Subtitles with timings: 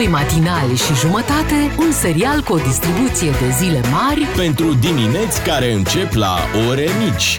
[0.00, 5.72] Doi matinali și jumătate, un serial cu o distribuție de zile mari Pentru dimineți care
[5.72, 6.36] încep la
[6.68, 7.38] ore mici.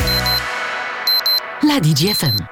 [1.68, 2.50] la DGFM.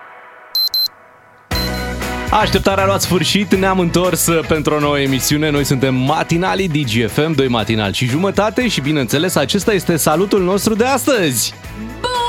[2.31, 5.49] Așteptarea a luat sfârșit, ne-am întors uh, pentru o nouă emisiune.
[5.49, 10.85] Noi suntem matinalii DGFM, doi matinali și jumătate și bineînțeles acesta este salutul nostru de
[10.85, 11.53] astăzi.
[12.01, 12.28] Bună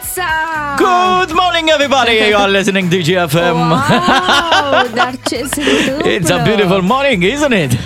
[0.00, 0.28] dimineața!
[0.76, 2.16] Good morning, everybody!
[2.30, 3.58] You are listening to GFM.
[3.58, 6.10] Wow, dar ce se întâmplă?
[6.10, 7.78] It's a beautiful morning, isn't it?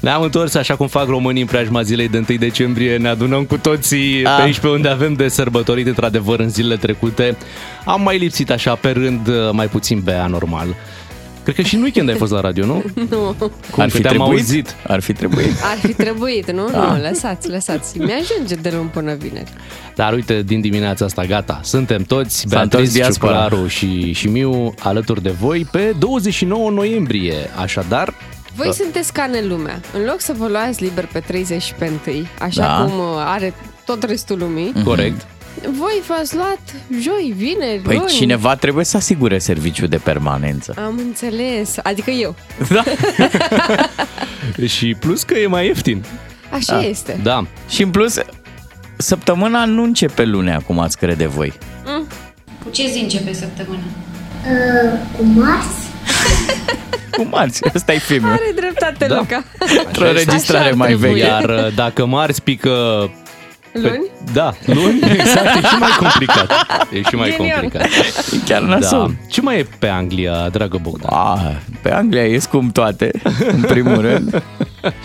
[0.00, 2.96] Ne-am întors așa cum fac românii în preajma zilei de 1 decembrie.
[2.96, 4.34] Ne adunăm cu toții Ah.
[4.36, 7.36] pe aici pe unde avem de sărbătorit într-adevăr în zilele trecute.
[7.84, 10.66] Am mai lipsit așa pe rând, uh, mai puțin bea normal.
[11.52, 12.84] Cred că și în weekend ai fost la radio, nu?
[13.10, 13.34] Nu,
[13.70, 14.38] Cum Ar fi te-am trebuit?
[14.38, 14.74] auzit.
[14.86, 15.52] Ar fi trebuit.
[15.72, 16.68] ar fi trebuit, nu?
[16.70, 16.92] Da.
[16.96, 17.98] Nu, lăsați, lăsați.
[17.98, 19.52] Mi-ajunge de luni până vineri.
[19.94, 21.60] Dar uite, din dimineața asta, gata.
[21.62, 23.32] Suntem toți, S-a întors Beatrice, diaspora.
[23.42, 27.34] Ciuclaru și, și Miu, alături de voi pe 29 noiembrie.
[27.60, 28.14] Așadar,
[28.54, 29.80] Voi sunteți ca în lumea.
[29.92, 32.84] În loc să vă luați liber pe 30 și pe 1, așa Da.
[32.84, 35.26] cum uh, are tot restul lumii, corect.
[35.70, 36.60] Voi v-ați luat
[37.00, 38.08] joi, vineri, Păi luni.
[38.08, 40.74] cineva trebuie să asigure serviciul de permanență.
[40.84, 41.76] Am înțeles.
[41.82, 42.34] Adică eu.
[42.74, 42.82] Da.
[44.66, 46.04] Și plus că e mai ieftin.
[46.50, 47.20] Așa este.
[47.22, 47.46] Da.
[47.68, 48.18] Și în plus,
[48.96, 51.52] săptămâna nu începe lunea, cum ați crede voi.
[52.64, 53.80] Cu ce zi începe săptămâna?
[55.16, 55.66] cu Mars?
[57.10, 58.30] Cu marți, ăsta e filmul.
[58.30, 59.16] Are dreptate, Da.
[59.16, 59.44] Luca.
[59.86, 60.20] Într-o Așa este.
[60.20, 61.08] înregistrare Așa ar mai trebui.
[61.08, 61.24] veche.
[61.26, 63.10] Iar uh, dacă marți pică...
[63.72, 64.06] pe- Luni?
[64.32, 66.50] Da, luni, exact, e și mai complicat.
[66.92, 67.60] E și mai Genial.
[67.60, 67.86] complicat.
[68.32, 68.66] E chiar Da.
[68.68, 69.14] nasol.
[69.28, 71.10] Ce mai e pe Anglia, dragă Bogdan?
[71.12, 71.40] Ah,
[71.82, 73.10] pe Anglia e scump toate,
[73.52, 74.42] în primul rând.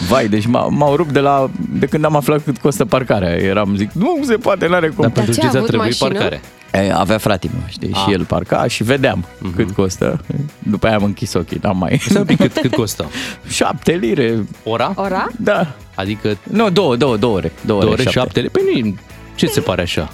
[0.09, 3.29] Vai, deci m- m-au rupt de la de când am aflat cât costă parcarea.
[3.35, 5.01] Eram, zic, nu se poate, n-are cum.
[5.01, 6.19] Dar pentru ce ce a ți-a avut trebuit mașină?
[6.19, 6.41] parcare?
[6.73, 8.03] E, avea frate meu, știi, Ah.
[8.05, 10.19] și el parca și vedeam cât costă.
[10.59, 11.97] După aia am închis ochii, n-am mai...
[12.01, 13.05] Stai un pic, cât, cât costă?
[13.49, 14.91] Șapte lire, Ora?
[14.95, 15.27] Ora?
[15.39, 15.75] da.
[15.95, 17.51] Adică Nu, două, două, două ore.
[17.65, 18.19] Două, două ore, șapte.
[18.19, 18.49] șapte lei?
[18.49, 18.95] Păi nu
[19.35, 20.13] ce ți se pare așa?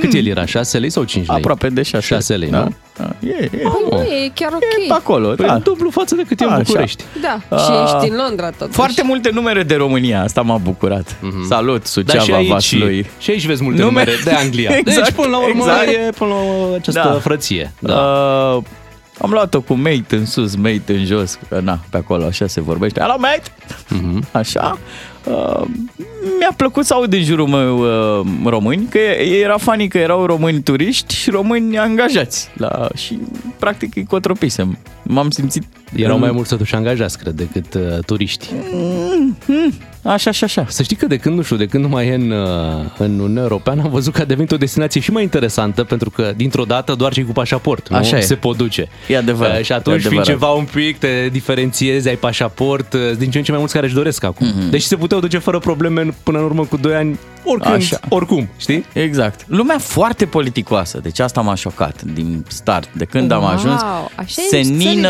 [0.00, 0.44] Cât el era?
[0.46, 1.36] 6 lei sau 5 lei?
[1.36, 2.04] Aproape de șase.
[2.14, 2.58] Șase lei, da?
[2.58, 2.74] nu?
[2.96, 3.10] Da.
[3.26, 3.60] E, e, Păi
[3.90, 4.62] nu, e chiar ok.
[4.62, 5.58] e pe acolo, Păi da.
[5.58, 6.62] dublu față de cât e în Așa.
[6.66, 7.04] București.
[7.20, 7.82] Da, și Ah.
[7.84, 8.72] ești în Londra tot.
[8.72, 11.16] Foarte multe numere de România, asta m-a bucurat.
[11.48, 13.06] Salut, Dar Suceava, și aici, Vaslui.
[13.18, 14.70] și aici vezi multe Nume- numere de Anglia.
[14.78, 15.88] Exact, deci, până la urmă, exact.
[15.88, 17.18] e până la urmă această Da.
[17.20, 17.72] frăție.
[17.78, 17.94] Da.
[17.94, 18.62] Uh,
[19.18, 22.60] am luat-o cu mate în sus, mate în jos, că na, pe acolo așa se
[22.60, 23.00] vorbește.
[23.00, 23.42] Hello, mate!
[23.88, 24.26] Mhm.
[24.32, 24.78] Așa.
[25.26, 25.62] Uh,
[26.38, 27.78] mi-a plăcut să aud din jurul meu
[28.20, 28.98] uh, români, că
[29.42, 32.48] era funny că erau români turiști și români angajați.
[32.56, 33.18] La, și
[33.58, 34.78] practic îi cotropisem.
[35.02, 35.62] M-am simțit...
[35.96, 38.48] Erau în- mai mulți totuși angajați, cred, decât uh, turiști.
[40.04, 40.64] Așa și așa.
[40.68, 43.10] Să știi că de când, nu știu, de când nu mai e în, uh, în
[43.18, 46.64] Uniunea Europeană, am văzut că a devenit o destinație și mai interesantă, pentru că dintr-o
[46.64, 47.96] dată doar cei cu pașaport nu?
[47.96, 48.20] Așa e.
[48.20, 48.88] se pot duce.
[49.08, 50.40] E adevărat, Uh, și e atunci, fiind adevărat.
[50.40, 53.86] ceva un pic, te diferențiezi, ai pașaport, uh, din ce în ce mai mulți care
[53.86, 54.46] își doresc acum.
[54.46, 54.70] Mhm.
[54.70, 57.98] Deci se puteau duce fără probleme până în urmă cu 2 ani, oricând, Așa.
[58.08, 58.84] oricum, știi?
[58.92, 59.40] Exact.
[59.46, 62.88] Lumea foarte politicoasă, deci asta m-a șocat din start.
[62.92, 63.80] De când am Wow, ajuns,
[64.14, 65.08] așa e în țările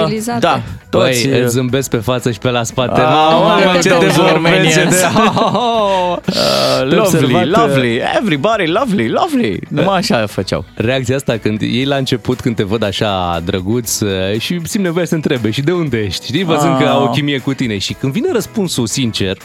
[0.00, 0.38] civilizate.
[0.38, 1.28] Da, toți...
[1.28, 3.00] Băi, îți zâmbesc pe față și pe la spate.
[3.00, 4.80] Ah, Mamă, mamă, ce domnul dezormenie de...
[4.80, 4.96] Armenians.
[6.26, 9.60] Uh, lovely, observat, lovely, everybody lovely, lovely.
[9.68, 10.64] Numai așa făceau.
[10.74, 15.04] Reacția asta când ei la început când te văd așa drăguț uh, și simt nevoia
[15.04, 16.82] să te întrebe și de unde ești, știi, văzând Ah.
[16.82, 19.36] că au o chimie cu tine și când vine răspunsul sincer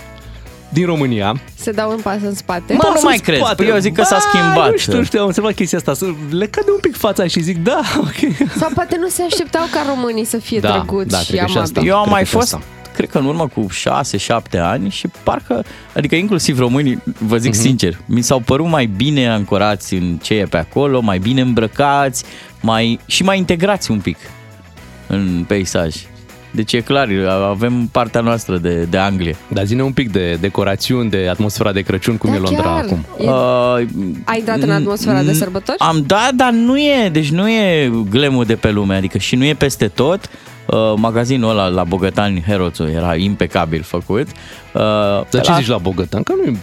[0.74, 2.74] din România, Se dau în pas în spate.
[2.74, 3.40] Mă, nu Pas mai în crezi.
[3.42, 3.56] spate.
[3.56, 4.70] Păi eu zic că s-a Ba, schimbat.
[4.72, 7.40] Nu știu, nu știu, am observat chestia asta, să le cade un pic fața și
[7.42, 8.48] zic, da, ok.
[8.58, 11.46] Sau poate nu se așteptau ca românii să fie Da, drăguți da, și cred că
[11.48, 11.80] și asta.
[11.80, 11.88] amabili.
[11.88, 12.66] Eu am cred mai că și fost, asta.
[12.96, 15.64] cred că în urmă cu 6-7 ani și parcă,
[15.96, 17.62] adică inclusiv românii, vă zic Mhm.
[17.62, 22.24] sincer, mi s-au părut mai bine ancorați în ce e pe acolo, mai bine îmbrăcați
[22.62, 24.18] mai și mai integrați un pic
[25.08, 25.96] în peisaj.
[26.52, 27.08] Deci e clar,
[27.50, 29.36] avem partea noastră de, de Anglia.
[29.48, 32.78] Dar zine un pic de decorațiuni, de atmosfera de Crăciun, cum Da, e Londra chiar.
[32.84, 33.06] acum.
[33.20, 33.88] E- Uh,
[34.24, 35.78] Ai intrat în atmosfera de n- sărbători?
[35.80, 39.44] Am dat, dar nu e, deci nu e glemul de pe lume, adică și nu
[39.46, 40.20] e peste tot.
[40.66, 44.28] Uh, magazinul ăla la Bogătani, Heroțul, era impecabil făcut.
[44.28, 46.24] Uh, Dar pe ce la- zici la Bogătan?
[46.24, 46.58] Că nu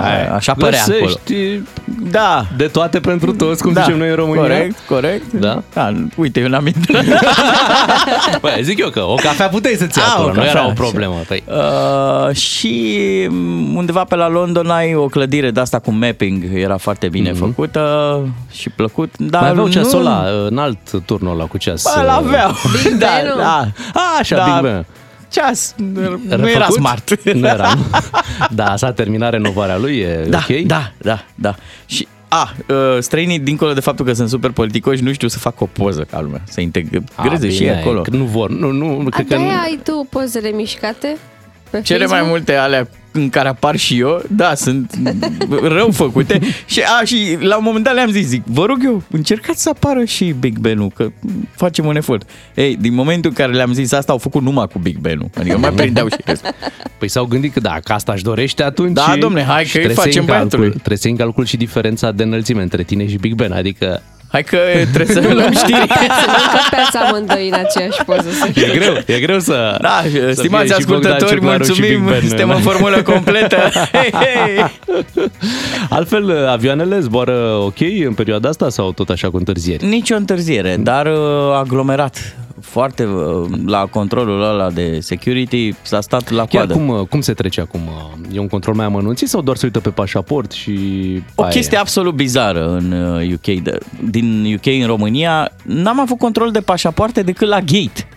[0.00, 0.98] A, așa părea acolo.
[0.98, 1.62] Găsești
[2.10, 2.44] Da.
[2.56, 4.42] de toate pentru toți, cum da, zicem noi în România.
[4.42, 5.32] Corect, corect.
[5.32, 5.62] Da.
[5.74, 7.04] da uite, eu n-am intrat.
[8.40, 10.60] Băi, zic eu că o cafea puteai să-ți iei Ah, acolo, o nu cafea, era
[10.60, 10.72] o așa.
[10.82, 11.14] problemă.
[11.28, 12.96] Păi, Uh, și
[13.28, 17.30] mm, undeva pe la London ai o clădire de asta cu mapping, era foarte bine
[17.30, 17.36] mm-hmm.
[17.38, 18.18] făcută
[18.50, 19.10] și plăcut.
[19.18, 19.72] Dar mai aveau nu...
[19.72, 21.82] ceasul ăla, înalt turnul ăla cu ceas.
[21.96, 22.50] Bă, l-aveau.
[22.82, 23.38] Big da, Ben-ul?
[23.38, 23.66] da.
[23.94, 24.44] A, așa, Da.
[24.44, 24.86] Big Ben.
[25.30, 26.74] Ceas, nu era Refăcut?
[26.74, 27.22] smart.
[27.34, 27.84] Nu era, nu?
[28.50, 30.56] Da, s-a terminat renovarea lui, e Da, ok?
[30.66, 31.54] da, da, da.
[31.86, 35.56] Și A, uh, străinii, dincolo de faptul că sunt super politicoși, nu știu să facă
[35.60, 38.00] o poză ca lumea, să integreze A, și bine, acolo.
[38.02, 39.40] că Nu vor, nu, nu, A, cred că nu.
[39.42, 41.16] de-aia ai tu pozele mișcate
[41.70, 42.28] pe Cele mai Facebook?
[42.30, 44.98] multe alea în care apar și eu, da, sunt
[45.62, 49.02] rău făcute și, a, și la un moment dat le-am zis, zic, vă rog eu,
[49.10, 51.10] încercați să apară și Big Ben-ul, că
[51.54, 52.30] facem un efort.
[52.54, 55.58] Ei, din momentul în care le-am zis asta, au făcut numai cu Big Ben-ul, adică
[55.58, 56.54] mai prindeau și restul.
[56.98, 58.92] Păi s-au gândit că dacă asta își dorește atunci...
[58.92, 60.70] Da, domne, hai și că își trebuie să iei facem în calcul, băiatului.
[60.70, 64.02] Trebuie să iei în calcul și diferența de înălțime între tine și Big Ben, adică
[64.30, 64.58] Hai că
[64.92, 65.86] trebuie să luăm știri.
[65.88, 68.30] Să nu încăpeați amândoi în aceeași poză.
[68.30, 69.78] Să e greu, e greu să...
[69.80, 73.02] Da, să stimați fie și Bogdan ascultători, Ciuclaru și mulțumim, Big Ben, suntem în formulă
[73.02, 73.56] completă.
[73.92, 74.70] Hei, hei.
[75.88, 79.84] Altfel, avioanele zboară ok în perioada asta sau tot așa cu întârzieri?
[79.86, 81.12] Nici o întârziere, dar uh,
[81.58, 82.36] aglomerat.
[82.60, 86.72] Foarte uh, la controlul ăla de security s-a stat la Chiar coadă.
[86.72, 87.80] cum, cum se trece acum?
[88.32, 90.72] E un control mai amănunțit sau doar se uită pe pașaport și...
[91.34, 91.80] O aia chestie e?
[91.80, 93.78] absolut bizară în uh, UK, de,
[94.10, 98.08] din UK în România, n-am avut control de pașapoarte decât la gate.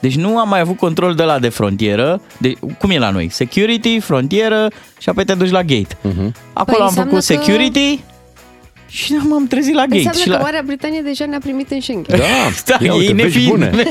[0.00, 2.20] Deci nu am mai avut control de la de frontieră.
[2.38, 3.28] De, cum e la noi?
[3.30, 4.68] Security, frontieră
[4.98, 5.96] și apoi te duci la gate.
[6.02, 6.34] Mhm.
[6.52, 8.00] Acolo Păi am înseamnă făcut că- security
[8.90, 9.96] și m-am trezit la gate.
[9.96, 10.38] Înseamnă și că la...
[10.38, 12.18] Marea Britanie deja ne-a primit în Schengen.
[12.18, 12.24] Da,
[12.66, 13.50] Da, ia ei uite, ne vești fiind.
[13.52, 13.70] bune.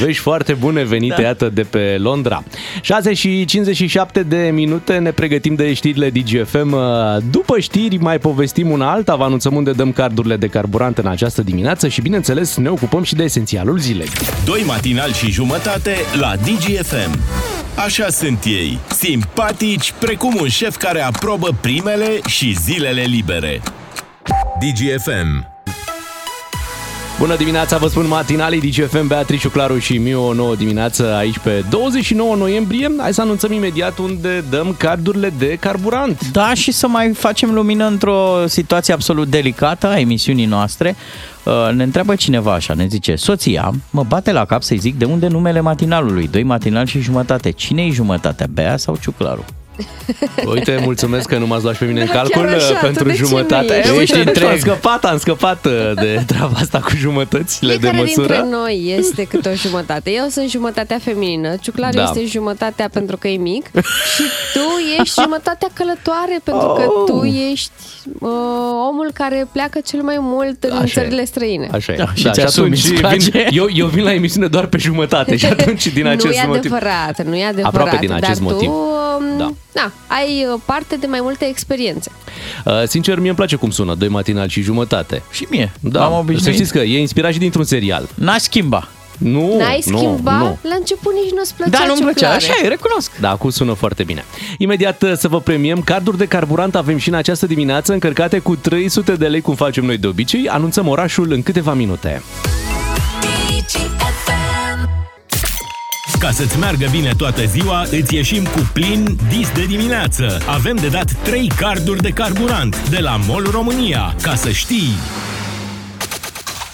[0.00, 1.22] Vești foarte bune venite, da.
[1.22, 2.44] iată, de pe Londra.
[2.80, 6.76] 6 și 57 de minute, ne pregătim de știrile DGFM.
[7.30, 11.42] După știri mai povestim una alta, vă anunțăm unde dăm cardurile de carburant în această
[11.42, 14.08] dimineață și, bineînțeles, ne ocupăm și de esențialul zilei.
[14.44, 17.18] Doi matinali și jumătate la DGFM.
[17.76, 23.62] Așa sunt ei, simpatici precum un șef care aprobă primele și zilele libere.
[24.60, 25.52] DGFM.
[27.18, 31.64] Bună dimineața, vă spun matinalii DGFM, Beatrice Claru și Miu, o nouă dimineață aici pe
[31.70, 32.90] 29 noiembrie.
[32.98, 36.30] Hai să anunțăm imediat unde dăm cardurile de carburant.
[36.30, 40.96] Da, și să mai facem lumină într-o situație absolut delicată a emisiunii noastre.
[41.42, 45.04] Uh, Ne întreabă cineva așa, ne zice, soția mă bate la cap să-i zic de
[45.04, 47.50] unde numele matinalului, doi matinal și jumătate.
[47.50, 49.44] Cine-i jumătatea, Bea sau Ciuclaru?
[50.54, 52.78] Uite, mulțumesc că nu m-ați luat și pe mine în Da, calcul chiar așa, uh,
[52.80, 53.66] pentru tu de ce jumătate.
[53.66, 53.90] nu ești?
[53.90, 54.48] Uite, Ești nu știu, întreg.
[54.50, 58.26] am scăpat, am scăpat uh, de treaba asta cu jumătățile de Fiecare măsură.
[58.34, 60.10] dintre noi este câte o jumătate.
[60.10, 62.02] Eu sunt jumătatea feminină, Ciuclaru Da.
[62.02, 63.64] este jumătatea pentru că e mic
[64.14, 64.22] și
[64.52, 64.60] tu
[65.00, 67.04] ești jumătatea călătoare pentru că Oh.
[67.06, 67.70] tu ești
[68.18, 68.30] uh,
[68.88, 71.02] omul care pleacă cel mai mult în Așa e.
[71.04, 71.68] țările străine.
[71.72, 71.96] Așa e.
[71.96, 73.30] Da, și ți-asumi, atunci îți place.
[73.30, 76.46] vin, eu, eu vin la emisiune doar pe jumătate și atunci din acest nu e
[76.46, 76.72] motiv...
[76.72, 77.74] adevărat, nu e adevărat.
[77.74, 78.68] Aproape din acest dar motiv.
[78.68, 79.52] tu um, Da.
[79.74, 82.10] Da, ai uh, parte de mai multe experiențe.
[82.64, 85.22] Uh, sincer, mie îmi place cum sună, doi matinal și jumătate.
[85.30, 86.54] Și mie, Da, m-am să obișnuit.
[86.54, 88.08] știți că e inspirat și dintr-un serial.
[88.14, 88.88] N-aș schimba.
[89.18, 90.32] Nu, N-ai nu, schimba?
[90.38, 90.58] nu.
[90.62, 92.44] La început nici nu-ți plăcea Da, nu-mi plăcea, Ciuclare.
[92.52, 93.10] așa e, recunosc.
[93.20, 94.24] Da, acum sună foarte bine.
[94.58, 98.56] Imediat uh, să vă premiem carduri de carburant avem și în această dimineață încărcate cu
[98.56, 100.48] 300 de lei cum facem noi de obicei.
[100.48, 102.22] Anunțăm orașul în câteva minute.
[106.24, 110.38] Ca să-ți meargă bine toată ziua, îți ieșim cu plin dis de dimineață.
[110.46, 114.14] Avem de dat 3 carduri de carburant de la MOL România.
[114.22, 114.88] Ca să știi...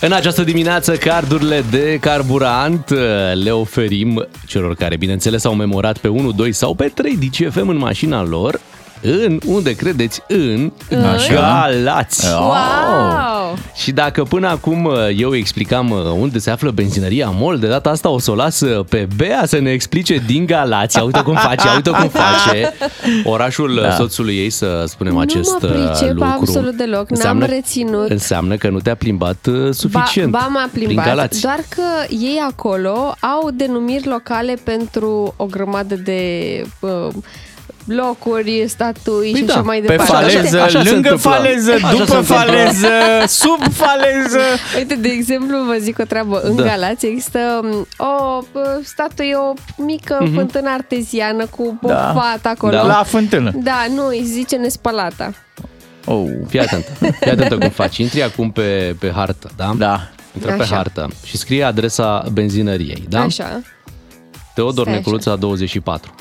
[0.01, 2.99] În această dimineață, cardurile de carburant uh,
[3.43, 7.77] le oferim celor care, bineînțeles, au memorat pe 1, 2 sau pe 3 DCFM în
[7.77, 8.61] mașina lor,
[9.03, 10.73] în, unde credeți, în
[11.31, 12.27] Galați.
[12.27, 13.57] Wow!
[13.75, 17.91] Și dacă până acum uh, eu explicam uh, unde se află benzinăria MOL, de data
[17.91, 20.97] asta o să o las uh, pe Bea să ne explice din Galați.
[20.97, 22.75] Ia Uite cum face, ia uite cum face.
[23.25, 23.81] Orașul da.
[23.89, 23.95] Da.
[23.95, 26.35] soțului ei, să spunem Nu acest mă uh, pricep lucru.
[26.41, 28.11] absolut deloc, n-am reținut.
[28.11, 31.41] Înseamnă că nu te-a plimbat uh, suficient Ba, ba m-a prin plimbat, Galați.
[31.41, 36.21] doar că ei acolo au denumiri locale pentru o grămadă de
[36.81, 37.09] uh,
[37.95, 40.13] locuri, statui Păi și da, așa mai Pe departe.
[40.13, 41.31] faleză, așa se lângă întâmplă.
[41.31, 42.35] faleză, Așa se după întâmplă.
[42.35, 42.89] faleză,
[43.43, 44.41] sub faleză.
[44.77, 46.41] Uite, de exemplu, vă zic o treabă.
[46.41, 46.63] În Da.
[46.63, 49.53] Galați există um, o uh, statuie, o
[49.85, 50.35] mică Mhm.
[50.35, 52.13] fântână arteziană cu o Da.
[52.15, 52.73] fată acolo.
[52.73, 52.83] Da.
[52.83, 53.51] La fântână.
[53.55, 55.33] Da, nu, îi zice nespălata.
[56.05, 56.25] Oh.
[56.49, 57.97] Fii atentă, fii atentă cum faci.
[57.99, 59.73] Intri acum pe, pe hartă, da?
[59.79, 60.09] Da.
[60.35, 60.75] Intră pe Așa.
[60.75, 63.21] hartă și scrie adresa benzinăriei, da?
[63.21, 63.61] Așa.
[64.55, 66.15] Teodor Stai Neculuța 24.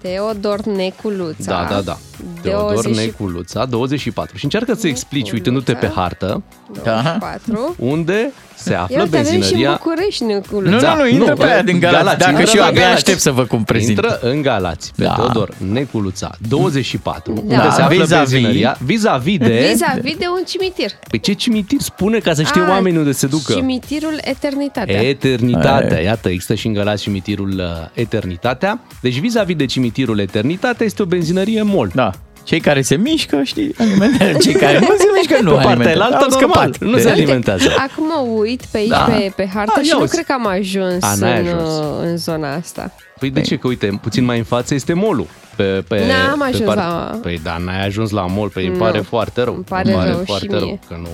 [0.00, 1.44] Teodor Neculuța.
[1.44, 1.98] Da, da, da.
[2.42, 4.36] Teodor 20 Neculuța 24.
[4.36, 6.42] Și încearcă să explici, uitându-te pe hartă,
[6.84, 7.74] 24.
[7.78, 10.70] unde se Ia află uite, avem și în benzinăria București Neculuța.
[10.70, 11.96] Nu, Da, nu, nu, intră nu, pe aia din Galați.
[12.04, 12.96] Galați, Dacă intră și eu la abia Galați.
[12.98, 13.90] aștept să vă cum prezint.
[13.98, 15.14] Intră în Galați, pe Da.
[15.14, 17.40] Teodor Neculuța 24, Da.
[17.40, 18.30] unde se află Vis-a-vis.
[18.30, 19.68] benzinăria, vis-a-vis de...
[19.72, 20.90] Vis-a-vis de un cimitir.
[21.10, 23.52] Pe ce cimitir spune ca să știe Ah, oamenii unde se ducă?
[23.52, 25.00] Cimitirul Eternitatea.
[25.00, 26.00] Eternitatea.
[26.00, 28.80] Iată, există și în Galați cimitirul uh, Eternitatea.
[29.00, 31.90] Deci vis-a-vis de cimitirul Eternitatea este o benzinărie MOL.
[31.94, 32.10] Da.
[32.48, 34.38] Cei care se mișcă, știi, alimentează.
[34.38, 35.98] Cei care nu se mișcă, nu Pe partea alimentează.
[35.98, 36.78] elaltă, Au scăpat.
[36.78, 37.68] normal, nu se De- alimentează.
[37.78, 38.96] Acum mă uit pe aici, Da.
[39.10, 40.12] pe, pe hartă A, și ia nu uzi.
[40.12, 41.68] cred că am ajuns, A, n-ai în, ajuns.
[41.78, 42.94] uh, în zona asta.
[43.18, 43.56] Păi de ce?
[43.56, 45.26] Că uite, puțin mai în față este molul.
[45.56, 48.82] Pe, pe, N-am pe ajuns la- Păi da, n-ai ajuns la mol, păi îmi Nu.
[48.84, 49.54] pare foarte rău.
[49.54, 50.58] Îmi pare pare rău și foarte mie.
[50.58, 51.08] rău că nu...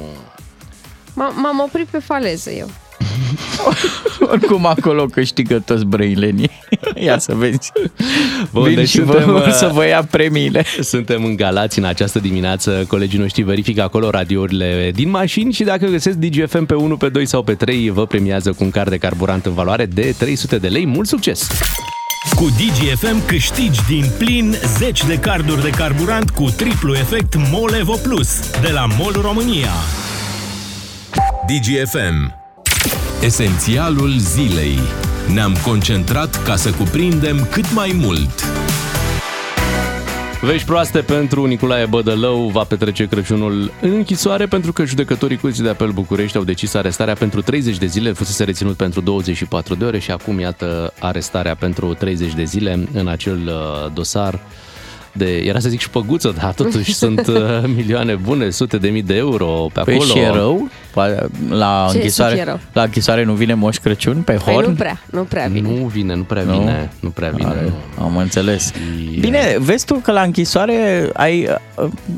[1.13, 2.69] M- m-am oprit pe faleză eu.
[4.33, 6.51] Oricum acolo câștigă toți brăilenii.
[7.05, 7.73] Ia să vezi.
[8.53, 10.65] Bun, Vin deci și suntem, vă, uh, să vă ia premiile.
[10.81, 12.85] Suntem în Galați în această dimineață.
[12.89, 17.27] Colegii noștri verifică acolo radiourile din mașini și dacă găsesc DGFM pe 1, pe 2
[17.27, 20.69] sau pe 3, vă premiază cu un card de carburant în valoare de 300 de
[20.69, 20.87] lei.
[20.87, 21.49] Mult succes!
[22.37, 27.95] Cu DGFM câștigi din plin 10 de carduri de carburant cu triplu efect MOL Evo
[28.03, 29.71] Plus de la MOL România.
[31.47, 32.44] DGFM
[33.25, 34.79] Esențialul zilei.
[35.35, 38.45] Ne-am concentrat ca să cuprindem cât mai mult.
[40.43, 45.69] Vești proaste pentru Nicolae Bădălău va petrece Crăciunul în închisoare pentru că judecătorii Curții de
[45.69, 49.99] Apel București au decis arestarea pentru 30 de zile, fusese reținut pentru 24 de ore
[49.99, 54.41] și acum iată arestarea pentru 30 de zile în acel uh, dosar
[55.17, 57.35] de, era să zic șpăguță, dar totuși sunt uh,
[57.75, 60.11] milioane bune, sute de mii de euro pe Păi acolo.
[60.11, 60.69] și e rău?
[60.91, 62.61] Pa- La Ce închisoare, să fie rău?
[62.73, 64.69] la închisoare nu vine Moș Crăciun pe Păi horn?
[64.69, 65.69] nu prea, nu prea bine.
[65.69, 67.49] Nu vine, nu prea vine, nu, prea vine.
[67.49, 68.05] Are, nu.
[68.05, 68.73] am înțeles.
[69.17, 71.49] E- Bine, vezi tu că la închisoare ai,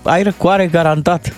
[0.03, 1.33] ai răcoare garantat.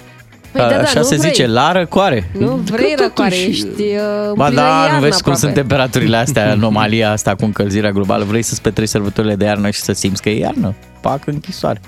[0.52, 1.30] Păi da, da, Așa nu se vrei.
[1.30, 2.30] zice, la răcoare.
[2.38, 5.38] Nu vrei Că răcoare, totuși- ești uh, Ba plină da, iarnă nu vezi cum aproape.
[5.40, 8.24] sunt temperaturile astea, anomalia asta cu încălzirea globală.
[8.24, 10.74] Vrei să-ți petreci sărbătorile de iarnă și să simți că e iarnă?
[11.00, 11.80] Pac, închisoare.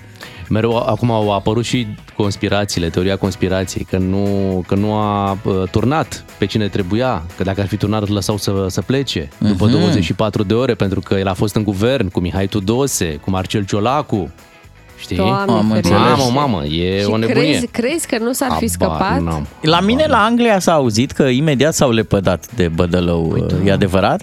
[0.48, 1.86] Mereu acum au apărut și
[2.16, 4.24] conspirațiile, teoria conspirației, că nu,
[4.66, 8.36] că nu a uh, turnat pe cine trebuia, că dacă ar fi turnat îl lăsau
[8.36, 9.72] să, să plece după Mhm.
[9.78, 13.64] 24 de ore, pentru că el a fost în guvern cu Mihai Tudose, cu Marcel
[13.64, 14.30] Ciolacu.
[15.00, 15.16] Știi?
[15.16, 15.94] Doamne Am ferește.
[15.94, 16.18] înțeles.
[16.18, 17.42] Mamă, mamă, e Și o nebunie.
[17.50, 19.20] crezi, crezi că nu s-ar fi Habar scăpat?
[19.22, 19.46] n-am.
[19.60, 23.22] La mine, la Anglia, s-a auzit că imediat s-au lepădat de bădălău.
[23.22, 23.56] Păi da.
[23.64, 24.20] E adevărat?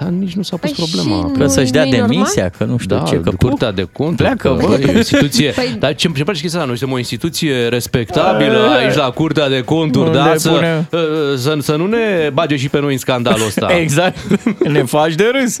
[0.00, 1.26] Dar nici nu s-a pus Păi problema.
[1.26, 2.08] și Că Nu- să-și dea nu-i normal?
[2.10, 3.16] demisia, că nu știu Da, ce.
[3.20, 4.16] Că curtea de conturi.
[4.28, 4.76] Pleacă, că, bă.
[4.76, 5.50] bă, e o instituție.
[5.52, 6.64] Păi- Dar ce ce place chestia asta?
[6.64, 10.32] Noi suntem o instituție respectabilă aici la curtea de conturi, Unde da?
[10.36, 10.88] Să, pune-
[11.36, 13.66] să, să nu ne bage și pe noi în scandalul ăsta.
[13.80, 14.16] Exact.
[14.58, 15.56] Ne faci de râs.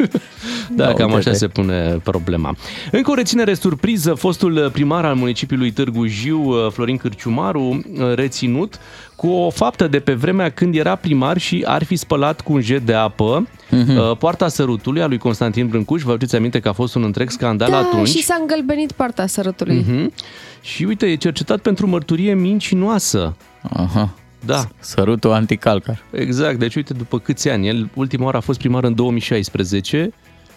[0.70, 1.36] Da, Da, cam așa uite-te.
[1.36, 2.56] se pune problema.
[2.90, 7.82] Încă o reținere surpriză, fostul primar al municipiului Târgu Jiu, Florin Cârciumaru,
[8.14, 8.78] reținut
[9.20, 12.60] cu o faptă de pe vremea când era primar și ar fi spălat cu un
[12.60, 16.02] jet de apă uh, poarta sărutului a lui Constantin Brâncuș.
[16.02, 18.08] Vă aduceți aminte că a fost un întreg scandal Da, atunci.
[18.08, 19.84] și s-a îngălbenit partea sărătului.
[19.88, 20.12] Mhm.
[20.60, 23.36] Și uite, e cercetat pentru mărturie mincinoasă.
[23.72, 24.14] Aha.
[24.44, 26.02] Da, Sărutul anticalcar.
[26.10, 26.58] exact.
[26.58, 27.68] Deci uite, după câți ani?
[27.68, 30.10] El ultima oară a fost primar în 2016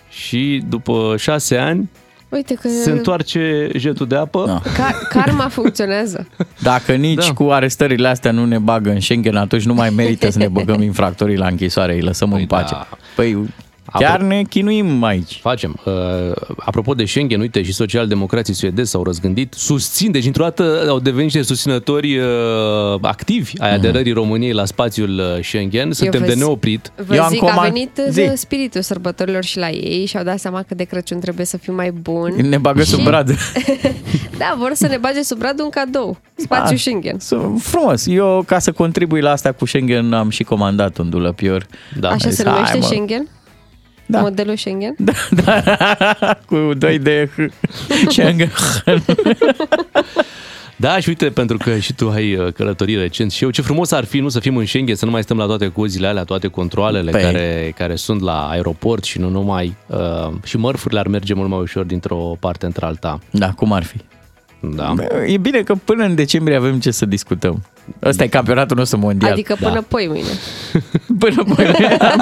[0.10, 1.90] și după șase ani
[2.34, 4.44] Uite că se întoarce jetul de apă.
[4.48, 4.62] Da.
[4.74, 6.28] Ca- karma funcționează.
[6.62, 7.34] Dacă nici Da.
[7.34, 10.82] cu arestările astea nu ne bagă în Schengen, atunci nu mai merită să ne băgăm
[10.92, 12.74] infractorii la închisoare, îi lăsăm Păi în pace.
[12.74, 12.88] da.
[13.16, 13.38] Păi
[14.00, 15.40] chiar Apro- ne chinuim aici.
[15.42, 15.76] Facem.
[15.86, 15.94] Uh,
[16.58, 21.24] apropo de Schengen, uite, și socialdemocrații suedezi s-au răzgândit, susțin, deci într-o dată au devenit
[21.34, 22.26] niște susținători uh,
[23.02, 25.92] activi ai aderării României la spațiul uh, Schengen.
[25.92, 26.92] Suntem vă de zi- neoprit.
[27.08, 28.22] Vă Eu am zic, a comand- venit Zi.
[28.22, 28.32] Zi.
[28.36, 31.74] spiritul sărbătorilor și la ei și au dat seama că de Crăciun trebuie să fim
[31.74, 32.42] mai buni.
[32.48, 33.30] Ne bagă sub Și- brad.
[34.38, 36.18] Da, vor să ne bage sub brad un cadou.
[36.36, 36.80] Spațiu Ah.
[36.80, 37.20] Schengen.
[37.20, 38.06] Sunt frumos.
[38.08, 41.66] Eu, ca să contribui la asta cu Schengen, am și comandat un dulăpior.
[42.00, 42.10] Da.
[42.10, 42.86] Așa zis, se numește hai, mă.
[42.86, 43.28] Schengen?
[44.14, 44.22] Da.
[44.22, 44.96] Modelul Schengen?
[44.98, 45.76] Da, da,
[46.50, 47.42] cu doi de H.
[48.08, 48.52] Schengen.
[50.76, 53.92] Da, și uite, pentru că și tu ai uh, călătorit recent și eu, ce frumos
[53.92, 56.24] ar fi nu să fim în Schengen, să nu mai stăm la toate cozile alea,
[56.24, 57.22] toate controlele Păi.
[57.22, 59.76] care, care sunt la aeroport și nu numai.
[59.88, 63.20] Uh, și mărfurile ar merge mult mai ușor dintr-o parte într-alta.
[63.32, 63.98] Da, cum ar fi?
[64.60, 64.94] Da.
[65.28, 67.64] E bine că până în decembrie avem ce să discutăm.
[68.04, 69.32] Ăsta e campionatul nostru mondial.
[69.32, 69.82] Adică până Da.
[69.88, 70.28] poi mâine.
[71.20, 71.72] Până până.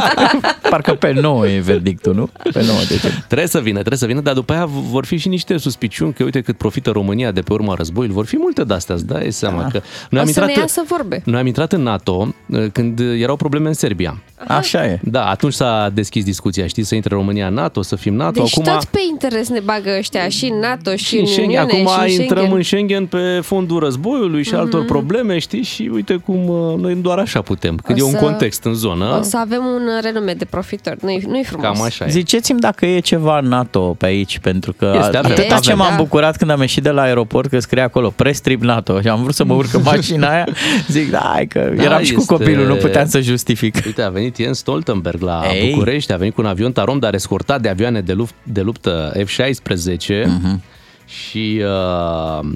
[0.69, 2.29] Parcă pe 9 e verdictul, nu?
[2.51, 3.23] Pe 9 decembrie.
[3.27, 6.23] Trebuie să vină, trebuie să vină, dar după aia vor fi și niște suspiciuni că
[6.23, 8.15] uite cât profită România de pe urma războiului.
[8.15, 10.81] Vor fi multe de-astea, îți dai seama că noi O am, să ne intrat, iasă
[10.87, 11.21] vorbe.
[11.25, 14.21] noi am intrat în NATO uh, când erau probleme în Serbia.
[14.47, 14.99] Așa e.
[15.03, 18.41] Da, atunci s-a deschis discuția, știi, să intre România în NATO, să fim NATO.
[18.41, 21.27] Deci Acum, tot pe interes ne bagă ăștia și în NATO și, și în în
[21.27, 22.57] Schengen, Uniune acum și în intrăm Schengen.
[22.57, 27.17] în Schengen pe fondul războiului și altor probleme, știi, și uite cum uh, noi doar
[27.17, 29.17] așa putem, când O e un să- context în zonă.
[29.19, 30.95] O să avem un renume de profitor.
[31.01, 31.65] Nu-i, nu-i frumos.
[31.65, 32.09] Cam așa e.
[32.09, 35.31] Ziceți-mi dacă e ceva NATO pe aici, pentru că Este, avem.
[35.31, 36.03] atâta ce Avem, m-am da.
[36.03, 39.35] bucurat când am ieșit de la aeroport că scrie acolo Prestrip NATO și am vrut
[39.35, 40.47] să mă urc în mașina aia,
[40.87, 43.75] zic, da, hai că Da, eram și cu este- copilul, nu puteam să justific.
[43.85, 45.71] Uite, a venit Jens Stoltenberg la Ei.
[45.71, 49.11] București, a venit cu un avion Tarom, dar escortat de avioane de, lupt, de luptă
[49.25, 50.61] F-16 Mhm.
[51.05, 52.49] Și uh,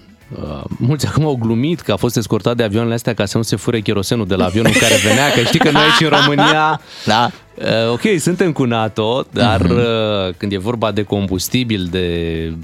[0.44, 3.44] Uh, mulți acum au glumit că a fost escortat de avioanele astea ca să nu
[3.44, 6.18] se fure cherosenul de la avionul în care venea, că știi că noi aici în
[6.20, 7.30] România, Da.
[7.56, 12.08] uh, ok, suntem cu NATO, dar uh, când e vorba de combustibil, de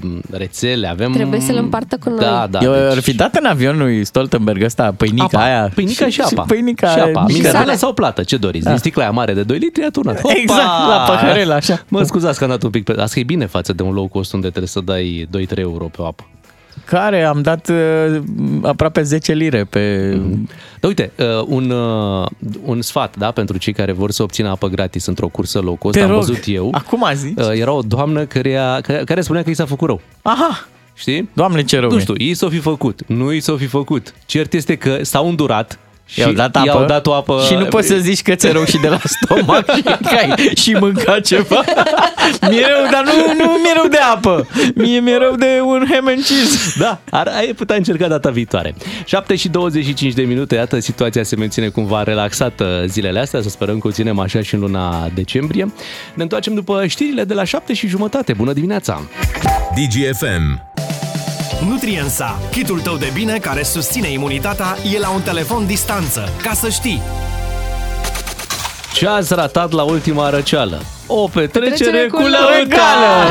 [0.00, 1.12] mm, rețele, avem...
[1.12, 2.18] Trebuie să le împartă cu noi.
[2.18, 2.58] Da, da.
[2.62, 5.70] Eu deci- ar fi dat în avion lui Stoltenberg ăsta pâinica apa, aia.
[5.74, 6.42] Pâinica și, apa.
[6.42, 7.24] pâinica și apa.
[7.26, 7.38] mică.
[7.38, 8.66] Minerală sau plată, ce doriți?
[8.66, 10.20] Din sticla aia mare de 2 litri a turnat.
[10.20, 10.34] Hopa!
[10.36, 11.84] Exact, la paharel, așa.
[11.88, 12.94] Mă scuzați că am dat un pic pe...
[13.00, 16.02] Asta e bine față de un low cost unde trebuie să dai 2-3 euro pe
[16.02, 16.26] o apă.
[16.84, 18.20] Care am dat uh,
[18.62, 20.08] aproape 10 lire pe...
[20.80, 22.26] Dar uite, uh, un, uh,
[22.64, 25.94] un sfat da, pentru cei care vor să obțină apă gratis într-o cursă low cost,
[25.94, 26.18] Te am rog.
[26.18, 26.68] văzut eu.
[26.72, 27.38] Acum zici?
[27.38, 30.00] Uh, Era o doamnă care, care, care spunea că i s-a făcut rău.
[30.22, 30.66] Aha!
[30.94, 31.28] Știi?
[31.32, 32.00] Doamne, ce rău Nu e.
[32.00, 34.14] știu, ei s-o fi făcut, nu i s-o fi făcut.
[34.26, 35.78] Cert este că s-au îndurat și
[36.14, 38.64] I-au dat apă, i-au dat o apă și nu poți să zici că ți-e rău
[38.64, 41.64] și de la stomac și că ai și mânca ceva.
[42.50, 44.48] Mi-e rău, dar nu, nu mi-e rău de apă.
[44.74, 46.74] Mie mi-e rău de un ham and cheese.
[46.78, 48.74] Da, ar, ai putea încerca data viitoare.
[49.04, 53.78] 7 și 25 de minute, iată, situația se menține cumva relaxată zilele astea, să sperăm
[53.78, 55.72] că o ținem așa și în luna decembrie.
[56.14, 58.32] Ne întoarcem după știrile de la 7 și jumătate.
[58.32, 59.02] Bună dimineața!
[59.74, 60.71] DGFM.
[61.68, 66.28] Nutriensa, kitul tău de bine care susține imunitatea, e la un telefon distanță.
[66.42, 67.02] Ca să știi,
[68.94, 70.82] Ce ați ratat la ultima răceală?
[71.06, 73.28] O petrecere, Petrecere cu cu lăutală!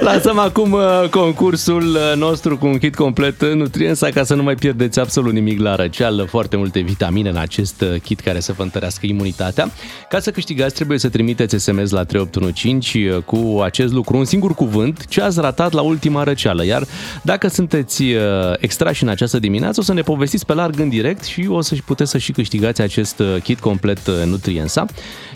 [0.00, 4.42] Lansăm acum uh, concursul uh, nostru cu un kit complet uh, Nutriensa ca să nu
[4.42, 6.22] mai pierdeți absolut nimic la răceală.
[6.24, 9.70] Foarte multe vitamine în acest uh, kit care să vă întărească imunitatea.
[10.08, 14.54] Ca să câștigați trebuie să trimiteți SMS la 3815 uh, cu acest lucru, un singur
[14.54, 16.64] cuvânt, ce ați ratat la ultima răceală.
[16.64, 16.86] Iar
[17.22, 18.12] dacă sunteți uh,
[18.58, 21.74] extrași în această dimineață, o să ne povestiți pe larg în direct și o să
[21.84, 24.14] puteți să și câștigați acest uh, kit complet uh,
[24.62, 24.86] Nutriensa.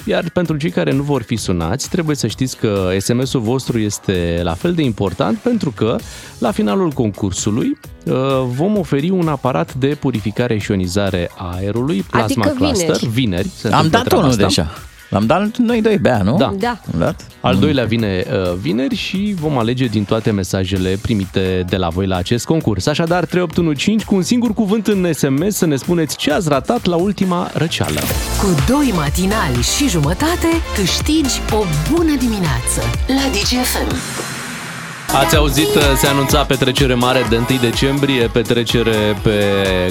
[0.04, 4.40] Iar pentru cei care nu vor fi sunați, trebuie să știți că SMS-ul vostru este
[4.42, 5.96] la fel de important pentru că
[6.38, 8.14] la finalul concursului uh,
[8.46, 12.84] vom oferi un aparat de purificare și ionizare a aerului, Plasma Adică vineri.
[12.84, 13.48] Cluster, vineri.
[13.48, 14.46] se Am întâmplă dat treaba unul asta.
[14.62, 14.87] deja.
[15.08, 16.36] L-am dat noi doi bea, nu?
[16.36, 16.54] Da.
[16.58, 16.80] Da.
[16.92, 17.26] Am dat?
[17.40, 22.06] Al doilea vine uh, vineri și vom alege din toate mesajele primite de la voi
[22.06, 22.86] la acest concurs.
[22.86, 26.96] Așadar, 3815 cu un singur cuvânt în SMS să ne spuneți ce ați ratat la
[26.96, 28.00] ultima răceală.
[28.40, 34.27] Cu doi matinali și jumătate câștigi o bună dimineață la DGFM.
[35.12, 39.42] Ați auzit, uh, se anunța petrecere mare de 1 decembrie, petrecere pe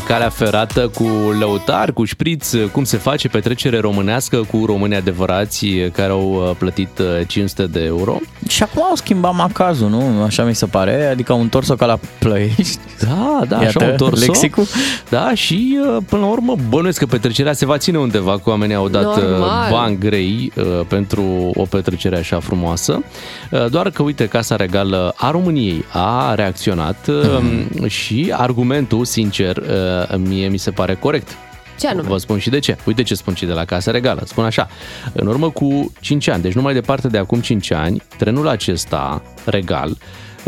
[0.07, 1.03] calea ferată cu
[1.39, 6.99] lăutari, cu șpriț, cum se face petrecere românească cu români adevărați care au uh, plătit
[6.99, 8.17] uh, 500 de euro.
[8.47, 10.23] Și acum au schimbat macazul, nu?
[10.23, 11.05] Așa mi se pare.
[11.05, 12.79] Adică au întors-o ca la plăiești.
[12.99, 14.65] Da, da, Iată, așa au întors lexicul.
[15.09, 18.75] Da, și uh, până la urmă bănuiesc că petrecerea se va ține undeva, cu oamenii
[18.75, 19.71] au dat uh, Normal.
[19.71, 23.03] bani grei uh, pentru o petrecere așa frumoasă.
[23.51, 30.17] Uh, Doar că, uite, Casa Regală a României a reacționat uh, și argumentul, sincer, uh,
[30.17, 31.37] mie mi se pare corect.
[31.79, 32.07] Ce anume?
[32.07, 32.77] Vă spun și de ce.
[32.85, 34.21] Uite ce spun cei de la Casa Regală.
[34.25, 34.67] Spun așa,
[35.13, 39.21] în urmă cu 5 ani, deci nu mai departe de acum 5 ani, trenul acesta,
[39.45, 39.97] regal,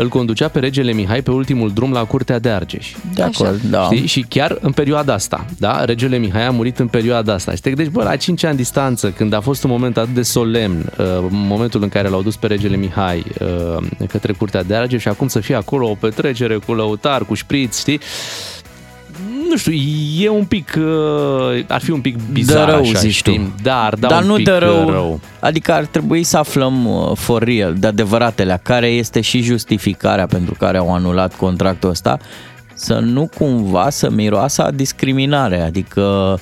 [0.00, 2.92] îl conducea pe regele Mihai pe ultimul drum la Curtea de Argeș.
[3.14, 3.84] De acord, da.
[3.84, 4.06] Știi?
[4.06, 5.84] Și chiar în perioada asta, da?
[5.84, 7.54] Regele Mihai a murit în perioada asta.
[7.54, 10.22] Și te gândești, bă, la 5 ani distanță, când a fost un moment atât de
[10.22, 15.00] solemn, uh, momentul în care l-au dus pe regele Mihai uh, către Curtea de Argeș
[15.00, 18.00] și acum să fie acolo o petrecere cu lăutar, cu șpriț, știi?
[19.48, 19.72] Nu știu,
[20.18, 23.36] e un pic, uh, ar fi un pic bizar Dă rău, așa, zici știi?
[23.36, 23.52] tu.
[23.62, 25.20] Da, ar da Dar un nu pic dă rău, uh, rău.
[25.40, 30.54] Adică ar trebui să aflăm uh, for real, de adevăratele, care este și justificarea pentru
[30.58, 32.18] care au anulat contractul ăsta,
[32.74, 35.60] să nu cumva să miroasă a discriminare.
[35.60, 36.38] Adică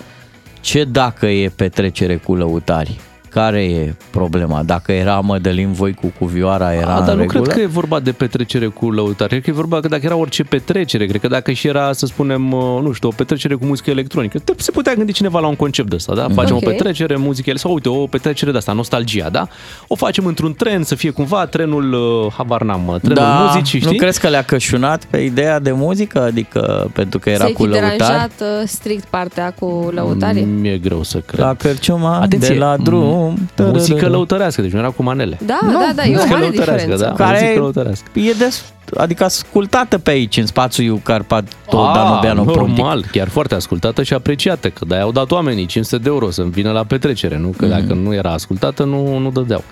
[0.60, 3.00] ce dacă e petrecere cu lăutari?
[3.38, 4.62] Care e problema?
[4.62, 7.42] Dacă era Mădălin voi cu cuvioara, era A, în dar nu regulă?
[7.42, 9.30] cred că e vorba de petrecere cu lăutari.
[9.30, 12.06] Cred că e vorba că dacă era orice petrecere, cred că dacă și era, să
[12.06, 15.46] spunem, uh, nu știu, o petrecere cu muzică electronică, te- se putea gândi cineva la
[15.46, 16.26] un concept de ăsta, da?
[16.34, 16.62] Facem Ok.
[16.62, 19.48] o petrecere, muzică sau uite, o petrecere de asta, nostalgia, da?
[19.86, 23.78] O facem într-un tren, să fie cumva trenul, uh, habar n-am, uh, trenul da, muzicii,
[23.78, 23.90] știi?
[23.92, 26.22] nu crezi că le-a cășunat pe ideea de muzică?
[26.22, 27.96] Adică pentru că era Să-i cu fi lăutari?
[27.96, 30.44] deranjat uh, strict partea cu lăutarii?
[30.44, 31.40] Mi-e greu să cred.
[31.40, 33.26] La cărciuma Atenție, de la drum.
[33.58, 35.38] Muzică lăutărească, deci nu era cu manele.
[35.46, 37.04] Da, da, da, e o muzică mare lăutărească, diferență.
[37.04, 37.24] da.
[37.24, 38.06] care Muzică lăutărească.
[38.18, 38.64] e des,
[38.96, 42.76] adică ascultată pe aici, în spațiul Carpato Danubiano Prontic.
[42.76, 46.42] normal, chiar foarte ascultată și apreciată, că de-aia au dat oamenii 500 de euro să
[46.42, 47.48] vină la petrecere, nu?
[47.56, 47.74] Că Mhm.
[47.80, 49.64] dacă nu era ascultată, nu, nu dădeau.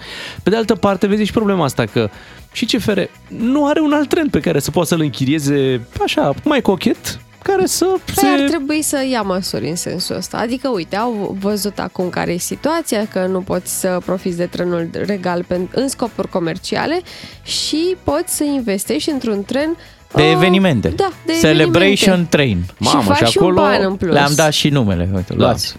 [0.43, 2.09] Pe de altă parte, vezi și problema asta, că
[2.53, 6.61] și CFR nu are un alt tren pe care să poată să-l închirieze așa, mai
[6.61, 8.45] cochet, care să Păi ar se...
[8.45, 10.37] trebui să ia măsuri în sensul ăsta.
[10.37, 14.89] Adică, uite, au văzut acum care e situația, că nu poți să profiți de trenul
[14.93, 17.01] regal pen- în scopuri comerciale
[17.43, 19.77] și poți să investești într-un tren
[20.15, 20.89] De uh, evenimente.
[20.89, 22.37] Da, de Celebration evenimente.
[22.37, 22.65] Train.
[22.79, 24.13] Mamă, și faci și și acolo un ban în plus.
[24.13, 25.09] Le-am dat și numele.
[25.15, 25.45] Uite, Da.
[25.45, 25.77] luați.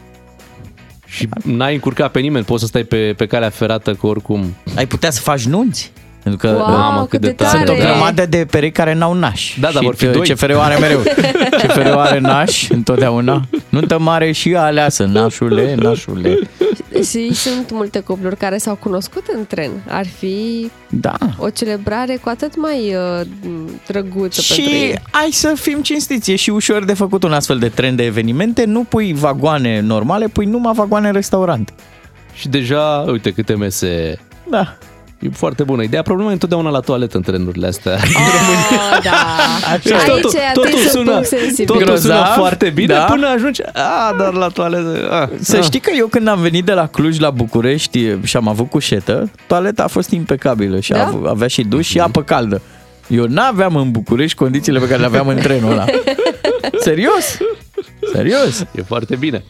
[1.06, 4.56] Și n-ai încurcat pe nimeni, poți să stai pe, pe calea ferată că oricum...
[4.76, 5.92] Ai putea să faci nunți?
[6.30, 7.50] Pentru că Wow, Mamă, cât cât de de tare.
[7.52, 7.66] tare!
[7.66, 9.56] sunt o grămadă de perechi care n-au naș.
[9.60, 10.28] Da, dar și vor fi doi.
[10.28, 11.00] CFR-ul are mereu.
[11.62, 13.42] CFR-ul are naș întotdeauna.
[13.70, 15.04] Nuntă mare și aleasă.
[15.06, 16.40] Nașule, nașule.
[17.10, 19.70] Și sunt multe cupluri care s-au cunoscut în tren.
[19.90, 21.14] Ar fi Da.
[21.38, 23.28] o celebrare cu atât mai uh,
[23.88, 25.00] drăguță pentru Și ei.
[25.12, 28.66] hai să fim cinstiți, e și ușor de făcut un astfel de tren de evenimente,
[28.66, 31.74] nu pui vagoane normale, pui numai vagoane restaurant.
[32.34, 34.20] Și deja, uite câte mese...
[34.50, 34.78] Da.
[35.20, 36.02] E foarte bună ideea.
[36.02, 37.98] Problema e întotdeauna la toaletă în trenurile astea.
[38.98, 39.12] Oh, da.
[39.12, 39.96] Așa.
[39.98, 41.66] Aici totul, e totul atins un sună, punct sensibil.
[41.66, 43.00] totul sună Grozav, foarte bine da.
[43.04, 43.62] până ajungi...
[43.64, 45.10] A, dar la toaletă...
[45.12, 45.62] A, Să a.
[45.62, 49.30] știi că eu când am venit de la Cluj la București și am avut cușetă,
[49.48, 51.14] toaleta a fost impecabilă și Da?
[51.24, 51.30] da?
[51.30, 52.62] avea și duș și apă caldă.
[53.08, 55.86] Eu n-aveam în București condițiile pe care le aveam în trenul ăla.
[56.80, 57.38] Serios?
[58.14, 58.66] Serios?
[58.76, 59.44] E foarte bine.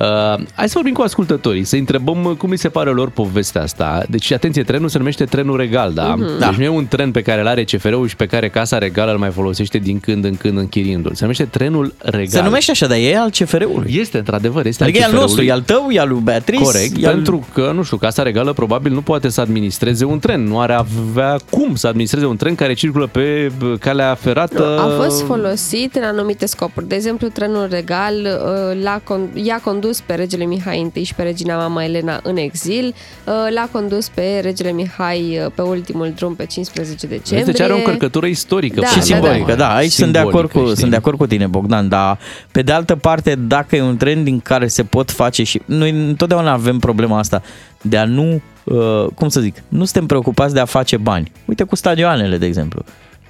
[0.00, 0.06] Uh,
[0.54, 4.02] hai să vorbim cu ascultătorii, să întrebăm cum li se pare lor povestea asta.
[4.08, 6.14] Deci, atenție, trenul se numește trenul regal, da?
[6.14, 6.24] Mhm.
[6.24, 6.38] Uh-huh.
[6.38, 9.12] Deci nu e un tren pe care îl are CFR-ul și pe care Casa Regală
[9.12, 11.14] îl mai folosește din când în când închiriindu-l.
[11.14, 12.26] Se numește trenul regal.
[12.26, 13.96] Se numește așa, dar e al CFR-ului.
[13.98, 15.26] Este, într-adevăr, este Adică e al CFR-ului.
[15.28, 16.62] nostru, e al tău, e al lui Beatrice.
[16.62, 17.12] Corect, e al...
[17.12, 20.44] pentru că, nu știu, Casa Regală probabil nu poate să administreze un tren.
[20.44, 24.78] Nu are avea cum să administreze un tren care circulă pe bă, calea ferată.
[24.78, 26.88] A fost folosit în anumite scopuri.
[26.88, 31.22] De exemplu, trenul regal uh, l-a con- i-a condus pe regele Mihai I și pe
[31.22, 32.94] regina mama Elena în exil,
[33.26, 37.52] uh, l-a condus pe regele Mihai uh, pe ultimul drum pe 15 decembrie.
[37.52, 38.80] Deci are o încărcătură istorică.
[38.80, 39.54] Da, și până la simbolică, urmă.
[39.54, 40.78] da, aici sunt de, acord Simbolică, cu, știi?
[40.78, 42.18] sunt de acord cu tine, Bogdan, dar
[42.52, 45.90] pe de altă parte, dacă e un trend din care se pot face și noi
[45.90, 47.42] întotdeauna avem problema asta
[47.80, 51.32] de a nu, uh, cum să zic, nu suntem preocupați de a face bani.
[51.44, 52.84] Uite cu stadioanele, de exemplu.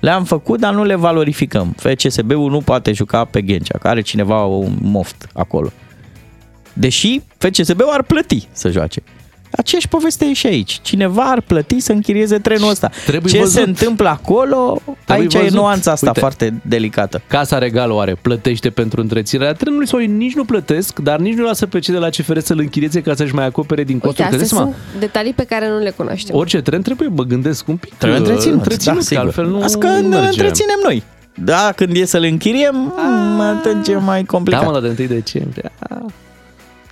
[0.05, 1.75] Le-am făcut, dar nu le valorificăm.
[1.77, 5.73] FCSB-ul nu poate juca pe Ghencea, că are cineva un moft acolo.
[6.73, 9.03] Deși FCSB-ul ar plăti să joace.
[9.57, 10.79] Aceeași poveste e și aici.
[10.83, 12.91] Cineva ar plăti să închirieze trenul ăsta.
[13.07, 13.53] Trebuie Ce văzut.
[13.53, 15.53] se întâmplă acolo, Trebuie aici e văzut.
[15.59, 16.21] nuanța asta Uite.
[16.21, 17.23] foarte delicată.
[17.27, 21.45] Casa Regală oare plătește pentru întreținerea trenului sau ei nici nu plătesc, dar nici nu
[21.45, 24.29] lasă pe cei de la CFR să-l închirieze ca să-și mai acopere din Uite, costuri.
[24.29, 26.37] Că astea dai seama, sunt detalii pe care nu le cunoaștem.
[26.37, 27.95] orice tren trebuie, bă, gândesc un pic.
[27.95, 29.25] Trebuie uh, întreținut, întreținut da, că sigur.
[29.25, 30.27] altfel nu Asta că ne merge.
[30.29, 31.03] întreținem noi.
[31.37, 34.65] Da, când e să-l închiriem, mm, atunci e mai Da, complicat.
[34.65, 35.73] mă, la de 1 decembrie.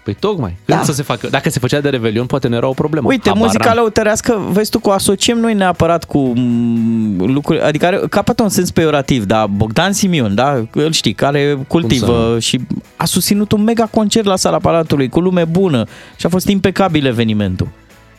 [0.05, 0.09] Ah.
[0.09, 0.85] Păi tocmai, când Da.
[0.85, 1.29] să se facă?
[1.31, 3.09] Dacă se făcea de Revelion, poate nu era o problemă.
[3.09, 3.77] Uite, Habar muzica n-am.
[3.77, 8.49] lăutărească, vezi tu, că o asociem noi neapărat cu mm, lucruri, adică are, capătă un
[8.49, 9.47] sens peorativ, da?
[9.47, 10.63] Bogdan Simion, da?
[10.73, 12.39] Îl știi, care să cultivă nu?
[12.39, 12.61] și
[12.97, 15.85] a susținut un mega concert la sala Palatului cu lume bună
[16.17, 17.69] și a fost impecabil evenimentul.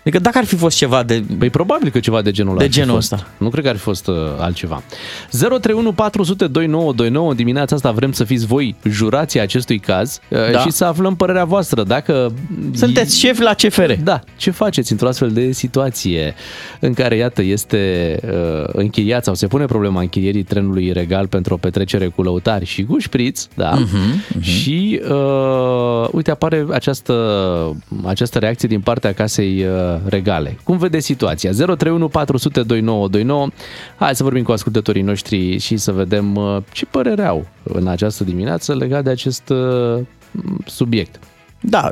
[0.05, 1.23] Adică dacă ar fi fost ceva de...
[1.37, 3.11] Păi probabil că ceva de genul De ar fi genul fost.
[3.13, 3.27] ăsta.
[3.37, 4.83] Nu cred că ar fi fost uh, altceva.
[5.29, 10.59] 031 400 2929 dimineața asta vrem să fiți voi jurații acestui caz uh, Da.
[10.59, 11.83] și să aflăm părerea voastră.
[11.83, 12.33] Dacă
[12.73, 13.91] Sunteți șef la CFR.
[14.03, 16.33] Da, ce faceți într-o astfel de situație
[16.79, 21.57] în care, iată, este uh, închiriat sau se pune problema închirierii trenului regal pentru o
[21.57, 23.73] petrecere cu lăutari și cu șpriț, da?
[23.77, 24.41] Uh-huh, uh-huh.
[24.41, 27.13] Și, uh, uite, apare această,
[28.05, 30.57] această reacție din partea casei uh, regale.
[30.63, 31.51] Cum vedeți situația?
[31.51, 33.47] 031 400 2929.
[33.95, 38.23] Hai să vorbim cu ascultătorii noștri și să vedem uh, ce părere au în această
[38.23, 40.01] dimineață legat de acest uh,
[40.65, 41.19] subiect.
[41.59, 41.91] Da,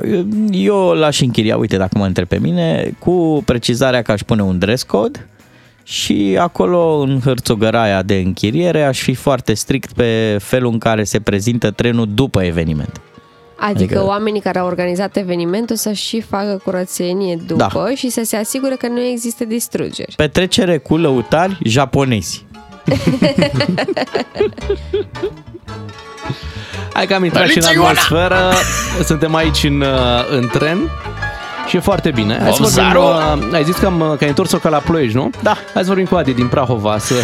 [0.50, 4.58] eu l-aș închiria, uite, dacă mă întreb pe mine, cu precizarea că aș pune un
[4.58, 5.26] dress code
[5.82, 11.20] și acolo, în hărțogăraia de închiriere, aș fi foarte strict pe felul în care se
[11.20, 13.00] prezintă trenul după eveniment.
[13.64, 17.94] Adică, Adică- oamenii care au organizat evenimentul să și facă curățenie după Da.
[17.94, 20.14] și să se asigure că nu există distrugeri.
[20.16, 22.44] Petrecere cu lăutari japonezi.
[26.92, 28.52] Hai că am intrat și în atmosferă.
[29.04, 29.88] Suntem aici în, uh,
[30.30, 30.78] în tren.
[31.68, 32.38] Și e foarte bine.
[32.42, 33.02] Hai să vorbim,
[33.48, 35.30] uh, ai zis că, am, că ai întors-o ca la ploiești, nu?
[35.42, 35.50] Da.
[35.74, 37.14] Hai să vorbim cu Adi din Prahova să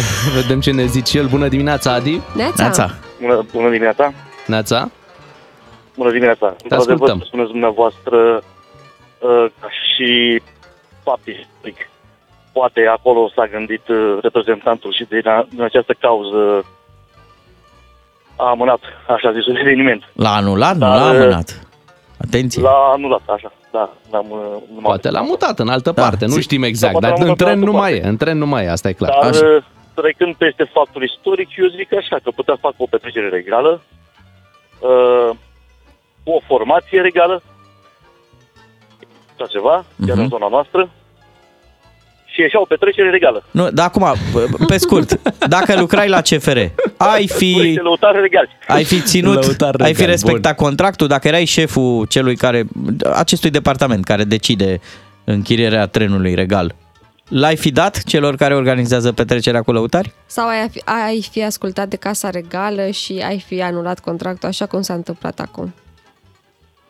[0.41, 1.27] vedem ce ne zice el.
[1.27, 2.21] Bună dimineața, Adi.
[2.35, 2.53] Neața?
[2.63, 2.95] Neața.
[3.21, 4.13] Bună, bună dimineața!
[4.45, 4.89] Neața.
[5.99, 6.47] Bună dimineața!
[6.63, 7.19] Într-adevăr, ascultăm.
[7.25, 8.17] spuneți dumneavoastră
[9.19, 10.41] uh, ca și
[11.03, 11.77] fapti, zic,
[12.53, 16.65] poate acolo s-a gândit uh, reprezentantul și din, a, din această cauză
[18.35, 20.03] a amânat, așa zisul eveniment.
[20.13, 21.67] L-a anulat, nu Dar, l-a amânat.
[22.27, 22.61] Atenție.
[22.61, 23.89] L-a anulat, așa, da.
[24.11, 26.91] L-am, uh, nu m-am- Poate l-a mutat în altă Da, parte, nu zi- știm exact,
[26.91, 28.05] Poate dar l-a în mutat în tren altă nu mai parte.
[28.05, 29.11] e, în tren nu mai e, asta e clar.
[29.21, 29.45] Dar, Așa.
[29.45, 33.81] uh, trecând peste factul istoric, eu zic așa, că putea fac o petrecere regală,
[34.79, 35.29] uh,
[36.35, 37.43] o formație regală,
[39.35, 40.19] așa ceva, chiar Mhm.
[40.19, 40.89] în zona noastră,
[42.33, 43.43] și ieșea o petrecere regală.
[43.51, 44.13] Nu, dar acum,
[44.67, 46.57] pe scurt, dacă lucrai la CFR,
[46.97, 48.49] ai fi, Niște lăutari regali.
[48.67, 52.63] ai fi ținut, Lăutar ai fi regal, respectat contractul, dacă erai șeful celui care,
[53.15, 54.79] acestui departament care decide
[55.23, 56.75] închirierea trenului regal,
[57.29, 60.13] l-ai fi dat celor care organizează petrecerea cu lăutari?
[60.25, 64.65] Sau ai fi, ai fi ascultat de Casa Regală și ai fi anulat contractul așa
[64.65, 65.73] cum s-a întâmplat acum.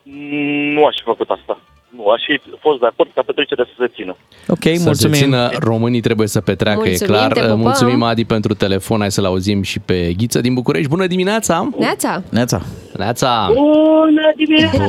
[0.02, 1.60] Mm, Nu aș fi făcut asta.
[1.96, 4.16] Nu, aș fi fost de acord ca petrecerea să se țină.
[4.48, 5.14] Ok, Să mulțumim.
[5.14, 7.32] se țină, românii trebuie să petreacă, Mulțumim, e clar.
[7.32, 7.58] te pupăm.
[7.58, 8.98] Mulțumim, Adi, pentru telefon.
[9.00, 10.88] Hai să-l auzim și pe Ghiță din București.
[10.88, 11.68] Bună dimineața!
[11.78, 12.22] Neața!
[12.30, 12.60] Neața.
[12.96, 13.50] Neața!
[13.54, 14.84] Bună dimineața!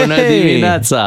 [0.00, 1.02] Bună dimineața!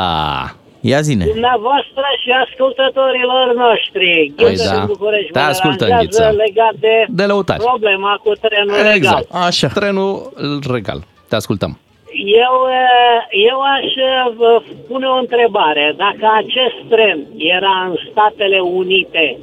[0.84, 1.26] Ia zine.
[1.26, 4.34] Dumneavoastră și ascultătorilor noștri.
[4.36, 4.76] Păi Ghiță da.
[4.78, 6.44] din București Te mă ascultăm, deranjează Ghiță.
[6.46, 7.60] legat de, De lăutari.
[7.64, 8.96] problema cu trenul regal.
[8.96, 9.28] Exact.
[9.48, 9.68] Așa.
[9.68, 10.32] Trenul
[10.72, 11.04] regal.
[11.30, 11.80] Te ascultăm.
[12.14, 15.94] Eu, eh, eu aș eh, vă pune o întrebare.
[15.98, 19.38] Dacă acest tren era în Statele Unite,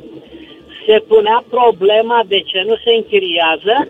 [0.86, 3.88] se punea problema de ce nu se închiriază?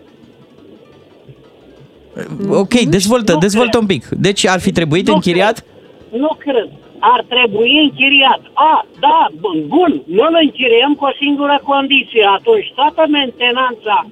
[2.49, 3.81] Ok, dezvoltă, Nu dezvoltă cred.
[3.81, 4.03] un pic.
[4.27, 5.57] Deci ar fi trebuit Nu închiriat?
[5.59, 6.21] cred.
[6.21, 6.69] Nu cred.
[6.99, 8.41] Ar trebui închiriat.
[8.53, 10.01] A, da, bun, bun.
[10.05, 12.25] nu îl închiriem cu o singură condiție.
[12.37, 14.05] Atunci toată mentenanța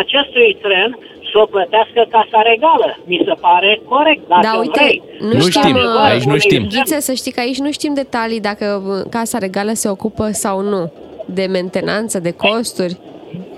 [0.00, 0.98] acestui tren
[1.36, 2.88] să o plătească Casa Regală.
[3.04, 5.02] Mi se pare corect, dacă Da, uite, vrei.
[5.20, 6.62] nu Nu știm, știm, uh, aici nu știm.
[6.72, 10.60] Ghiță, să știi că aici nu știm detalii dacă uh, Casa Regală se ocupă sau
[10.60, 10.92] nu
[11.26, 12.96] de mentenanță, de costuri.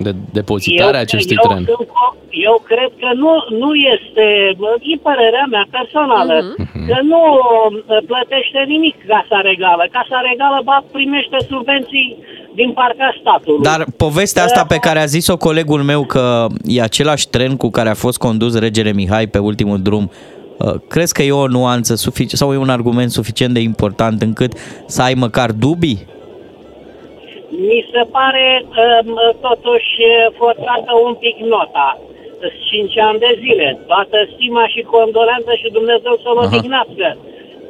[0.07, 1.65] De depozitarea acestui eu, tren.
[1.65, 2.17] sunt co-
[2.49, 4.25] eu cred că nu, nu este,
[4.61, 6.87] bă, e părerea mea personală, Mhm.
[6.89, 9.83] că nu uh, plătește nimic Casa Regală.
[9.99, 12.17] Casa Regală ba primește subvenții
[12.55, 13.63] din partea statului.
[13.71, 17.89] Dar povestea asta pe care a zis-o colegul meu că e același tren cu care
[17.89, 20.11] a fost condus regele Mihai pe ultimul drum,
[20.59, 24.53] uh, crezi că e o nuanță sufic- sau e un argument suficient de important încât
[24.87, 26.07] să ai măcar dubii?
[27.67, 29.95] Mi se pare um, totuși
[30.37, 32.01] forțată un pic nota.
[32.71, 33.79] 5 ani de zile.
[33.87, 36.47] Toată stima și condolență și Dumnezeu să-l Aha.
[36.47, 37.17] odihnească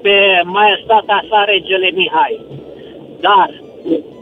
[0.03, 2.41] pe maestata sa regele Mihai.
[3.21, 3.51] Dar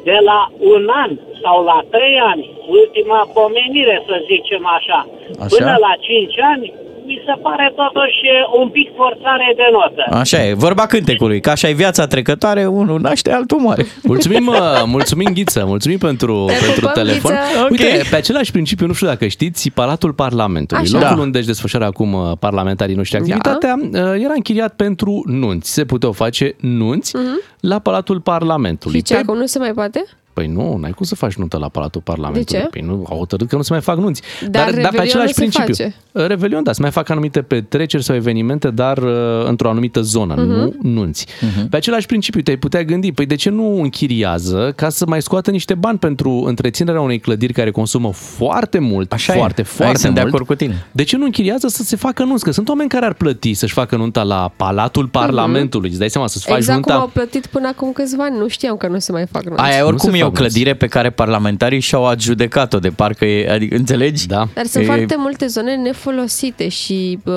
[0.04, 1.10] de la un an
[1.42, 5.08] sau la trei ani, ultima pomenire, să zicem așa,
[5.40, 5.56] Așa.
[5.56, 6.72] până la 5 ani,
[7.06, 8.18] mi se pare totuși
[8.60, 10.16] un pic forțare de notă.
[10.20, 13.84] Așa e, vorba cântecului, că așa e viața trecătoare, unul naște, altul moare.
[14.02, 17.30] Mulțumim, uh, mulțumim Ghiță, mulțumim pentru, Te pentru pupăm, telefon.
[17.32, 17.62] Ghiță.
[17.64, 17.70] Ok.
[17.70, 20.98] Uite, pe același principiu, nu știu dacă știți, Palatul Parlamentului, Așa.
[20.98, 21.22] locul Da.
[21.22, 23.24] unde își desfășoară acum uh, parlamentarii noștri Da.
[23.34, 25.72] activitatea, uh, era închiriat pentru nunți.
[25.72, 27.12] Se puteau face nunți
[27.60, 28.96] la Palatul Parlamentului.
[28.96, 30.04] Și ce, Pe- acum nu se mai poate?
[30.36, 32.60] Păi nu, n-ai cum să faci nuntă la Palatul Parlamentului.
[32.60, 32.66] ce?
[32.70, 34.22] Păi nu, au hotărât că nu se mai fac nunți.
[34.50, 35.74] Dar pe Revelionul același se principiu.
[35.74, 35.94] face.
[36.12, 39.12] Revelion, da, se mai fac anumite petreceri sau evenimente, dar uh,
[39.46, 40.44] într-o anumită zonă, Mhm.
[40.46, 41.26] nu nunți.
[41.70, 45.50] Pe același principiu te-ai putea gândi, păi de ce nu închiriază ca să mai scoată
[45.50, 49.36] niște bani pentru întreținerea unei clădiri care consumă foarte mult, Așa e.
[49.36, 50.32] foarte, Aici foarte sunt de mult.
[50.32, 50.86] acord cu tine.
[50.92, 52.44] De ce nu închiriază să se facă nunți?
[52.44, 55.88] Că sunt oameni care ar plăti să-și facă nunta la Palatul Parlamentului.
[55.88, 56.60] Îți dai seama să-ți faci Mhm.
[56.62, 56.92] exact nunta...
[56.94, 58.38] cum au plătit până acum câțiva ani.
[58.38, 59.62] Nu știam că nu se mai fac nunți.
[59.62, 60.54] Aia Nu oricum se e o fac nunți.
[60.54, 64.26] clădire pe care parlamentarii și-au adjudecat-o, de parcă e, adică, înțelegi?
[64.26, 64.48] Da.
[64.54, 67.34] Dar sunt E- foarte multe zone nefolosite și uh,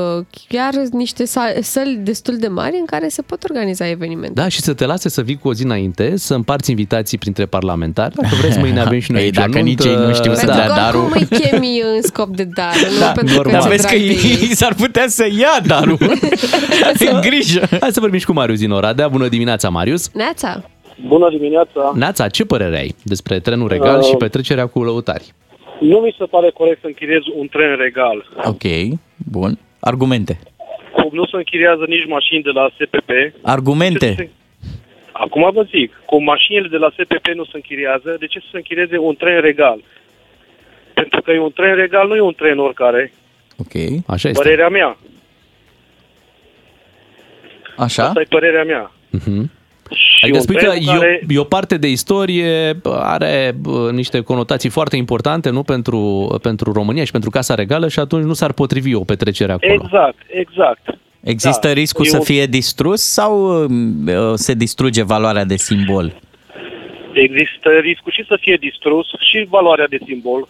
[0.47, 4.41] chiar niște sa- săli destul de mari în care se pot organiza evenimente.
[4.41, 7.45] Da, și să te lase să vii cu o zi înainte, să împarți invitații printre
[7.45, 8.15] parlamentari.
[8.15, 10.01] Dacă vreți, mâine avem și noi Ei, aici o dacă nici nuntă.
[10.01, 10.99] ei nu știu să Pentru dea că darul.
[11.03, 13.95] oricum îi chemi în scop de dar, nu Da, pentru că Dar ți-e vezi că
[13.95, 14.37] drag de ei.
[14.41, 15.97] ei s-ar putea să ia darul.
[16.99, 17.67] Ai grijă.
[17.79, 19.07] Hai să vorbim și cu Marius din Oradea.
[19.07, 20.09] Bună dimineața, Marius!
[20.13, 20.63] Neața,
[21.07, 21.91] Bună dimineața!
[21.95, 25.33] Neața, ce părere ai despre trenul regal Uh, și petrecerea cu lăutari?
[25.79, 28.25] Nu mi se pare corect să închiriez un tren regal.
[28.43, 28.63] Ok,
[29.31, 29.57] bun.
[29.79, 30.39] Argumente.
[30.93, 33.09] Cum nu se închiriază nici mașini de la SPP.
[33.41, 34.31] Argumente.
[35.11, 38.57] Acum vă zic, cum mașinile de la SPP nu se închiriază, de ce să se
[38.57, 39.83] închirieze un tren regal?
[40.93, 43.13] Pentru că e un tren regal, nu e un tren oricare.
[43.57, 43.73] Ok.
[44.07, 44.41] Așa este.
[44.43, 44.97] Părerea mea.
[47.77, 48.03] Așa?
[48.03, 48.91] Asta e părerea mea.
[49.09, 49.51] Mhm.
[49.91, 51.21] Și Adică un spui că tren e, care...
[51.29, 55.99] o, e o parte de istorie, are bă, niște conotații foarte importante nu pentru,
[56.41, 59.73] pentru România și pentru Casa Regală și atunci nu s-ar potrivi o petrecere acolo.
[59.73, 60.97] Exact, exact.
[61.23, 66.19] Există Da, riscul e să un- fie distrus sau uh, se distruge valoarea de simbol?
[67.13, 70.47] Există riscul și să fie distrus și valoarea de simbol.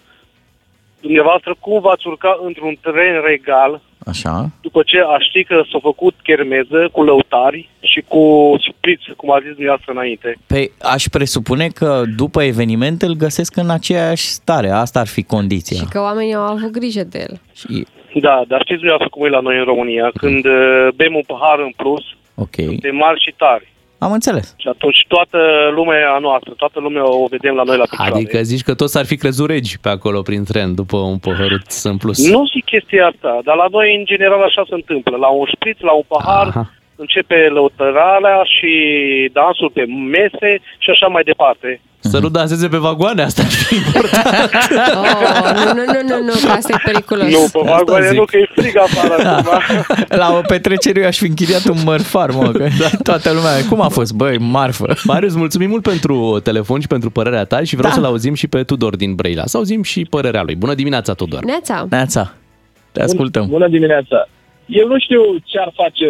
[1.01, 4.49] Dumneavoastră, cum v-ați urca într-un tren regal Așa.
[4.61, 9.39] După ce aș ști că s-a făcut chermeză cu lăutari și cu șpriț, cum a
[9.39, 10.37] zis dumneavoastră înainte.
[10.47, 14.69] Păi aș presupune că după eveniment îl găsesc în aceeași stare.
[14.69, 15.77] Asta ar fi condiția.
[15.77, 17.39] Și că oamenii au avut grijă de el.
[17.55, 21.23] Și, Da, dar știți dumneavoastră cum e la noi în România, când uh, bem un
[21.27, 22.03] pahar în plus,
[22.35, 22.55] ok.
[22.55, 23.67] de mari și tari.
[23.99, 24.53] Am înțeles.
[24.57, 25.37] Și atunci toată
[25.75, 28.11] lumea a noastră, toată lumea o vedem la noi la picioare.
[28.13, 31.65] Adică zici că toți ar fi crezut regi pe acolo prin tren după un păhărut
[31.83, 32.29] în plus.
[32.31, 35.17] Nu zic chestia asta, dar la noi în general așa se întâmplă.
[35.17, 36.71] La un șpriț, la un pahar, Aha.
[37.03, 38.71] Începe lăutărarea și
[39.33, 39.83] dansul pe
[40.15, 40.51] mese
[40.83, 41.81] și așa mai departe.
[42.01, 43.75] Să nu danseze pe vagoane, asta ar fi
[45.01, 47.23] Oh, nu, nu, nu, nu, nu, că asta e periculos.
[47.31, 48.17] Nu, pe Asta vagoane zic.
[48.17, 49.49] nu, că e frig afară acum.
[50.17, 52.67] La o petrecere eu aș fi închiriat un mărfar, mă, că
[53.03, 54.93] toată lumea, cum a fost, băi, marfă.
[55.03, 57.95] Marius, mulțumim mult pentru telefon și pentru părerea ta și vreau Da.
[58.01, 59.45] să-l auzim și pe Tudor din Brăila.
[59.45, 60.55] Să auzim și părerea lui.
[60.55, 61.43] Bună dimineața, Tudor!
[61.43, 61.85] Neața.
[61.89, 62.33] Neața,
[62.91, 63.45] te ascultăm.
[63.47, 64.27] Bună dimineața!
[64.65, 66.05] Eu nu știu ce ar face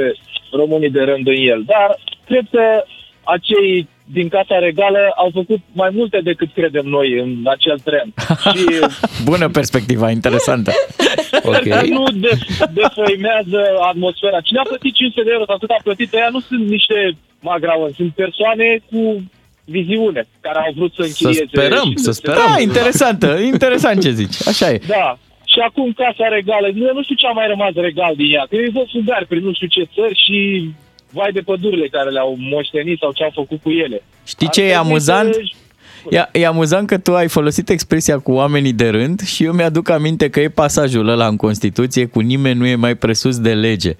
[0.52, 2.84] românii de rând în el, dar cred că
[3.24, 8.14] acei din Casa Regală au făcut mai multe decât credem noi în acel tren.
[8.56, 8.66] Și
[9.24, 10.72] Bună perspectiva, interesantă.
[11.30, 14.40] cred că nu def- defăimează atmosfera.
[14.42, 17.94] Cine a plătit 500 de euro sau cât a plătit, ăia nu sunt niște magrauni,
[17.98, 19.24] sunt persoane cu
[19.66, 21.46] viziune, care au vrut să închirieze.
[21.48, 22.44] sperăm, și să se- sperăm.
[22.56, 24.80] Da, interesantă, interesant ce zici, așa e.
[24.88, 25.18] Da.
[25.54, 28.56] Și acum Casa Regală, eu nu știu ce a mai rămas regal din ea, că
[28.56, 30.38] ei văd fugari prin nu știu ce țări și
[31.18, 34.02] vai de pădurile care le-au moștenit sau ce au făcut cu ele.
[34.34, 35.34] Știi ce Ar e trebui amuzant?
[35.34, 35.42] să-
[36.10, 39.90] E, e amuzant că tu ai folosit expresia cu oamenii de rând și eu mi-aduc
[39.90, 43.96] aminte că e pasajul ăla în Constituție cu nimeni nu e mai presus de lege.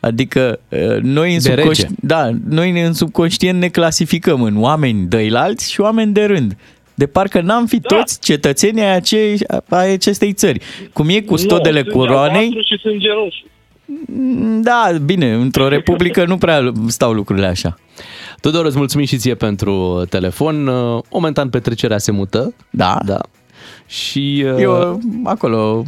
[0.00, 1.84] Adică uh, noi în, De rege.
[1.84, 6.56] subconș- da, noi în subconștient ne clasificăm în oameni dăilalți și oameni de rând.
[7.02, 7.96] De parcă n-am fi da.
[7.96, 9.38] toți cetățenii ai, acei,
[9.68, 10.60] ai acestei țări.
[10.92, 13.44] Cum e cu stodele nu, coroanei, sânge albastru și sânge roșu.
[14.62, 17.78] da, bine, într-o republică nu prea stau lucrurile așa.
[18.40, 20.66] Tudor, îți mulțumim și ție pentru telefon.
[20.66, 22.54] Uh, Momentan petrecerea se mută.
[22.70, 22.98] Da.
[23.04, 23.18] Da.
[23.86, 24.44] Și...
[24.46, 25.82] uh, Eu acolo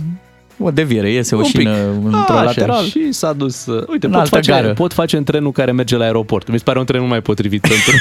[0.59, 1.61] o deviere, iese o un pic.
[1.61, 2.85] șină într-o Așa, lateral.
[2.85, 3.67] Și s-a dus...
[3.67, 4.73] uh, Uite, În pot altă face, gară.
[4.73, 6.49] pot face în trenul care merge la aeroport.
[6.51, 7.93] Mi se pare un tren mult mai potrivit pentru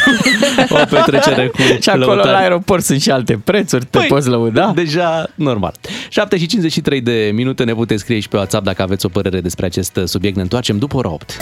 [0.81, 2.29] o petrecere cu Și acolo lăutari.
[2.31, 4.71] la aeroport sunt și alte prețuri, te Păi, poți lăuda.
[4.75, 5.73] Deja normal.
[6.09, 9.41] 7 și 53 de minute ne puteți scrie și pe WhatsApp dacă aveți o părere
[9.41, 10.35] despre acest subiect.
[10.35, 11.37] Ne întoarcem după ora 8.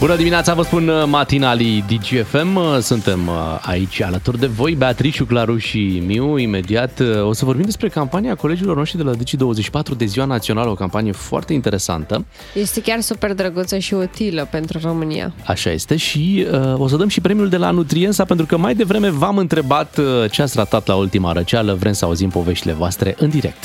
[0.00, 2.56] Bună dimineața, vă spun uh, matinalii DGFM.
[2.56, 6.38] Uh, Suntem uh, aici alături de voi, Beatrice, Claru și Miu.
[6.38, 10.70] Imediat uh, o să vorbim despre campania colegilor noștri de la Digi24 de Ziua Națională,
[10.70, 12.24] o campanie foarte interesantă.
[12.54, 15.32] Este chiar super drăguță și utilă pentru România.
[15.46, 18.74] Așa este și uh, o să dăm și premiul de la Nutriensa pentru că mai
[18.74, 21.74] devreme v-am întrebat uh, ce ați ratat la ultima răceală.
[21.74, 23.64] Vrem să auzim poveștile voastre în direct.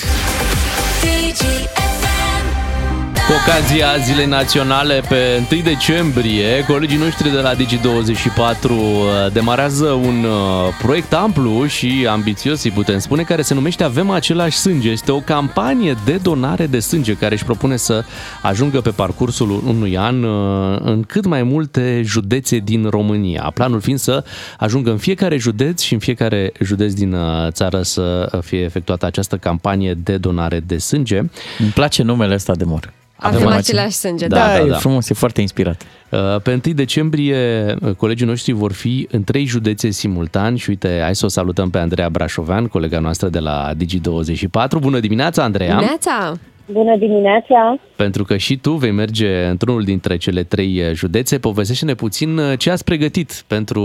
[3.28, 10.24] Cu ocazia Zilei Naționale pe 1 decembrie, colegii noștri de la Digi24 uh, demarează un
[10.24, 14.90] uh, proiect amplu și ambițios, îi putem spune, care se numește Avem același sânge.
[14.90, 18.04] Este o campanie de donare de sânge care își propune să
[18.42, 23.52] ajungă pe parcursul unui an uh, în cât mai multe județe din România.
[23.54, 24.24] Planul fiind să
[24.58, 29.38] ajungă în fiecare județ și în fiecare județ din uh, țară să fie efectuată această
[29.38, 31.18] campanie de donare de sânge.
[31.60, 32.94] Îmi place numele ăsta de mor.
[33.24, 34.36] Avem, același sânge, da.
[34.36, 35.82] Da, da, e frumos, e foarte inspirat.
[36.10, 37.38] Uh, Pe 1 decembrie,
[37.82, 41.70] uh, colegii noștri vor fi în trei județe simultan și uite, hai să o salutăm
[41.70, 44.80] pe Andreea Brașovean, colega noastră de la Digi24.
[44.80, 45.80] Bună dimineața, Andreea!
[45.80, 46.34] Neața!
[46.66, 47.80] Bună dimineața!
[47.96, 51.40] Pentru că și tu vei merge într-unul dintre cele trei uh, județe.
[51.40, 53.82] Povestește-ne puțin uh, ce ați pregătit pentru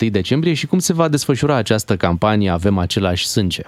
[0.00, 3.62] 1 decembrie și cum se va desfășura această campanie Avem același sânge.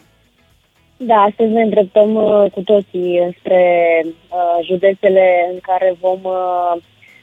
[1.06, 3.62] Da, astăzi ne îndreptăm uh, cu toții spre
[4.04, 6.72] uh, județele în care vom uh,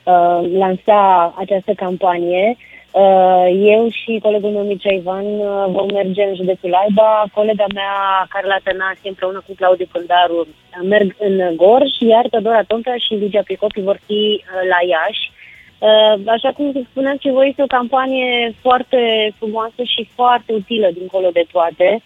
[0.04, 2.58] uh, lansa această campanie.
[2.92, 7.24] Uh, eu și colegul meu Mircea Ivan uh, vom merge în județul Alba.
[7.34, 12.96] Colega mea, Carla Tănase, împreună cu Claudiu Pândaru, uh, merg în Gorj, iar Teodora Tonca
[12.98, 15.32] și Ligia Pricopi vor fi uh, la Iași.
[15.80, 21.30] Uh, Așa cum spuneați și voi, este o campanie foarte frumoasă și foarte utilă dincolo
[21.34, 22.02] de toate.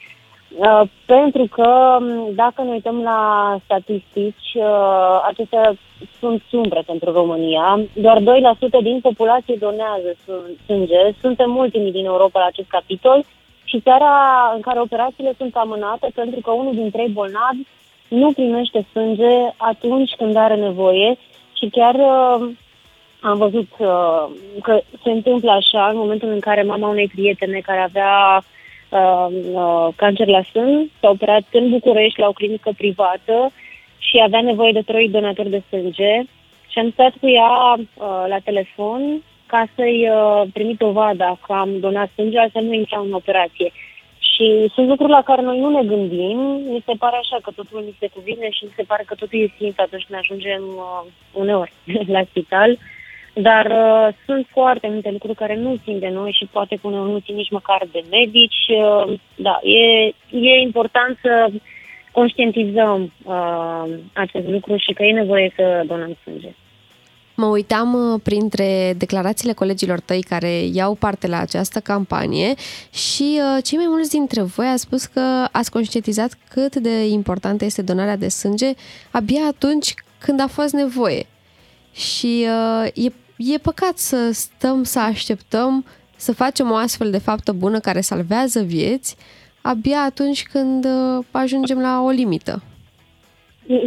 [0.58, 5.74] Uh, pentru că m, dacă ne uităm la statistici, uh, acestea
[6.20, 7.80] sunt sumbre pentru România.
[7.94, 8.24] Doar 2%
[8.82, 11.12] din populație donează sân- sânge.
[11.22, 13.24] Suntem ultimii din Europa la acest capitol
[13.64, 14.12] și țara
[14.56, 17.62] în care operațiile sunt amânate pentru că unul din trei bolnavi
[18.08, 21.18] nu primește sânge atunci când are nevoie
[21.54, 22.50] și chiar uh,
[23.22, 24.26] am văzut uh,
[24.62, 28.44] că se întâmplă așa în momentul în care mama unei prietene care avea
[28.90, 33.52] uh, uh, cancer la sân s-a operat în București la o clinică privată
[33.98, 36.24] și avea nevoie de trei donatori de sânge
[36.68, 41.54] și am stat cu ea uh, la telefon ca să-i uh, trimit o vadă că
[41.54, 43.72] am donat sânge, altfel nu intram în operație.
[44.20, 46.38] Și sunt lucruri la care noi nu ne gândim,
[46.72, 49.40] mi se pare așa că totul mi se cuvine și mi se pare că totul
[49.40, 51.74] e simplu atunci când ajungem uh, uneori
[52.16, 52.78] la spital.
[53.42, 57.12] Dar uh, sunt foarte multe lucruri care nu țin de noi și poate că uneori
[57.12, 58.66] nu țin nici măcar de medici.
[58.68, 61.52] Uh, da, e, e important să
[62.12, 63.84] conștientizăm uh,
[64.14, 66.54] acest lucru și că e nevoie să donăm sânge.
[67.36, 72.54] Mă uitam uh, printre declarațiile colegilor tăi care iau parte la această campanie
[72.94, 77.66] și uh, cei mai mulți dintre voi a spus că ați conștientizat cât de importantă
[77.66, 78.74] este donarea de sânge
[79.12, 81.26] abia atunci când a fost nevoie.
[81.92, 87.52] Și uh, e, e păcat să stăm să așteptăm să facem o astfel de faptă
[87.52, 89.18] bună care salvează vieți
[89.62, 92.64] abia atunci când uh, ajungem la o limită.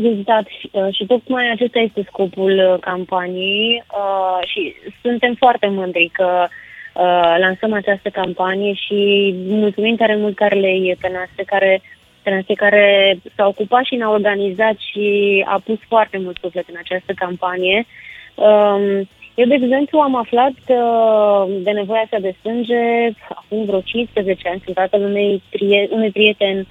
[0.03, 0.49] Exact.
[0.49, 6.47] Și, uh, și tocmai acesta este scopul uh, campaniei uh, și suntem foarte mândri că
[6.95, 11.83] uh, lansăm această campanie și mulțumim tare mult Carlei Penaste care,
[12.23, 17.13] Penaste care s-a ocupat și ne-a organizat și a pus foarte mult suflet în această
[17.13, 17.87] campanie.
[18.35, 19.09] Um,
[19.41, 22.83] eu, de exemplu, am aflat uh, de nevoia asta de sânge
[23.29, 24.61] acum vreo 15 ani.
[24.65, 26.67] Sunt tatăl unei, prie- unui prieten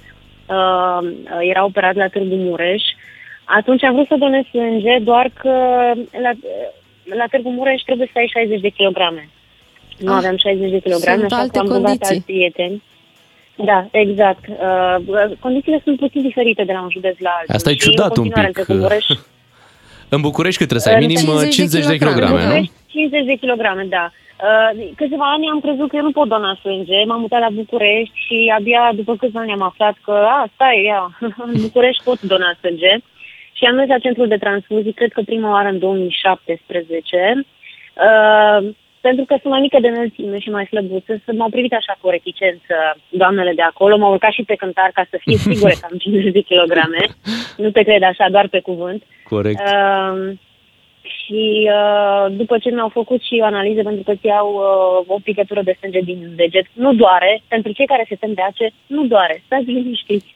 [0.56, 1.08] uh,
[1.50, 2.84] era operat la Târgu Mureș.
[3.44, 5.50] Atunci am vrut să donez sânge, doar că
[6.26, 6.32] la,
[7.16, 9.30] la Târgu Mureș trebuie să ai 60 de kilograme.
[9.98, 12.14] Nu Ah, aveam 60 de kilograme, sunt așa alte că am rugat condiții.
[12.14, 12.84] alți prieteni.
[13.56, 14.44] Da, exact.
[14.48, 17.56] Uh, condițiile sunt puțin diferite de la un județ la altul.
[17.56, 18.58] Asta e Și ciudat în un continuare, pic.
[18.58, 19.06] în Târgu Mureș,
[20.10, 21.06] În București cât trebuie să ai?
[21.06, 22.70] Minim 50, 50 de kilograme, nu?
[22.88, 24.12] 50 de kilograme, da.
[24.48, 28.16] Uh, câțiva ani am crezut că eu nu pot dona sânge, m-am mutat la București
[28.26, 32.58] și abia după câțiva ani am aflat că, a, stai, ia, în București pot dona
[32.62, 32.94] sânge.
[33.54, 37.46] Și am mers la centrul de transfuzii, cred că prima oară în 2017,
[38.08, 38.70] uh,
[39.08, 42.10] pentru că sunt mai mică de înălțime și mai slăbuță, să m-au privit așa cu
[42.10, 42.76] reticență
[43.22, 46.32] doamnele de acolo, m-au urcat și pe cântar ca să fie sigure că am 50
[46.38, 47.02] de kilograme.
[47.58, 49.04] Nu te cred așa, doar pe cuvânt.
[49.24, 49.60] Corect.
[49.60, 50.38] Uh,
[51.16, 55.18] și uh, după ce mi-au făcut și o analiză, pentru că ți iau uh, o
[55.24, 57.42] picătură de sânge din deget, nu doare.
[57.48, 59.42] Pentru cei care se tem de ace, nu doare.
[59.46, 60.36] Stați liniștiți.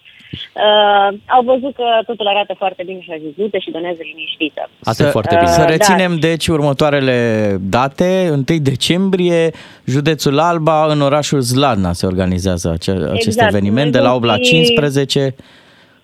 [0.53, 4.69] Uh, au văzut că totul arată foarte bine și a zis, du-te și donează liniștită.
[4.84, 5.47] Asta e foarte bine.
[5.51, 5.65] Să Da.
[5.65, 7.17] reținem deci următoarele
[7.61, 8.29] date.
[8.32, 9.51] 1 decembrie,
[9.86, 13.53] județul Alba, în orașul Zladna se organizează ace- acest Exact.
[13.53, 15.36] eveniment de Noi la vom 8 la fi- 15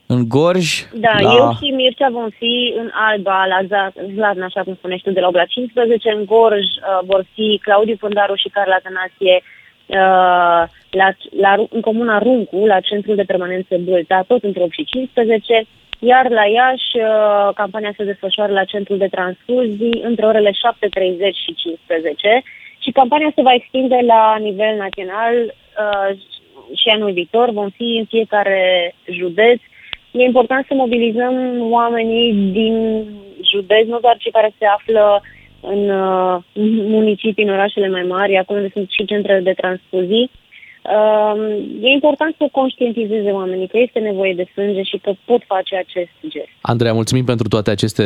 [0.06, 0.68] în Gorj.
[0.94, 1.34] Da, la...
[1.38, 5.20] eu și Mircea vom fi în Alba, la Za- Zlatna, așa cum spunești tu, de
[5.20, 6.10] la 8 la 15.
[6.18, 9.56] În Gorj uh, vor fi Claudiu Pândaru și Carla Tănasie uh,
[9.88, 15.66] la, la, în comuna Runcu, la Centrul de Permanență Bâlta, tot între 8 și 15.
[16.00, 20.56] Iar la Iași, uh, campania se desfășoară la Centrul de Transfuzii între orele 7.30
[21.44, 22.44] și 15.
[22.80, 26.18] Și campania se va extinde la nivel național uh,
[26.76, 27.50] și anul viitor.
[27.52, 29.60] Vom fi în fiecare județ
[30.12, 31.36] E important să mobilizăm
[31.72, 32.76] oamenii din
[33.52, 35.22] județ, nu doar cei care se află
[35.62, 36.38] în uh,
[36.98, 40.32] municipii, în orașele mai mari, acolo unde sunt și centrele de transfuzii.
[40.88, 41.36] Uh,
[41.82, 46.10] e important să conștientizeze oamenii că este nevoie de sânge și că pot face acest
[46.28, 46.48] gest.
[46.62, 48.04] Andreea, mulțumim pentru toate aceste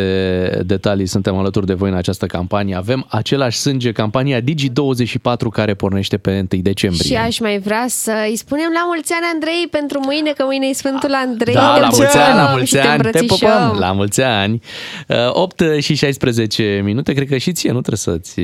[0.66, 1.06] detalii.
[1.06, 2.76] Suntem alături de voi în această campanie.
[2.76, 7.10] Avem același sânge, campania Digi24 care pornește pe 1 decembrie.
[7.10, 10.68] Și aș mai vrea să îi spunem la mulți ani Andrei pentru mâine, că mâine
[10.68, 11.54] e Sfântul Andrei.
[11.54, 13.38] Da, Te la mulți pupăm ani, la și mulți te ani, te îmbrățișăm.
[13.38, 14.62] pupăm, la mulți ani.
[15.08, 18.42] Uh, 8 și 16 minute, cred că și ție nu trebuie să-ți...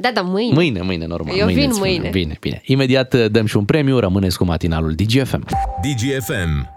[0.00, 0.52] Da, da, mâine.
[0.54, 1.36] Mâine, mâine, normal.
[1.36, 1.94] Eu mâine vin îți spunem.
[1.94, 2.08] mâine.
[2.10, 2.60] Bine, bine.
[2.64, 5.44] Imediat uh, dăm și un premiu, rămâneți cu matinalul DGFM.
[5.82, 6.68] DGFM.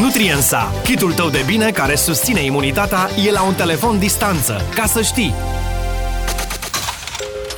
[0.00, 4.60] Nutriensa, kitul tău de bine care susține imunitatea, e la un telefon distanță.
[4.74, 5.32] Ca să știi!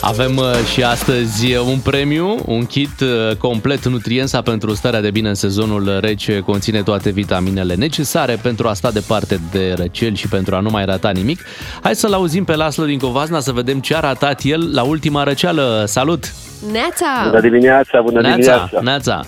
[0.00, 5.28] Avem uh, și astăzi un premiu, un kit uh, complet Nutriensa pentru starea de bine
[5.28, 10.54] în sezonul rece, conține toate vitaminele necesare pentru a sta departe de răceli și pentru
[10.54, 11.40] a nu mai rata nimic.
[11.82, 15.22] Hai să-l auzim pe Laslo din Covazna să vedem ce a ratat el la ultima
[15.22, 15.84] răceală.
[15.86, 16.49] Salut!
[16.72, 17.06] Neața!
[17.24, 18.80] Bună dimineața, bună Neața, dimineața.
[18.80, 19.20] Neața.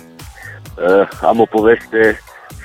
[0.75, 2.19] Uh, am o poveste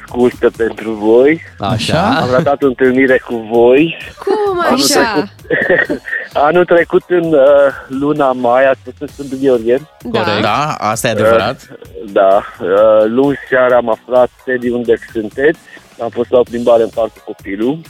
[0.07, 1.43] scurtă pentru voi.
[1.59, 2.03] Așa.
[2.21, 3.97] Am ratat o întâlnire cu voi.
[4.19, 5.13] Cum Anul așa?
[5.13, 6.01] trecut,
[6.49, 7.41] anul trecut în uh,
[7.89, 9.89] luna mai, ați fost în Sfântul Gheorghe.
[10.11, 10.43] Corect.
[10.43, 11.69] Da, asta e adevărat.
[11.71, 12.43] Uh, da.
[12.61, 15.59] Uh, luni seara am aflat de unde sunteți.
[16.03, 17.81] Am fost la o plimbare în parcul copilul.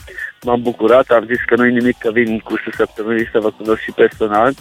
[0.41, 3.81] M-am bucurat, am zis că nu-i nimic că vin în cursul săptămânii să vă cunosc
[3.81, 4.53] și personal.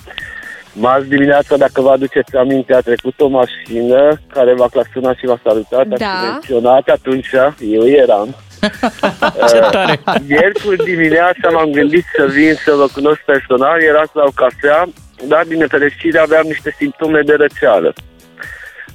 [0.73, 5.41] Marți dimineața, dacă vă aduceți aminte, a trecut o mașină care v-a clasunat și v-a
[5.45, 6.07] salutat, Da.
[6.07, 8.35] a menționat atunci, eu eram.
[9.51, 10.01] Ce tare!
[10.29, 14.89] Miercuri dimineața m-am gândit să vin să vă cunosc personal, erați la o cafea,
[15.27, 17.93] dar din nefericire aveam niște simptome de răceală.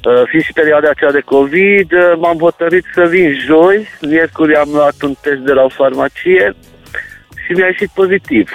[0.05, 4.69] Uh, Fiind și perioada aceea de COVID, uh, m-am hotărât să vin joi, miercuri am
[4.71, 6.55] luat un test de la o farmacie
[7.45, 8.51] și mi-a ieșit pozitiv.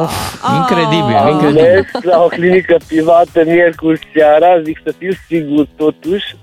[0.00, 0.12] Of,
[0.58, 1.62] incredibil, Am incredibil.
[1.62, 6.36] mers la o clinică privată miercuri seara, zic să fiu sigur totuși,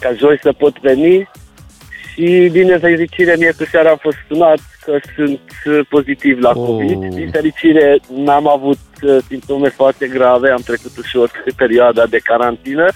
[0.00, 1.28] ca joi să pot veni
[2.12, 4.58] și din nefericire miercuri seara am fost sunat
[4.90, 6.98] că sunt uh, pozitiv la COVID.
[7.14, 12.86] Din fericire n-am avut uh, simptome foarte grave, am trecut ușor pe perioada de carantină,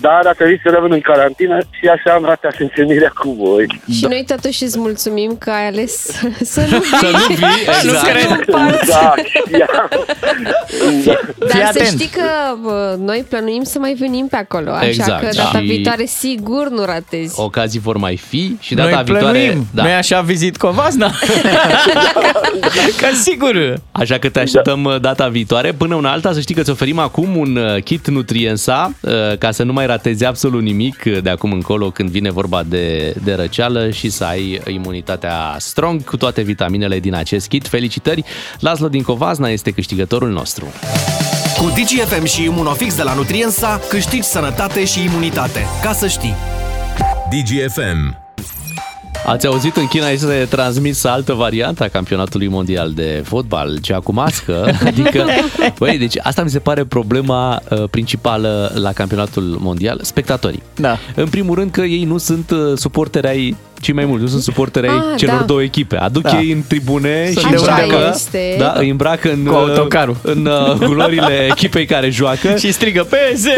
[0.00, 3.66] dar a trebuit să rămân în carantină și așa am ratat întâlnirea cu voi.
[3.92, 5.92] Și noi totuși îți mulțumim că ai ales
[6.54, 6.98] să nu vii.
[7.00, 7.80] Să nu vii, exact.
[7.80, 8.88] Să nu împarți.
[8.90, 9.88] Da, știam.
[11.38, 11.86] Dar Fii să atent.
[11.86, 12.22] știi că
[12.62, 16.68] bă, noi plănuim să mai venim pe acolo, așa Exact, că data și- viitoare sigur
[16.70, 17.40] nu ratezi.
[17.40, 19.38] Ocazii vor mai fi și Noi data viitoare...
[19.38, 19.66] plănuim.
[19.74, 19.82] Da.
[19.82, 21.10] Nu-i așa vizit Covazna?
[23.00, 23.80] Că sigur.
[23.92, 24.98] Așa că te așteptăm da.
[24.98, 25.72] data viitoare.
[25.72, 29.50] Până una alta, să știi că îți oferim acum un uh, kit Nutriensa uh, ca
[29.50, 33.34] să nu mai ratezi absolut nimic uh, de acum încolo când vine vorba de, de
[33.34, 37.66] răceală și să ai imunitatea strong cu toate vitaminele din acest kit.
[37.66, 38.24] Felicitări!
[38.58, 40.72] Laslo din Covazna este câștigătorul nostru.
[41.58, 45.66] Cu DGFM și Imunofix de la Nutriensa câștigi sănătate și imunitate.
[45.82, 46.34] Ca să știi!
[47.30, 48.21] DGFM.
[49.26, 54.12] Ați auzit în China este transmis altă variantă a campionatului mondial de fotbal, cea cu
[54.12, 54.72] mască.
[54.86, 55.24] Adică,
[55.78, 60.62] băi, deci asta mi se pare problema uh, principală la campionatul mondial, spectatorii.
[60.74, 60.96] Da.
[61.14, 64.42] În primul rând că ei nu sunt uh, suporteri ai cei mai mulți, nu sunt
[64.42, 65.44] suporteri ai Ah, celor da.
[65.44, 65.96] două echipe.
[65.96, 66.38] Aduc Da.
[66.40, 68.08] ei în tribune Sunt și de îmbracă, undeva.
[68.10, 68.54] este.
[68.58, 70.16] da, îi îmbracă în, Cu uh, autocarul.
[70.22, 72.56] în uh, culorile echipei care joacă.
[72.56, 73.48] Și strigă PSD!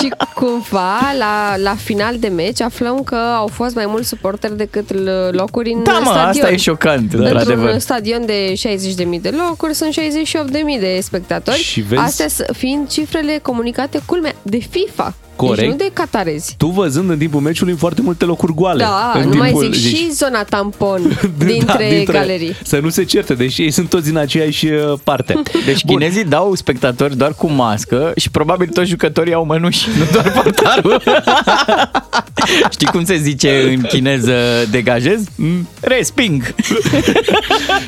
[0.00, 4.92] și cumva la, la final de meci aflăm că au fost mai mulți suporteri decât
[4.92, 6.26] l- locuri în Da, mă, stadion.
[6.28, 7.56] asta e șocant, într-adevăr.
[7.64, 11.56] Într-un stadion de 60.000 de locuri sunt 68.000 de spectatori.
[11.58, 15.14] Și vezi- Astea s- fiind cifrele comunicate, culmea, de FIFA.
[15.46, 15.60] Corect.
[15.60, 16.54] Deci nu de catarezi.
[16.58, 18.82] Tu văzând în timpul meciului foarte multe locuri goale.
[18.82, 22.56] Da, în nu mai timpul- zic deci- și zona tampon dintre, Da, galerii.
[22.62, 25.42] Să nu se certe, deși ei sunt toți din aceeași uh, parte.
[25.66, 30.30] Deci chinezii dau spectatori doar cu mască și probabil toți jucătorii au mănuși, nu doar
[30.42, 31.02] portarul.
[32.70, 34.34] Știi cum se zice în chineză
[34.70, 35.24] degajez?
[35.36, 36.54] Mm, Resping.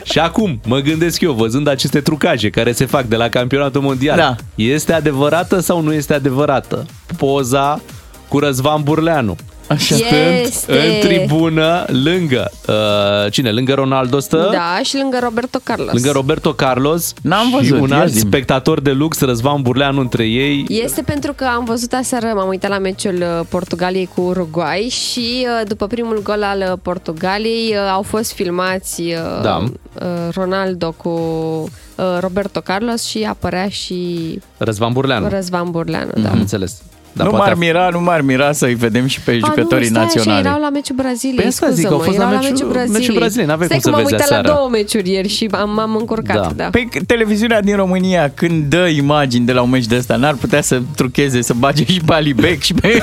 [0.04, 4.16] Și acum, mă gândesc eu, văzând aceste trucaje care se fac de la campionatul mondial,
[4.16, 4.34] Da.
[4.54, 6.86] este adevărată sau nu este adevărată?
[7.16, 7.80] Poza
[8.28, 9.36] cu Răzvan Burleanu.
[9.68, 9.94] Așa.
[9.94, 10.10] Stând
[10.42, 10.72] Este.
[10.78, 13.50] în tribună lângă uh, cine?
[13.52, 14.48] Lângă Ronaldo stă?
[14.52, 15.92] Da, și lângă Roberto Carlos.
[15.92, 18.20] Lângă Roberto Carlos N-am și văzut, un ia alt zi-mi.
[18.30, 20.64] spectator de lux, Răzvan Burleanu între ei.
[20.68, 25.46] Este pentru că am văzut aseară, m-am uitat la meciul uh, Portugaliei cu Uruguay și
[25.60, 29.56] uh, după primul gol al uh, Portugaliei uh, au fost filmați uh, Da.
[29.56, 35.28] uh, Ronaldo cu uh, Roberto Carlos și apărea și Răzvan Burleanu.
[35.28, 36.10] Răzvan Burleanu.
[36.22, 36.30] Da.
[36.30, 36.82] Am înțeles.
[37.14, 39.88] Dar nu poate m-ar a- mira, nu m-ar mira să-i vedem și pe A, jucătorii
[39.88, 40.38] nu, stai naționali.
[40.40, 43.14] Așa, erau la meciul Braziliei, Păi asta zic, scuză-mă, au fost la erau meciul- meciul
[43.14, 44.56] Braziliei, n-aveai Stai cum că să m-am vezi uitat la aseară.
[44.56, 46.64] două meciuri ieri și am, m-am încurcat, da.
[46.64, 50.60] Păi televiziunea din România, când dă imagini de la un meci de ăsta, n-ar putea
[50.62, 53.02] să trucheze, să bage și pe Alibec și pe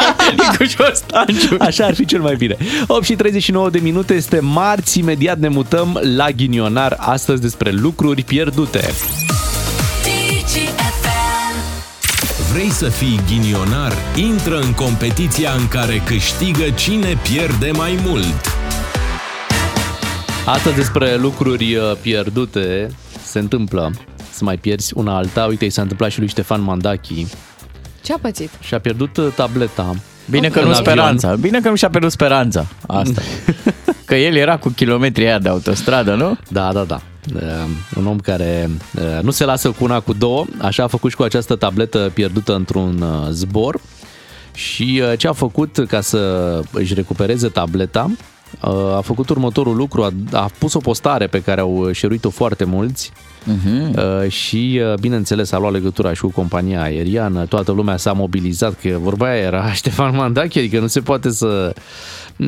[0.38, 1.56] Nicușor Stanciu.
[1.58, 2.56] Așa ar fi cel mai bine.
[2.86, 8.22] 8 și 39 de minute este marți, imediat ne mutăm la ghinionar astăzi despre lucruri
[8.22, 8.80] pierdute.
[12.52, 13.92] Vrei să fii ghinionar?
[14.16, 18.44] Intră în competiția în care câștigă cine pierde mai mult.
[20.46, 22.88] Astăzi despre lucruri uh, pierdute
[23.22, 23.90] se întâmplă
[24.32, 25.44] să mai pierzi una alta.
[25.44, 27.26] Uite, i s-a întâmplat și lui Ștefan Mandachi
[28.02, 28.50] Ce a pățit?
[28.60, 29.94] și a pierdut uh, tableta.
[30.30, 30.84] Bine că în nu avion.
[30.84, 31.34] speranța.
[31.34, 32.66] Bine că nu și-a pierdut speranța.
[32.86, 33.20] Asta.
[34.04, 36.38] că el era cu kilometrii aia de autostradă, nu?
[36.48, 37.00] Da, da, da.
[37.34, 37.40] Uh,
[37.96, 40.44] Un om care uh, nu se lasă cu una, cu două.
[40.58, 43.80] Așa a făcut și cu această tabletă pierdută într-un uh, zbor.
[44.54, 48.10] Și uh, ce a făcut ca să își recupereze tableta,
[48.62, 52.64] uh, a făcut următorul lucru, a, a pus o postare pe care au șeruit-o foarte
[52.64, 53.12] mulți
[53.96, 58.74] uh, și, uh, bineînțeles, a luat legătura și cu compania aeriană, toată lumea s-a mobilizat,
[58.82, 61.74] că vorba aia era Ștefan Mandache, adică nu se poate să,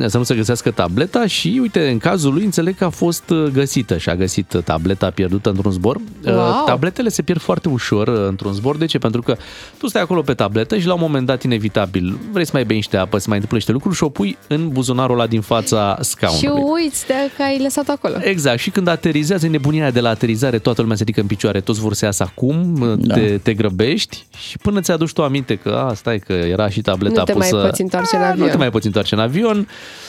[0.05, 3.43] să nu se găsească tableta și, uite, în cazul lui înțeleg că a fost uh,
[3.53, 5.95] găsită și a găsit tableta pierdută într-un zbor.
[5.95, 6.01] Uh,
[6.33, 6.63] Wow.
[6.65, 8.77] Tabletele se pierd foarte ușor uh, într-un zbor.
[8.77, 8.97] De ce?
[8.97, 9.35] Pentru că
[9.77, 12.75] tu stai acolo pe tabletă și la un moment dat inevitabil vrei să mai bei
[12.75, 15.97] niște apă, să mai întâmplă niște lucruri și o pui în buzunarul ăla din fața
[16.01, 16.63] Și scaunului.
[16.73, 18.13] uiți de că ai lăsat acolo.
[18.19, 18.59] Exact.
[18.59, 21.59] Și când aterizează, e nebunia aia de la aterizare, toată lumea se ridică în picioare,
[21.61, 23.13] toți vor să iasă acum, Da.
[23.13, 26.81] te, te grăbești și până ți aduci tu aminte că, a, stai că era și
[26.81, 27.61] tableta Nu te mai pusă...
[27.65, 28.45] poți întoarce în A, avion.
[28.45, 29.67] Nu te mai poți întoarce în avion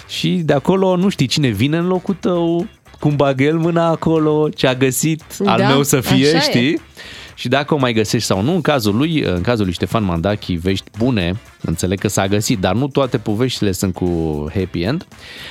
[0.09, 2.67] și de acolo nu știi cine vine în locul tău,
[3.01, 6.75] cum bagă el mâna acolo, ce a găsit, al Da, meu să fie, așa e.
[7.35, 7.43] știi?
[7.45, 10.55] Și dacă o mai găsești sau nu, în cazul lui, în cazul lui Ștefan Mandachi,
[10.55, 14.07] vești bune, înțeleg că s-a găsit, dar nu toate poveștile sunt cu
[14.55, 15.07] happy end.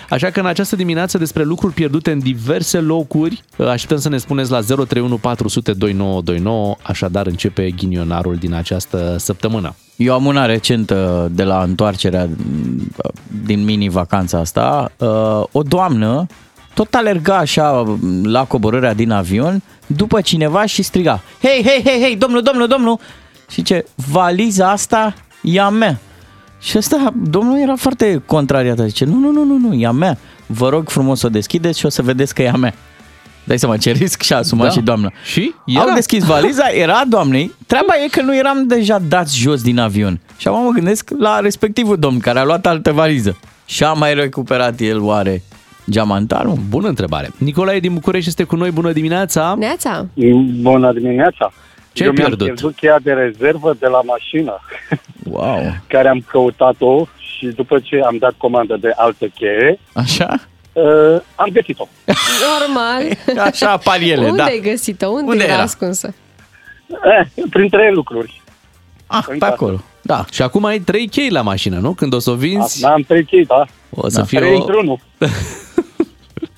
[0.10, 4.52] Așa că în această dimineață despre lucruri pierdute în diverse locuri, așteptăm să ne spuneți
[4.52, 9.76] la 031 400 2929, așadar începe ghinionarul din această săptămână.
[9.96, 12.30] Eu am una recentă de la întoarcerea
[13.46, 14.92] din mini-vacanța asta.
[14.98, 16.26] Uh, O doamnă
[16.74, 22.16] tot alerga așa la coborârea din avion după cineva și striga Hei, hei, hei, hei,
[22.16, 23.00] domnul, domnul, domnul!
[23.50, 26.00] Și ce, valiza asta e a mea.
[26.60, 28.80] Și ăsta, domnul era foarte contrariat.
[28.80, 30.18] Zice, nu, nu, nu, nu, nu, e a mea.
[30.46, 32.74] Vă rog frumos să o deschideți și o să vedeți că e a mea.
[33.44, 34.72] Dai seama ce risc și-a asumat Da.
[34.74, 35.12] și doamna.
[35.24, 35.54] Și?
[35.78, 37.54] Au deschis valiza, era a doamnei.
[37.68, 40.20] Treaba e că nu eram deja dați jos din avion.
[40.38, 43.38] Și acum mă gândesc la respectivul domn care a luat altă valiză.
[43.66, 45.44] Și a mai recuperat el oare
[45.90, 46.58] geamantanul?
[46.70, 47.30] Bună întrebare.
[47.38, 49.56] Nicolae din București este cu noi, bună dimineața!
[49.58, 50.06] Neața!
[50.62, 51.52] Bună dimineața!
[51.94, 52.48] Ce Eu ai mi-am pierdut?
[52.48, 54.60] pierdut cheia de rezervă de la mașină,
[55.30, 55.62] Wow!
[55.94, 60.36] care am căutat-o și după ce am dat comandă de altă cheie, Așa?
[60.74, 61.88] uh, am găsit-o.
[62.60, 63.04] Normal.
[63.50, 64.44] Așa apar ele, Unde da.
[64.44, 65.08] ai găsit-o?
[65.10, 65.62] Unde, Unde era era?
[65.62, 66.14] ascunsă?
[66.88, 68.42] Eh, printre lucruri.
[69.08, 69.82] Ah, pe acolo.
[70.02, 70.26] Da.
[70.32, 71.92] Și acum ai trei chei la mașină, nu?
[71.94, 73.66] Când o să o vinzi, Am trei chei, da.
[73.90, 74.24] o să Da.
[74.26, 74.96] fie Trei o...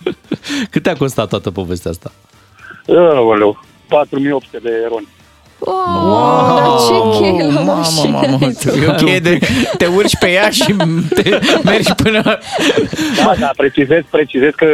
[0.05, 0.67] într-unul.
[0.71, 2.11] Cât te-a costat toată povestea asta?
[3.15, 5.07] Aoleu, 4800 de eroni.
[5.59, 8.69] Oh, dar ce cheie la Mamă, mașină mamă, ai tu?
[8.69, 9.39] e o cheie de,
[9.77, 10.75] te urci pe ea și
[11.13, 12.21] te mergi până...
[13.17, 14.65] Da, da, precizez, precizez că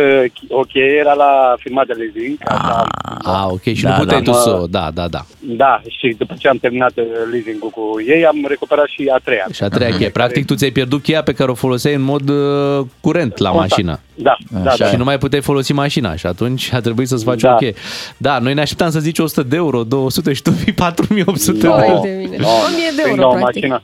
[0.50, 2.38] o cheie era la firma de leasing.
[2.46, 2.86] Așa,
[3.24, 4.66] Ah, ok, și Da, nu puteai da, tu mă- să o...
[4.68, 5.26] Da, da, da.
[5.40, 9.46] da, și după ce am terminat uh, leasing-ul cu ei, am recuperat și a treia.
[9.54, 10.10] Și a treia cheie.
[10.10, 13.70] Practic, tu ți-ai pierdut cheia pe care o foloseai în mod uh, curent la Constant.
[13.72, 14.00] mașină.
[14.24, 14.86] Da, da, da.
[14.86, 17.54] Și nu mai puteai folosi mașina și atunci a trebuit să-ți faci Da.
[17.54, 17.74] o cheie.
[18.18, 21.80] Da, noi ne așteptam să zici 100 de euro, 200 și tu vii 4800 Vai
[21.80, 22.02] de euro.
[22.04, 22.38] de mine.
[22.38, 23.62] No, 1000 de fiind euro, o practic.
[23.62, 23.82] mașină,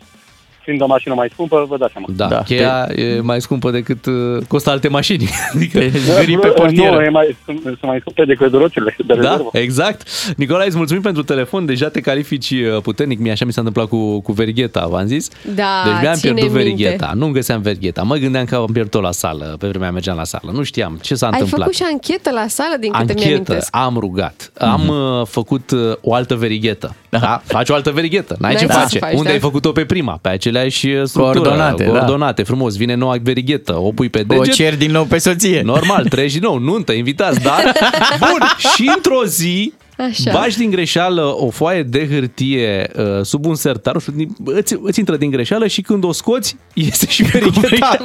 [0.67, 2.07] fiind o mașină mai scumpă, vă dați seama.
[2.15, 4.13] Da, da cheia e mai scumpă decât uh,
[4.47, 5.29] costă alte mașini.
[5.55, 7.03] Adică zgârii pe Nu, portieră.
[7.03, 9.49] e mai, sunt, sunt mai scumpe decât roțile de Da, rezervă.
[9.51, 10.07] exact.
[10.35, 11.65] Nicolae, îți mulțumim pentru telefon.
[11.65, 13.19] Deja te califici uh, puternic.
[13.19, 15.29] Mie așa mi s-a întâmplat cu, cu Verigheta, v-am zis.
[15.55, 16.57] Da, deci mi-am ține pierdut minte.
[16.57, 17.11] Verigheta.
[17.15, 18.01] Nu găseam Verigheta.
[18.01, 19.55] Mă gândeam că am pierdut la sală.
[19.59, 20.51] Pe vremea mergeam la sală.
[20.53, 21.59] Nu știam ce s-a Ai întâmplat.
[21.61, 23.67] făcut și anchetă la sală, din câte Anchetă, mi-amintesc.
[23.75, 24.51] am rugat.
[24.57, 26.95] Am uh, făcut uh, o altă verighetă.
[27.19, 27.41] Da?
[27.45, 28.35] Faci o altă verighetă.
[28.39, 28.97] N-ai N-ai ce ce să face.
[28.99, 29.33] faci, Unde da.
[29.33, 30.19] ai făcut-o pe prima?
[30.21, 31.39] Pe aceleași uh, structură.
[31.39, 31.89] Coordonate, da.
[31.89, 32.75] Coordonate, frumos.
[32.77, 33.75] Vine noua verighetă.
[33.79, 34.47] O pui pe deget.
[34.47, 35.61] O cer din nou pe soție.
[35.61, 37.61] Normal, treci din nou, nuntă, invitați, dar
[38.19, 39.73] bun, și într-o zi
[40.09, 40.31] Așa.
[40.31, 44.75] Bagi din greșeală o foaie de hârtie uh, sub un sertar, nu știu, din- îți,
[44.81, 47.97] îți intră din greșeală și când o scoți, iese și verigheta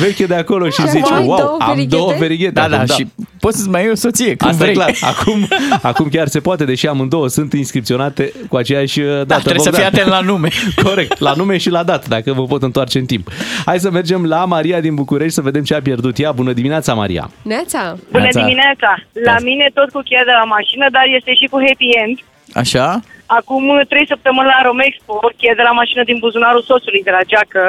[0.00, 1.96] veche de acolo și Și zici, acum ai wow, două am verighete?
[1.96, 2.50] două verighete.
[2.52, 3.06] Da, da, acum, și
[3.40, 4.70] poți să-ți mai iei o soție când Asta vrei.
[4.70, 4.90] e clar.
[5.00, 5.48] Acum,
[5.82, 9.24] acum chiar se poate, deși amândouă sunt inscripționate cu aceeași uh, dată.
[9.24, 9.90] Da, trebuie să Bogdan.
[9.90, 10.48] fii atent la nume.
[10.88, 13.28] Corect, la nume și la dată, dacă vă pot întoarce în timp.
[13.66, 16.32] Hai să mergem la Maria din București să vedem ce a pierdut ea.
[16.32, 17.30] Bună dimineața, Maria!
[17.42, 17.96] Neața!
[18.10, 18.40] Bună Neața.
[18.40, 18.90] dimineața!
[19.24, 22.18] La mine tot cu cheia de la mașină, dar este și cu happy end.
[22.62, 23.00] Așa?
[23.26, 27.64] Acum trei săptămâni la Romexpo, cheia de la mașină din buzunarul soțului de la geacă,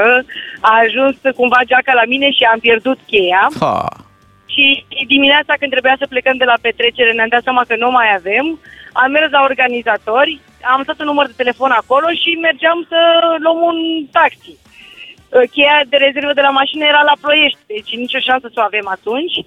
[0.69, 3.43] a ajuns cumva geaca la mine și am pierdut cheia.
[3.59, 3.75] Ha.
[4.57, 8.09] Și dimineața când trebuia să plecăm de la petrecere ne-am dat seama că nu mai
[8.19, 8.45] avem.
[9.01, 10.39] Am mers la organizatori,
[10.71, 12.99] am lăsat un număr de telefon acolo și mergeam să
[13.43, 13.77] luăm un
[14.17, 14.53] taxi.
[15.53, 18.87] Cheia de rezervă de la mașină era la Ploiești, deci nicio șansă să o avem
[18.97, 19.37] atunci.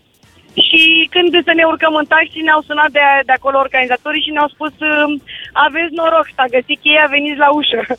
[0.69, 0.83] Și
[1.15, 4.73] când să ne urcăm în taxi, ne-au sunat de, de acolo organizatorii și ne-au spus
[4.91, 5.13] "Um,
[5.53, 7.81] aveți noroc, s-a găsit cheia, veniți la ușă.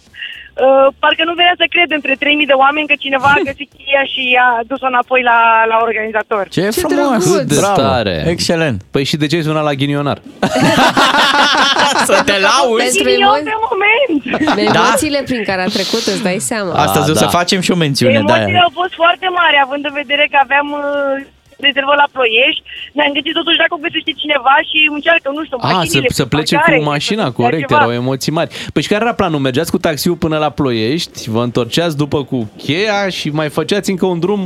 [0.54, 4.04] Uh, Parcă nu venea să cred între 3000 de oameni că cineva a găsit cheia
[4.14, 5.39] și a dus-o înapoi la,
[5.72, 6.43] la organizator.
[6.49, 7.24] Ce, Ce frumos!
[7.36, 7.82] Cât de Bravo.
[7.82, 8.16] tare!
[8.28, 8.80] Excelent!
[8.93, 10.18] Păi și de ce ai sunat la ghinionar?
[12.12, 12.84] Să te lauzi!
[12.84, 14.20] Pentru Ghinion emo- de moment!
[14.70, 16.72] emoțiile prin care a trecut, îți dai seama.
[16.86, 17.36] Astăzi Ah, o să da.
[17.39, 18.68] facem și o mențiune de Emoțiile aia.
[18.68, 21.26] au fost foarte mari, având în vedere că aveam uh,
[21.68, 22.64] rezervă la Ploiești.
[22.97, 26.26] Ne-am gândit totuși dacă o găsește cineva și încearcă, nu știu, A, să, mașinile, să
[26.34, 27.80] plece parcare, cu mașina, să corect, ceva.
[27.80, 28.49] erau emoții mari.
[28.74, 29.39] Păi și care era planul?
[29.47, 34.05] Mergeați cu taxiul până la Ploiești, vă întorceați după cu cheia și mai făceați încă
[34.14, 34.41] un drum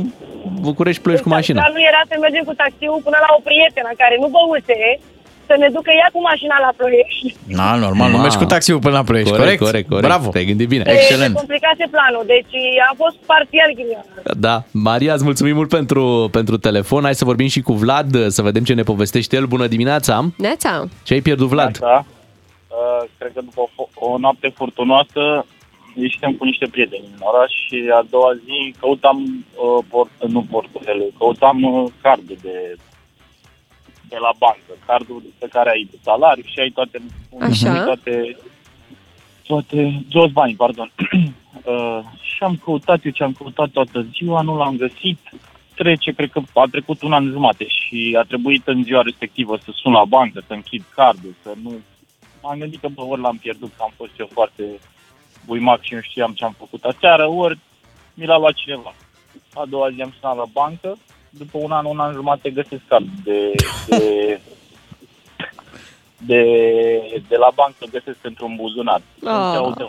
[0.68, 1.60] București-Ploiești cu mașina.
[1.60, 4.78] Dar nu era să mergem cu taxiul până la o prietenă care nu băuse
[5.46, 7.28] să ne ducă ea cu mașina la Ploiești.
[7.58, 8.22] Na, normal, nu Ma.
[8.22, 9.64] mergi cu taxiul până la Ploiești, Corect, corect?
[9.66, 10.06] corect, corect.
[10.08, 10.28] Bravo.
[10.30, 10.84] Te-ai gândit bine.
[10.86, 11.32] Excelent.
[11.34, 12.54] Se complicase planul, deci
[12.90, 14.04] a fost parțial ghinion.
[14.46, 17.02] Da, Maria, îți mulțumim mult pentru, pentru telefon.
[17.02, 19.46] Hai să vorbim și cu Vlad, să vedem ce ne povestește el.
[19.46, 20.14] Bună dimineața!
[20.36, 20.84] Neața!
[21.02, 21.78] Ce ai pierdut, Vlad?
[21.78, 22.04] Da.
[22.68, 25.46] Uh, cred că după o, o noapte furtunoasă
[25.94, 31.06] ieșeam cu niște prieteni în oraș și a doua zi căutam, uh, port, nu portofele,
[31.18, 32.76] căutam uh, cardul de,
[34.08, 37.02] de la bancă, cardul pe care ai de salariu și ai toate,
[37.40, 37.84] Așa.
[37.84, 38.36] toate,
[39.46, 40.92] toate, toți banii, pardon.
[41.64, 45.18] uh, și am căutat eu ce am căutat toată ziua, nu l-am găsit.
[45.74, 49.70] Trece, cred că a trecut un an jumate și a trebuit în ziua respectivă să
[49.74, 51.74] sun la bancă, să închid cardul, să nu...
[52.42, 54.62] M-am gândit că, bă, ori l-am pierdut, că am fost eu foarte
[55.46, 57.58] buimac și nu știam ce am făcut aseară, ori
[58.14, 58.94] mi l-a luat cineva.
[59.54, 60.98] A doua zi am sunat la bancă,
[61.38, 63.52] după un an, un an jumate găsesc cardul de,
[63.86, 64.40] de,
[66.18, 66.42] de,
[67.28, 69.00] de la bancă, găsesc într-un buzunar.
[69.24, 69.86] Ah.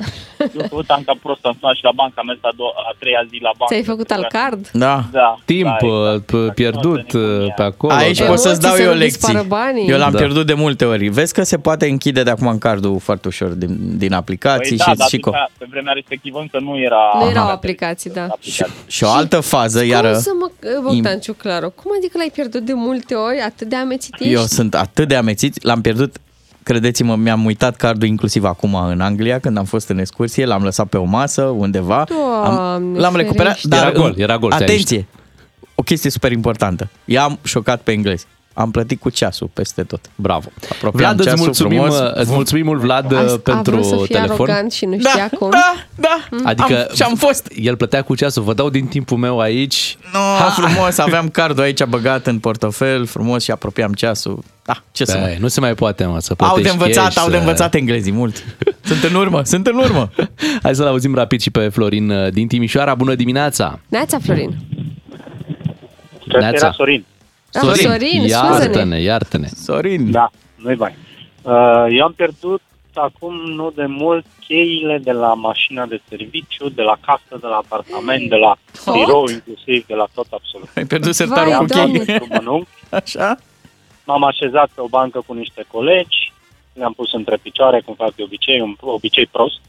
[0.00, 0.06] Oh.
[0.38, 0.58] De unde?
[0.62, 3.22] Eu căutam ca prost, am sunat și la bancă, am mers a, doua, a treia
[3.30, 3.74] zi la bancă.
[3.74, 4.70] Ți-ai făcut al card?
[4.72, 5.04] Da.
[5.12, 5.38] Da.
[5.44, 7.92] Timp da, uh, pierdut uh, pe acolo.
[7.92, 8.26] Aici da.
[8.26, 9.18] pot să-ți dau Emoții, eu să nu lecții.
[9.18, 9.88] dispară banii.
[9.88, 10.18] Eu l-am Da.
[10.18, 11.08] pierdut de multe ori.
[11.08, 14.84] Vezi că se poate închide de acum în cardul foarte ușor din, din aplicații Păi
[14.86, 17.02] da, și, dar și, co- atunci, pe vremea respectivă încă nu era...
[17.20, 18.26] Nu erau aplicații, da.
[18.86, 20.10] și o altă fază, iară...
[20.10, 20.50] Cum să mă,
[20.82, 24.32] Bogdan Ciuclaru, cum adică l-ai pierdut de multe ori, atât de amețit ești?
[24.32, 26.16] Eu sunt atât de amețit, l-am pierdut
[26.68, 30.86] Credeți-mă, mi-am uitat cardul inclusiv acum în Anglia, când am fost în excursie, l-am lăsat
[30.86, 32.04] pe o masă undeva,
[32.44, 33.68] am, Doamne l-am recuperat, ferește.
[33.68, 35.06] dar Era gol, era gol, te-ai Atenție!
[35.74, 36.88] O chestie super importantă.
[37.04, 38.26] I-am șocat pe englezi.
[38.58, 40.00] Am plătit cu ceasul peste tot.
[40.14, 40.48] Bravo.
[40.70, 41.98] Apropiam Vlad, îți ceasul mulțumim, frumos.
[42.14, 44.34] îți mulțumim mult, Vlad, A, a pentru vrut să fie telefon.
[44.34, 45.50] arogant și nu știa cum.
[45.50, 47.52] Da, da, Adică am, și-am fost.
[47.56, 48.42] El plătea cu ceasul.
[48.42, 49.96] Vă dau din timpul meu aici.
[50.12, 54.42] No, ha, frumos, aveam cardul aici băgat în portofel, frumos și apropiam ceasul.
[54.64, 55.36] Da, ce să Băi, mai...
[55.40, 57.74] Nu se mai poate, mă, să Au de plătești învățat, cash, au de să- învățat
[57.74, 58.44] englezii mult.
[58.88, 60.10] Sunt în urmă, sunt în urmă.
[60.62, 62.94] Hai să-l auzim rapid și pe Florin uh, din Timișoara.
[62.94, 63.78] Bună dimineața!
[63.88, 64.56] Neața, Florin.
[66.28, 66.66] Cred că Neața.
[66.66, 66.74] era
[67.50, 67.70] Sorin.
[67.70, 68.64] Ah, Sorin, scuze-ne.
[68.64, 69.46] iartă-ne, iartă-ne.
[69.46, 70.10] Sorin.
[70.10, 70.96] Da, nu-i bani.
[71.42, 72.60] Uh, eu am pierdut
[72.94, 77.56] acum nu de mult cheile de la mașina de serviciu, de la casă, de la
[77.56, 78.92] apartament, de la Oh.
[78.94, 80.68] birou inclusiv, de la tot absolut.
[80.76, 82.04] Ai pierdut sertarul Am cu chei.
[82.06, 83.36] dat un mănunchi, Așa?
[84.04, 86.32] M-am așezat pe o bancă cu niște colegi,
[86.72, 89.60] le-am pus între picioare, cum fac de obicei, un obicei prost.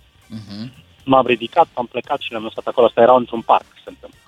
[1.05, 2.85] M-am ridicat, am plecat și le-am lăsat acolo.
[2.87, 4.19] Asta era într-un parc, se întâmplă.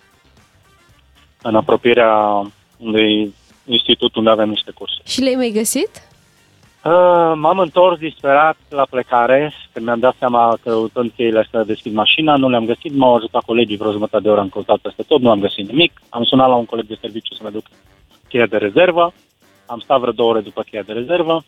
[1.42, 2.42] În apropierea
[2.78, 3.34] unui
[3.66, 5.10] institut unde avem niște cursuri.
[5.10, 6.10] Și le-ai mai găsit?
[6.84, 6.92] Uh,
[7.36, 12.36] m-am întors disperat la plecare, când mi-am dat seama că căutând cheile astea deschid mașina,
[12.36, 15.30] nu le-am găsit, m-au ajutat colegii vreo jumătate de oră, am căutat peste tot, nu
[15.30, 16.02] am găsit nimic.
[16.10, 17.66] Am sunat la un coleg de serviciu să-mi aduc
[18.28, 19.14] cheia de rezervă,
[19.66, 21.44] am stat vreo două ore după cheia de rezervă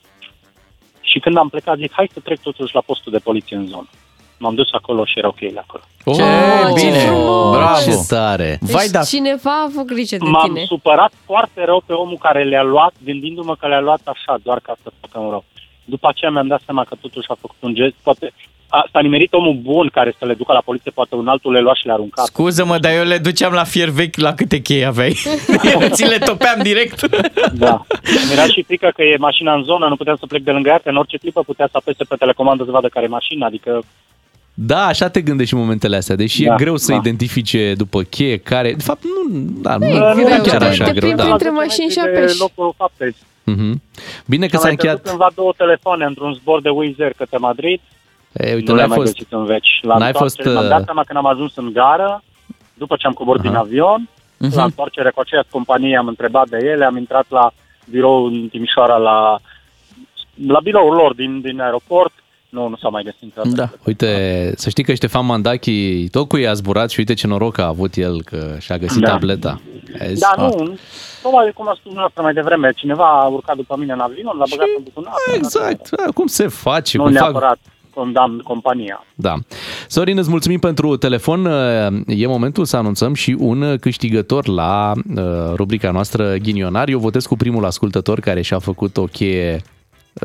[1.01, 3.87] și când am plecat zic, hai să trec totuși la postul de poliție în zonă.
[4.43, 5.83] M-am dus acolo și erau cheile acolo.
[6.05, 6.23] Oh, Ce
[6.83, 7.03] bine!
[7.57, 7.91] Bravo!
[7.91, 8.57] Ce tare!
[8.61, 9.01] Deci Vai, da.
[9.01, 10.63] cineva a avut grijă de M-am tine.
[10.65, 14.73] supărat foarte rău pe omul care le-a luat, gândindu-mă că le-a luat așa, doar ca
[14.83, 15.43] să facă un rău.
[15.85, 18.33] După aceea mi-am dat seama că totuși a făcut un gest, poate
[18.67, 21.59] a, s-a nimerit omul bun care să le ducă la poliție, poate un altul le
[21.59, 22.23] lua și le arunca.
[22.25, 25.15] Scuză-mă, dar eu le duceam la fier vechi la câte chei aveai.
[25.73, 26.99] eu ți le topeam direct.
[27.53, 27.81] Da.
[28.27, 30.77] Mi-era și frică că e mașina în zonă, nu puteam să plec de lângă ea,
[30.83, 33.81] că în orice clipă putea să apese pe telecomandă să vadă care e mașina, adică
[34.53, 36.97] Da, așa te gândești în momentele astea, deși Da, e greu să da.
[36.97, 38.73] identifice după cheie care...
[38.73, 41.21] De fapt, nu, da, nu, e nu greu, e chiar te- așa te greu, plimbi
[41.27, 41.31] da.
[41.31, 42.39] între mașini și de apeși.
[42.39, 43.15] locul faptei.
[43.43, 43.81] Mhm.
[44.25, 45.01] Bine că Am s-a mai pierdut încheiat.
[45.01, 47.81] cândva două telefoane într-un zbor de Wizz Air către Madrid.
[48.33, 49.13] E, uite, nu le-am n-ai mai fost...
[49.13, 49.79] găsit în veci.
[49.81, 52.23] La n-ai întoarcere, fost, Mi-am uh, dat seama când am ajuns în gară,
[52.73, 54.55] după ce am coborât din avion, Mhm.
[54.55, 57.51] la întoarcere cu aceeași companie am întrebat de ele, am intrat la
[57.89, 59.39] birou în Timișoara la,
[60.47, 62.11] la biroul lor din, din aeroport.
[62.53, 63.55] Nu, nu s-a mai găsit niciodată.
[63.55, 63.69] Da.
[63.85, 67.57] Uite, să știi că Ștefan Mandachi tot cu ei a zburat și uite ce noroc
[67.57, 69.09] a avut el că și-a găsit Da.
[69.09, 69.61] tableta.
[69.97, 70.19] Vezi?
[70.19, 70.77] Da, nu,
[71.21, 74.43] probabil cum a spus dumneavoastră mai devreme, cineva a urcat după mine în avion, l-a
[74.49, 75.13] băgat în buzunar.
[75.35, 76.97] Exact, da, cum se face?
[76.97, 77.21] Nu cum fac...
[77.21, 77.59] neapărat
[77.93, 79.05] condamn compania.
[79.15, 79.33] Da.
[79.87, 81.45] Sorin, îți mulțumim pentru telefon.
[82.07, 85.23] E momentul să anunțăm și un câștigător la uh,
[85.55, 86.87] rubrica noastră Ghinionar.
[86.89, 89.61] Eu votez cu primul ascultător care și-a făcut o cheie uh,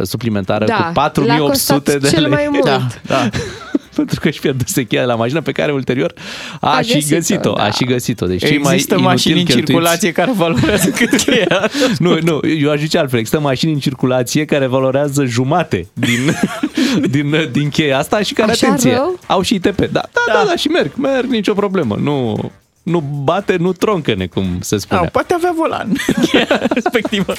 [0.03, 2.31] suplimentară Da, cu l-a 4800 costat de cel lei.
[2.31, 2.65] mai mult.
[2.65, 3.29] Da, da.
[3.97, 6.13] pentru că își pierduse cheia la mașină pe care ulterior
[6.61, 7.53] a, A și găsit-o, găsit-o.
[7.53, 7.63] da.
[7.63, 8.27] A și găsit-o.
[8.27, 11.71] Deci cei Există mai mașini în inutil circulație care valorează cât cheia.
[11.99, 13.19] Nu, nu, eu aș zice altfel.
[13.19, 16.37] Există mașini în circulație care valorează jumate din,
[17.15, 19.19] din, din cheia asta și care, Așa atenție, rău?
[19.27, 19.77] au și ITP.
[19.79, 21.97] Da, da, da, da, și merg, merg, nicio problemă.
[22.03, 22.51] Nu,
[22.89, 25.01] nu bate, nu troncăne, cum se spune.
[25.01, 25.93] Ah, poate avea volan.
[26.75, 27.33] Respectivă.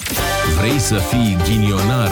[0.59, 2.11] Vrei să fii ghinionar?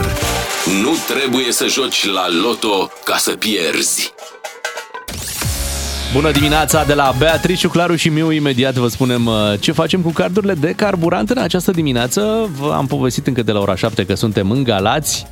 [0.82, 4.12] Nu trebuie să joci la loto ca să pierzi.
[6.12, 8.30] Bună dimineața de la Beatrice, Claru și Miu.
[8.30, 12.50] Imediat vă spunem uh, ce facem cu cardurile de carburant în această dimineață.
[12.60, 15.26] V- Am povestit încă de la ora 7 că suntem în Galați,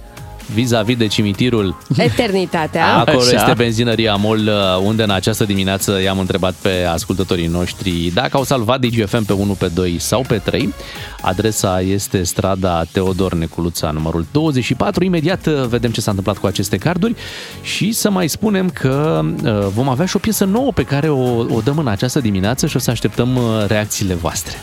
[0.55, 2.95] vis-a-vis de cimitirul Eternitatea.
[3.07, 3.37] Acolo Așa.
[3.37, 4.53] este benzinăria MOL, uh,
[4.85, 9.53] unde în această dimineață i-am întrebat pe ascultătorii noștri dacă au salvat DGFM pe 1,
[9.53, 10.75] pe 2 sau pe 3.
[11.21, 15.05] Adresa este strada Teodor Neculuța, numărul 24.
[15.05, 17.15] Imediat uh, vedem ce s-a întâmplat cu aceste carduri
[17.63, 21.39] și să mai spunem că uh, vom avea și o piesă nouă pe care o,
[21.39, 24.57] o dăm în această dimineață și o să așteptăm uh, reacțiile voastre.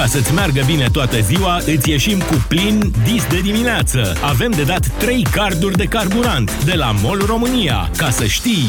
[0.00, 4.12] Ca să-ți meargă bine toată ziua, îți ieșim cu plin dis de dimineață.
[4.22, 7.90] Avem de dat 3 carduri de carburant de la MOL România.
[7.96, 8.64] Ca să știi...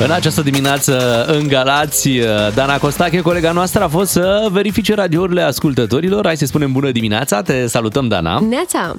[0.00, 2.10] În această dimineață în Galați,
[2.54, 6.26] Dana Costache, colega noastră, a fost să verifice radiourile ascultătorilor.
[6.26, 8.38] Hai să spunem bună dimineața, te salutăm, Dana.
[8.48, 8.96] Neața.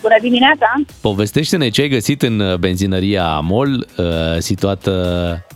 [0.00, 0.66] Bună dimineața!
[1.00, 4.04] Povestește-ne ce ai găsit în benzinăria MOL, uh,
[4.38, 4.92] situată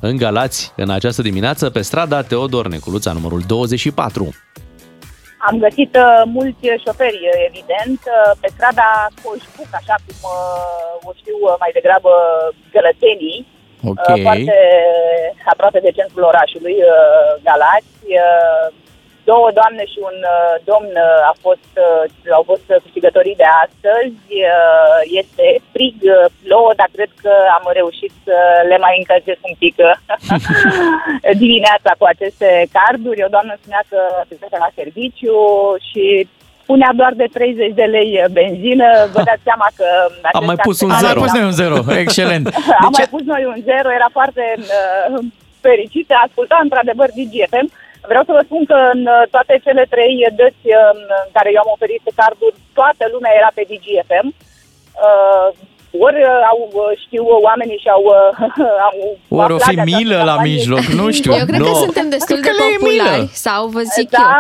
[0.01, 4.35] în Galați, în această dimineață, pe strada Teodor Neculuța, numărul 24.
[5.39, 8.89] Am găsit uh, mulți șoferi, uh, evident, uh, pe strada
[9.23, 12.13] Coșbuc, așa cum uh, o știu uh, mai degrabă
[12.75, 13.39] gălătenii,
[13.91, 13.99] Ok.
[14.09, 14.57] uh, foarte
[15.53, 18.01] aproape de centrul orașului uh, Galați.
[18.25, 18.67] Uh,
[19.31, 22.03] două doamne și un uh, domn uh, a fost, uh,
[22.39, 24.23] au fost câștigătorii de astăzi.
[24.57, 28.37] Uh, este frig, uh, plouă, dar cred că am reușit să
[28.71, 29.95] le mai încălzesc un pic uh,
[31.45, 33.25] dimineața cu aceste carduri.
[33.27, 34.01] O doamnă spunea că
[34.41, 35.37] plecă la serviciu
[35.89, 36.05] și
[36.69, 38.89] punea doar de 30 de lei benzină.
[39.15, 39.89] Vă dați seama că...
[40.39, 41.21] Am mai pus un Am mai zero.
[41.21, 41.77] pus noi un zero.
[42.05, 42.47] Excelent.
[42.87, 45.19] Am mai pus noi un zero, era foarte uh,
[45.67, 47.67] fericită, asculta într-adevăr DGFM.
[48.11, 50.91] Vreau să vă spun că în uh, toate cele trei dăți uh,
[51.25, 54.27] în care eu am oferit carduri, toată lumea era pe DGFM.
[55.07, 55.49] Uh,
[56.07, 58.31] ori uh, au, uh, știu, oamenii și-au uh,
[58.89, 58.97] au
[59.43, 60.53] Ori o aflat fi de această milă la campanie.
[60.55, 61.33] mijloc, nu știu.
[61.41, 61.69] Eu cred No.
[61.71, 62.85] că suntem destul Cred de că le e milă.
[62.87, 64.31] populari sau vă zic da, eu.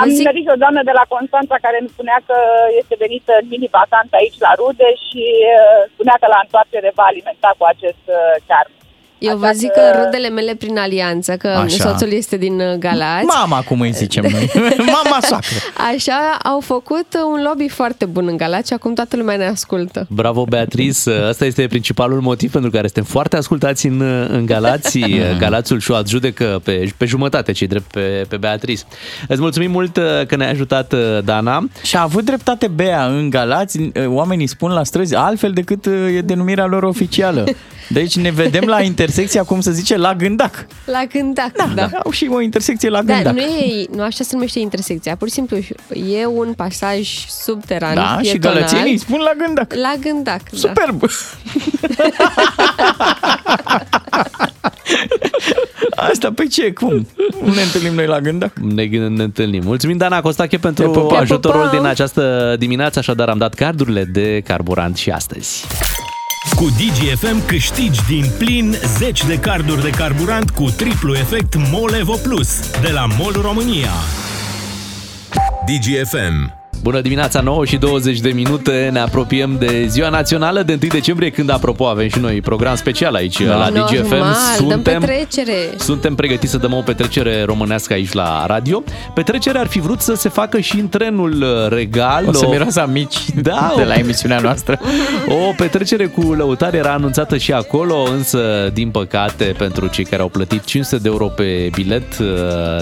[0.00, 2.38] am Vă zic- nimerit o doamnă de la Constanța care îmi spunea că
[2.80, 5.22] este venită în mini-vacanță aici la Rude și
[5.56, 8.70] uh, spunea că la întoarcere va alimenta cu acest uh, card.
[9.18, 11.88] Eu vă zic că rudele mele prin alianță, că Așa.
[11.88, 14.50] soțul este din uh, Galați, Mama, cum îi zicem noi.
[15.02, 15.56] Mama soacră.
[15.94, 19.46] așa au făcut uh, un lobby foarte bun în Galați și acum toată lumea ne
[19.46, 20.06] ascultă.
[20.10, 21.10] Bravo, Beatrice!
[21.28, 24.00] Ăsta este principalul motiv pentru care suntem foarte ascultați în,
[24.30, 24.98] în Galați.
[25.38, 28.82] Galațul și-o adjudecă pe, pe jumătate, cei drept pe, pe Beatrice.
[29.28, 31.68] Îți mulțumim mult uh, că ne-ai ajutat, uh, Dana.
[31.82, 36.20] Și a avut dreptate Bea în Galați, oamenii spun la străzi altfel decât uh, e
[36.20, 37.44] denumirea lor oficială.
[37.88, 40.66] Deci ne vedem la intersecția, cum se zice, la Gândac.
[40.84, 41.70] La Gândac, da.
[41.74, 41.88] da.
[42.04, 43.32] Au și o intersecție la Da, Gândac.
[43.34, 45.56] nu, e, nu așa se numește intersecția, pur și simplu
[46.20, 49.72] e un pasaj subteran, Da, și pietonal, gălățenii îi spun la Gândac.
[49.74, 51.02] La Gândac, Superb!
[55.96, 56.72] Asta pe ce?
[56.72, 57.06] Cum?
[57.44, 58.52] Nu ne întâlnim noi la Gândac?
[58.58, 59.62] Ne, ne întâlnim.
[59.64, 61.16] Mulțumim, Dana Costache, Te pentru pupăm.
[61.16, 61.80] ajutorul Te pupăm.
[61.80, 62.98] din această dimineață.
[62.98, 65.64] Așadar, am dat cardurile de carburant și astăzi.
[66.56, 72.16] Cu DGFM câștigi din plin 10 de carduri de carburant cu triplu efect MOL Evo
[72.22, 73.90] Plus de la MOL România.
[75.66, 80.90] DGFM Bună dimineața, 9 și 20 de minute, ne apropiem de ziua națională de 1
[80.92, 83.56] decembrie, când, apropo, avem și noi program special aici Da.
[83.56, 84.66] la Normal, DGFM.
[84.68, 85.54] dăm petrecere.
[85.78, 88.82] Suntem pregătiți să dăm o petrecere românească aici la radio.
[89.14, 92.24] Petrecerea ar fi vrut să se facă și în trenul uh, regal.
[92.28, 94.78] O să miroasă amici da, de o- la emisiunea noastră.
[95.48, 100.28] O petrecere cu lăutari era anunțată și acolo, însă, din păcate, pentru cei care au
[100.28, 102.26] plătit 500 de euro pe bilet, uh,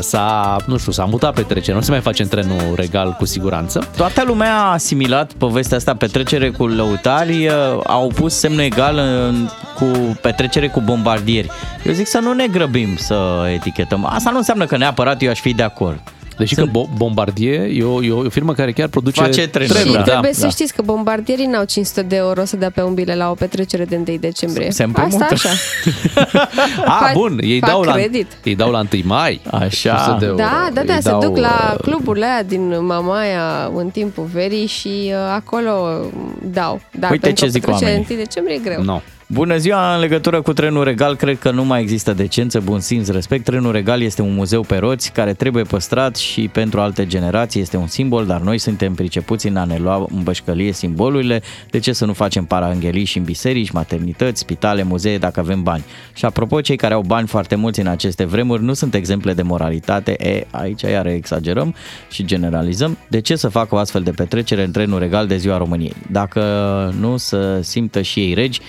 [0.00, 1.74] s-a, nu știu, s-a mutat petrecerea.
[1.78, 3.85] Nu se mai face în trenul regal cu siguranță.
[3.96, 7.52] Toată lumea a asimilat povestea asta, petrecere cu lăutari, uh,
[7.86, 11.50] au pus semnul egal în, cu petrecere cu bombardieri.
[11.84, 14.04] Eu zic să nu ne grăbim să etichetăm.
[14.04, 16.00] Asta nu înseamnă că neapărat eu aș fi de acord.
[16.38, 19.92] Deși că Bo- Bombardier e o, e o firmă care chiar produce Face trenuri, Și
[19.92, 20.02] da.
[20.02, 23.30] trebuie să știți că bombardierii n-au 500 de euro să dea pe un bilet la
[23.30, 24.70] o petrecere de 1 decembrie.
[24.70, 25.26] Se Asta împrumută.
[25.34, 25.48] așa.
[26.84, 28.26] A, Fac- bun, ei fac dau, la, credit.
[28.44, 29.40] ei dau la 1 mai.
[29.50, 30.04] Așa.
[30.08, 30.36] 100 de euro.
[30.36, 34.28] Da, da, da, Ei se dau, duc la uh, cluburile aia din Mamaia în timpul
[34.32, 35.70] verii și uh, acolo
[36.42, 36.80] dau.
[36.98, 38.06] Dar Uite pentru ce o zic petrecere oamenii.
[38.10, 38.82] 1 decembrie e greu.
[38.82, 39.00] No.
[39.28, 43.08] Bună ziua, în legătură cu trenul regal, cred că nu mai există decență, bun simț,
[43.08, 43.44] respect.
[43.44, 47.76] Trenul regal este un muzeu pe roți care trebuie păstrat și pentru alte generații este
[47.76, 51.42] un simbol, dar noi suntem pricepuți în a ne lua în bășcălie simbolurile.
[51.70, 55.84] De ce să nu facem paranghelii și în biserici, maternități, spitale, muzee dacă avem bani?
[56.14, 59.42] Și apropo, cei care au bani foarte mulți în aceste vremuri nu sunt exemple de
[59.42, 60.16] moralitate.
[60.18, 61.74] E, aici iar exagerăm
[62.10, 62.98] și generalizăm.
[63.08, 65.94] De ce să facă o astfel de petrecere în trenul regal de ziua României?
[66.10, 66.42] Dacă
[67.00, 68.60] nu să simtă și ei regi,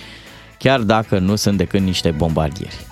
[0.58, 2.86] chiar dacă nu sunt decât niște bombardieri.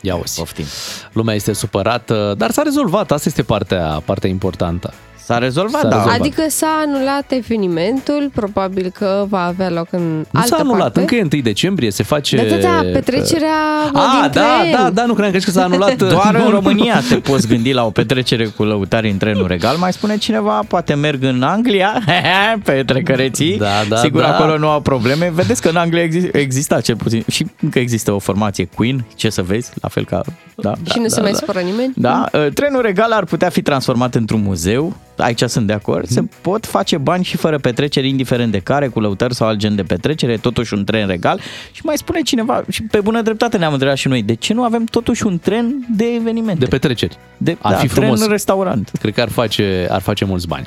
[0.00, 0.38] Ia uzi.
[0.38, 0.64] Poftim.
[1.12, 3.10] Lumea este supărată, dar s-a rezolvat.
[3.10, 4.94] Asta este partea, partea importantă.
[5.24, 5.94] S-a rezolvat, S-a da.
[5.96, 6.20] rezolvat.
[6.20, 11.00] Adică s-a anulat evenimentul, probabil că va avea loc în Nu altă s-a anulat, parte.
[11.00, 12.36] încă e 1 decembrie, se face...
[12.36, 13.54] Da, da, da, petrecerea
[13.92, 14.28] A, din da,
[14.60, 14.72] tren.
[14.72, 15.96] da, da, nu credeam că s-a anulat.
[15.96, 16.50] Doar Nu, în nu.
[16.50, 19.76] România te poți gândi la o petrecere cu lăutari în trenul regal.
[19.76, 22.02] Mai spune cineva, poate merg în Anglia,
[22.64, 23.56] pe trecăreții.
[23.58, 24.36] Da, da, Sigur, da.
[24.36, 25.30] acolo nu au probleme.
[25.34, 29.30] Vedeți că în Anglia exi- exista cel puțin și încă există o formație Queen, ce
[29.30, 30.20] să vezi, la fel ca...
[30.56, 31.92] Da, Și nu se mai supără nimeni?
[31.96, 36.24] Da, uh, trenul regal ar putea fi transformat într-un muzeu, aici sunt de acord, se
[36.40, 39.82] pot face bani și fără petreceri, indiferent de care, cu lăutări sau alt gen de
[39.82, 41.40] petrecere, e totuși un tren regal.
[41.72, 44.62] Și mai spune cineva, și pe bună dreptate ne-am întrebat și noi, de ce nu
[44.62, 46.60] avem totuși un tren de evenimente?
[46.60, 47.18] De petreceri.
[47.36, 48.18] De, Ar da, fi frumos.
[48.18, 48.90] tren restaurant.
[49.00, 50.66] Cred că ar face, ar face mulți bani.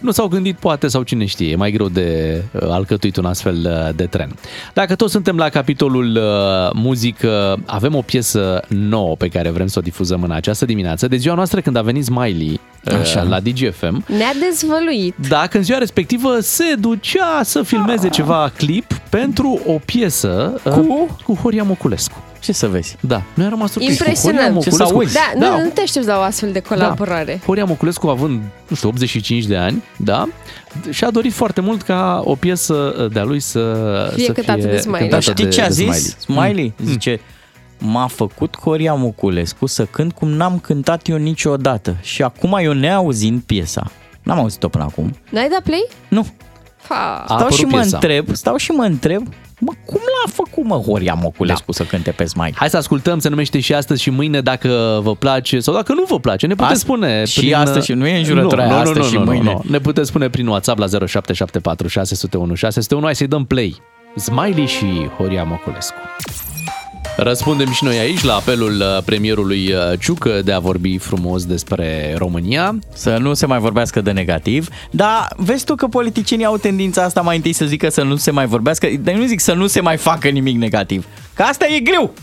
[0.00, 3.56] Nu s-au gândit, poate, sau cine știe, e mai greu de uh, alcătuit un astfel
[3.88, 4.34] uh, de tren.
[4.74, 9.78] Dacă tot suntem la capitolul uh, muzică, avem o piesă nouă pe care vrem să
[9.78, 11.08] o difuzăm în această dimineață.
[11.08, 13.22] De ziua noastră, când a venit Smiley uh, Așa.
[13.22, 13.40] la
[13.90, 15.14] DGFM, Ne-a dezvăluit.
[15.28, 21.16] da, în ziua respectivă se ducea să filmeze ceva clip pentru o piesă uh, cu,
[21.24, 22.22] cu Horia Moculescu.
[22.40, 22.96] Ce să vezi?
[23.00, 23.98] Da, noi am rămas surprinși.
[23.98, 24.14] cu Horia
[24.46, 24.54] Impresionant.
[24.90, 25.18] Moculescu.
[25.38, 27.32] Da, nu, nu te aștepți la o astfel de colaborare.
[27.38, 27.44] Da.
[27.46, 30.28] Horia Moculescu având, nu știu, 85 de ani, da?
[30.90, 33.60] Și-a dorit foarte mult ca o piesă de-a lui să
[34.14, 35.00] Fie să cântată fie de Smiley.
[35.00, 36.16] cântată Dar știi de, ce a de zis?
[36.18, 36.44] Smiley.
[36.46, 36.72] Smiley?
[36.84, 37.20] Zice,
[37.78, 41.96] m-a făcut Horia Moculescu să cânt cum n-am cântat eu niciodată.
[42.00, 43.90] Și acum eu neauzind piesa,
[44.22, 45.86] n-am auzit-o până acum, N-ai dat play?
[46.08, 46.26] Nu.
[46.88, 47.24] Ha.
[47.26, 49.22] stau și mă întreb, stau și mă întreb,
[49.58, 51.72] mă, cum l-a făcut mă Horia Moculescu da.
[51.72, 52.54] să cânte pe Smiley?
[52.56, 56.04] Hai să ascultăm, se numește și astăzi și mâine dacă vă place sau dacă nu
[56.08, 56.46] vă place.
[56.46, 59.04] Ne puteți Ast- spune și astăzi și nu e înjurătura nu, aia, nu, astăzi nu,
[59.06, 59.42] și nu, mâine.
[59.42, 59.70] Nu, nu.
[59.70, 63.04] Ne puteți spune prin WhatsApp la 0774 601 601.
[63.04, 63.82] Hai să-i dăm play.
[64.16, 65.94] Smiley și Horia Moculescu.
[67.16, 72.14] Răspundem și noi aici la apelul uh, premierului uh, Ciucă de a vorbi frumos despre
[72.18, 72.78] România.
[72.94, 77.20] Să nu se mai vorbească de negativ, dar vezi tu că politicienii au tendința asta
[77.20, 79.80] mai întâi să zică să nu se mai vorbească, dar nu zic să nu se
[79.80, 82.14] mai facă nimic negativ, că asta e greu.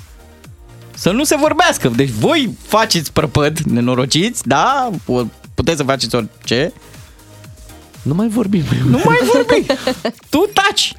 [0.95, 1.87] Să nu se vorbească.
[1.95, 4.89] Deci voi faceți prăpăd, nenorociți, da?
[5.53, 6.73] Puteți să faceți orice.
[8.01, 8.63] Nu mai vorbim.
[8.89, 9.65] Nu mai vorbi.
[10.29, 10.93] tu taci.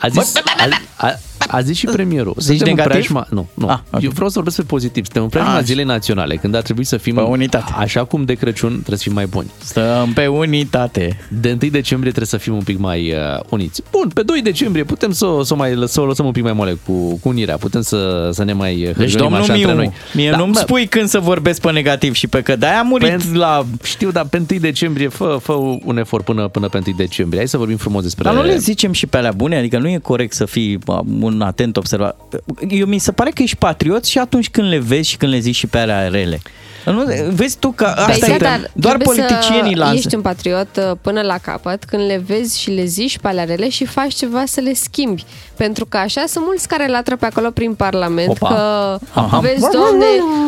[0.00, 1.18] A zis, a, a,
[1.48, 2.34] a zis și premierul.
[2.38, 2.90] Zici Suntem în negativ?
[3.12, 3.68] preajma, nu, nu.
[3.68, 5.04] Ah, Eu vreau să vorbesc pe pozitiv.
[5.04, 7.72] Suntem în preajma Ah, zilei naționale, când ar trebui să fim Pe unitate.
[7.76, 9.50] așa cum de Crăciun trebuie să fim mai buni.
[9.58, 11.18] Stăm pe unitate.
[11.40, 13.82] De 1 decembrie trebuie să fim un pic mai uh, uniți.
[13.90, 16.42] Bun, pe 2 decembrie putem să, o- să, o mai, să o lăsăm un pic
[16.42, 17.56] mai moale cu, cu unirea.
[17.56, 19.92] Putem să, să ne mai Deci, hârjonim domnul așa între Miu, noi.
[20.14, 22.82] mie Da, nu-mi bă, spui când să vorbesc pe negativ și pe că de-aia a
[22.82, 23.64] murit Pen- la...
[23.82, 25.52] Știu, dar pe 1 decembrie fă, fă
[25.84, 27.38] un efort până, până pe 1 decembrie.
[27.38, 28.24] Hai să vorbim frumos despre...
[28.24, 29.56] Dar nu le zicem și pe alea bune?
[29.56, 31.00] Adică nu e corect să fii bă,
[31.34, 32.20] un atent observat.
[32.68, 35.38] Eu mi se pare că ești patriot și atunci când le vezi și când le
[35.38, 36.40] zici și pe alea rele.
[36.84, 37.04] Nu,
[37.34, 39.94] vezi tu că asta Păi, e, da, dar doar trebuie politicienii să lansă.
[39.96, 43.44] ești un patriot uh, până la capăt când le vezi și le zici pe alea
[43.44, 45.24] rele și faci ceva să le schimbi.
[45.56, 48.48] Pentru că așa sunt mulți care latră pe acolo prin Parlament Opa.
[48.48, 49.38] că Aha.
[49.38, 50.06] vezi, domne,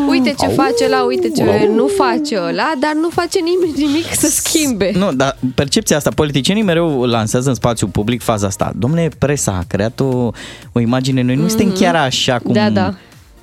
[0.08, 4.26] uite ce face ăla, uite ce nu face ăla, dar nu face nimeni nimic să
[4.26, 4.90] schimbe.
[4.94, 8.72] Nu, dar percepția asta, politicienii mereu lansează în spațiu public faza asta.
[8.76, 10.30] Domnule, presa a creat o,
[10.72, 11.76] o imagine, noi nu suntem Mhm.
[11.78, 12.52] chiar așa cum...
[12.52, 12.94] Da, da.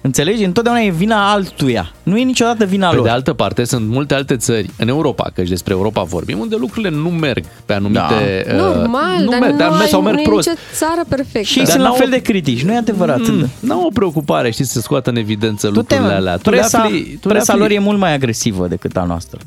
[0.04, 0.44] Înțelegi?
[0.44, 1.92] Întotdeauna e vina altuia.
[2.04, 3.04] Nu e niciodată vina Pe lor.
[3.06, 6.90] de altă parte, sunt multe alte țări în Europa, căci despre Europa vorbim, unde lucrurile
[6.90, 8.46] nu merg pe anumite...
[8.48, 10.48] uh, Normal, nu dar merg, nu, dar merg ai, sau merg nu e prost.
[10.48, 11.42] nicio țară perfectă.
[11.42, 13.20] Și ei Dar sunt la n-au- fel de critici, nu e adevărat.
[13.28, 16.38] Mm, n-au o preocupare, știi, să scoată în evidență Tu te, lucrurile alea.
[16.38, 19.04] Tu le presa, afli, tu le presa afli- lor e mult mai agresivă decât a
[19.04, 19.40] noastră.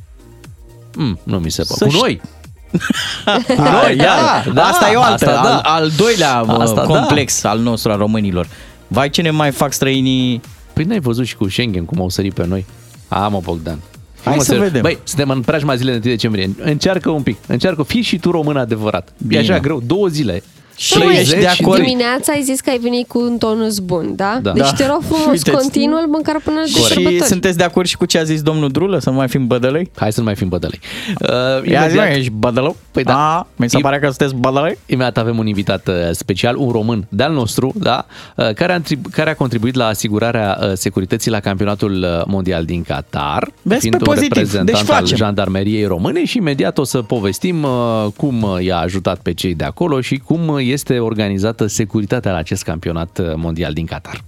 [0.97, 1.91] Mm, nu mi se Să pare.
[1.91, 2.21] Cu ș- noi.
[3.57, 4.05] Cu noi, da,
[4.47, 5.57] da, da, asta e o altă, asta da.
[5.57, 6.99] al, al doilea Asta asta da.
[6.99, 8.47] complex al nostru, al românilor.
[8.95, 10.41] Vai ce ne mai fac străinii
[10.73, 12.65] Păi n-ai văzut și cu Schengen cum au sărit pe noi?
[13.09, 13.79] A, mă, Bogdan.
[14.25, 14.65] Hai Mă, să serios.
[14.67, 14.83] vedem.
[14.83, 16.51] Băi, suntem în preajma zilei de 1 decembrie.
[16.59, 17.37] Încearcă un pic.
[17.47, 19.13] Încearcă, fii și tu român adevărat.
[19.27, 19.41] Bine.
[19.41, 19.83] E așa greu.
[19.87, 20.43] Două zile.
[20.77, 21.81] Și Măi, ești de acord.
[21.83, 24.39] Dimineața ai zis că ai venit cu un tonus bun, da?
[24.43, 24.53] Da.
[24.53, 24.73] Deci Da.
[24.73, 25.51] te rog frumos, Uite-ți.
[25.51, 27.23] continuă măcar până de Și sărbători.
[27.23, 29.91] sunteți de acord și cu ce a zis domnul Drulă, să nu mai fim bădălăi?
[29.97, 30.81] Hai să nu mai fim bădălei.
[31.21, 31.29] Uh,
[31.71, 32.77] Ia zi, imediat- mă, ești bădălău?
[32.91, 33.37] Păi da.
[33.37, 34.79] A, mi se Im- pare că sunteți bădălăi?
[34.87, 38.07] Imediat avem un invitat uh, special, un român de-al nostru, da?
[38.37, 42.65] uh, care, a, întrib- care a contribuit la asigurarea uh, securității la campionatul uh, mondial
[42.65, 44.33] din Qatar, Vezi, fiind pe un pozitiv.
[44.33, 45.17] reprezentant Deci al facem.
[45.17, 49.65] jandarmeriei române și imediat o să povestim uh, cum uh, i-a ajutat pe cei de
[49.65, 54.25] acolo și cum uh, este organizată securitatea la acest campionat uh, mondial din Qatar.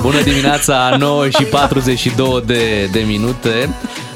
[0.00, 3.68] Bună dimineața, 9 și 42 de, de minute.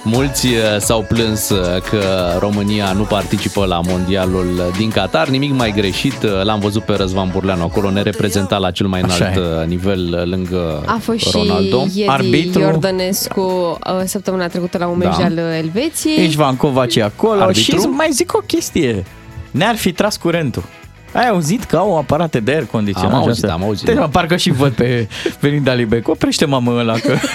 [0.05, 5.29] Mulți uh, s-au plâns uh, că România nu participă la mondialul din Qatar.
[5.29, 6.23] Nimic mai greșit.
[6.23, 9.61] Uh, L-am văzut pe Răzvan Burleanu acolo, ne reprezenta la cel mai Așa înalt e.
[9.61, 11.87] uh, nivel uh, lângă A fost Ronaldo.
[11.87, 15.25] și Iedi Iordănescu uh, săptămâna trecută la un meci Da.
[15.25, 16.25] al Elveției.
[16.25, 17.81] Ișvan Covaci e acolo Arbitru?
[17.81, 19.05] și mai zic o chestie.
[19.51, 20.63] Ne-ar fi tras curentul.
[21.13, 23.13] Ai auzit că au aparate de aer condiționat?
[23.13, 23.53] Am și auzit, astea?
[23.59, 24.01] am auzit, Deci, da.
[24.01, 25.09] mă, parcă și văd pe,
[25.41, 26.09] pe Linda Libec.
[26.09, 27.15] Oprește mamă ăla că...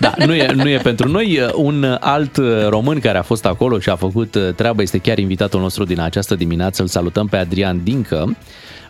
[0.00, 1.40] Da, nu e, nu e pentru noi.
[1.54, 5.84] Un alt român care a fost acolo și a făcut treabă este chiar invitatul nostru
[5.84, 6.82] din această dimineață.
[6.82, 8.36] Îl salutăm pe Adrian Dincă.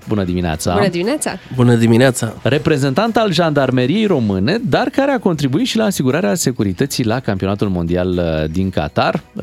[0.08, 0.74] Bună dimineața!
[0.74, 1.38] Bună dimineața!
[1.54, 2.32] Bună dimineața!
[2.42, 8.08] Reprezentant al jandarmeriei române, dar care a contribuit și la asigurarea securității la campionatul mondial
[8.08, 9.14] uh, din Qatar.
[9.32, 9.42] Uh,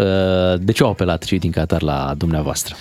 [0.59, 2.75] De ce au apelat cei din Qatar la dumneavoastră?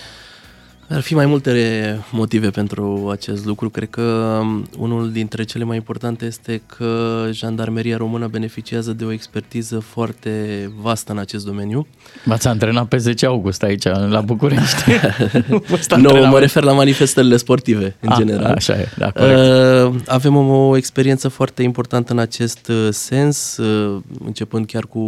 [0.93, 3.69] Ar fi mai multe motive pentru acest lucru.
[3.71, 4.03] Cred că
[4.41, 10.31] um, unul dintre cele mai importante este că jandarmeria română beneficiază de o expertiză foarte
[10.81, 11.87] vastă în acest domeniu.
[12.25, 14.83] V-ați antrenat pe 10 august aici, la București.
[15.65, 16.33] Fost Nu, antrenament.
[16.33, 18.53] mă refer la manifestările sportive, în Ah, general.
[18.55, 19.39] așa e, da, corect.
[19.95, 24.99] Uh, Avem o, o experiență foarte importantă în acest uh, sens, uh, începând chiar cu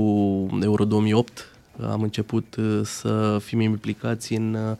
[0.62, 1.49] Euro 2008.
[1.93, 4.76] Am început uh, să fim implicați în uh,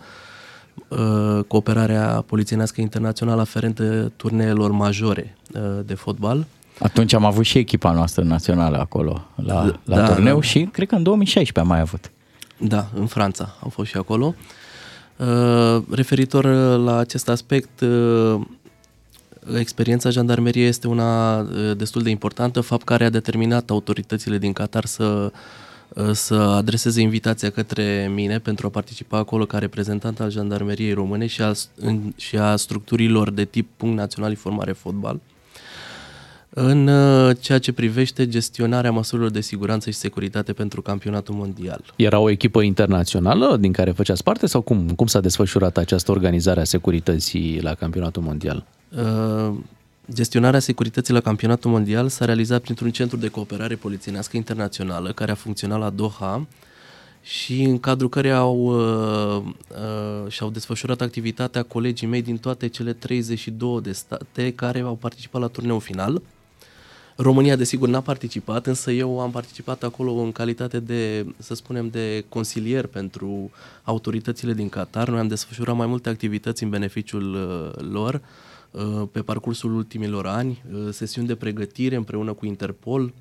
[1.47, 6.47] cooperarea polițienească internațională aferentă turneelor majore uh, de fotbal.
[6.79, 10.43] Atunci am avut și echipa noastră națională acolo, la, la Da, turneu da.
[10.43, 12.11] și cred că în 2016 am mai avut.
[12.59, 14.35] Da, în Franța au fost și acolo.
[15.17, 18.41] Uh, referitor uh, la acest aspect, uh,
[19.59, 24.85] experiența jandarmeriei este una uh, destul de importantă, fapt care a determinat autoritățile din Qatar
[24.85, 25.31] să uh,
[26.13, 31.43] să adreseze invitația către mine pentru a participa acolo ca reprezentant al jandarmeriei române și
[31.43, 35.21] a, în, și a structurilor de tip punct național informare fotbal
[36.57, 41.81] în uh, ceea ce privește gestionarea măsurilor de siguranță și securitate pentru campionatul mondial.
[41.97, 46.61] Era o echipă internațională din care făceați parte sau cum, cum s-a desfășurat această organizare
[46.61, 48.67] a securității la campionatul mondial?
[48.97, 49.55] Uh,
[50.13, 55.35] gestionarea securității la campionatul mondial s-a realizat printr-un centru de cooperare polițienească internațională care a
[55.35, 56.47] funcționat la Doha
[57.23, 62.93] și în cadrul care au, uh, uh, și-au desfășurat activitatea colegii mei din toate cele
[62.93, 66.23] 32 de state care au participat la turneul final.
[67.17, 72.25] România, desigur, n-a participat, însă eu am participat acolo în calitate de, să spunem, de
[72.29, 73.51] consilier pentru
[73.83, 75.09] autoritățile din Qatar.
[75.09, 78.21] Noi am desfășurat mai multe activități în beneficiul uh, lor uh,
[79.13, 83.13] pe parcursul ultimilor ani, uh, sesiuni de pregătire împreună cu Interpol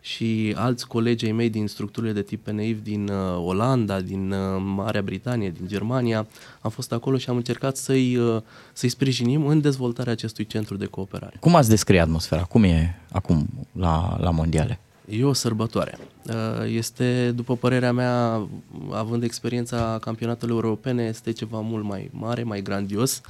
[0.00, 4.62] și alți colegi ai mei din structurile de tip PNIV din uh, Olanda, din uh,
[4.74, 6.26] Marea Britanie, din Germania.
[6.60, 8.42] Am fost acolo și am încercat să-i, uh,
[8.72, 11.36] să-i sprijinim în dezvoltarea acestui centru de cooperare.
[11.40, 12.42] Cum ați descrie atmosfera?
[12.42, 14.80] Cum e acum la, la mondiale?
[15.08, 15.98] E o sărbătoare.
[16.26, 16.34] Uh,
[16.68, 18.48] Este, după părerea mea,
[18.90, 23.20] având experiența campionatelor europene, este ceva mult mai mare, mai grandios,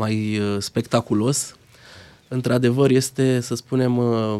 [0.00, 1.54] mai uh, spectaculos.
[2.28, 4.36] Într-adevăr, este, să spunem, uh,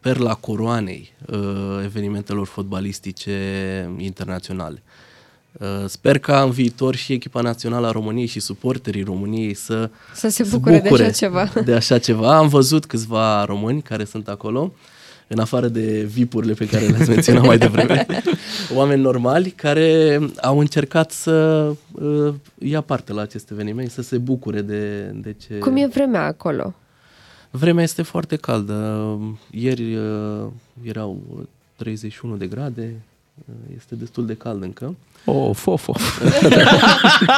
[0.00, 1.38] perla coroanei uh,
[1.84, 3.36] evenimentelor fotbalistice
[3.98, 4.82] internaționale.
[5.52, 10.28] Uh, Sper ca în viitor și echipa națională a României și suporterii României să, Să
[10.28, 11.52] se bucure de așa ceva.
[11.64, 12.36] de așa ceva.
[12.36, 14.72] Am văzut câțiva români care sunt acolo,
[15.32, 18.06] în afară de vipurile pe care le-ați menționat mai devreme,
[18.78, 24.60] oameni normali care au încercat să uh, ia parte la acest eveniment, să se bucure
[24.60, 25.58] de, de ce...
[25.58, 26.74] Cum e vremea acolo?
[27.50, 29.18] Vremea este foarte caldă.
[29.50, 30.46] Ieri uh,
[30.82, 31.22] erau
[31.76, 32.94] 31 de grade,
[33.34, 34.94] uh, este destul de cald încă.
[35.24, 36.22] Of, of, of.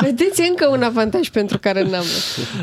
[0.00, 2.04] Vedeți încă un avantaj pentru care n-am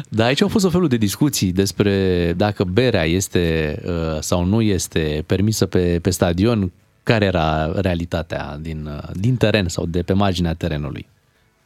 [0.09, 4.61] Da, aici au fost o felul de discuții despre dacă berea este uh, sau nu
[4.61, 6.72] este permisă pe, pe stadion,
[7.03, 11.07] care era realitatea din, uh, din teren sau de pe marginea terenului.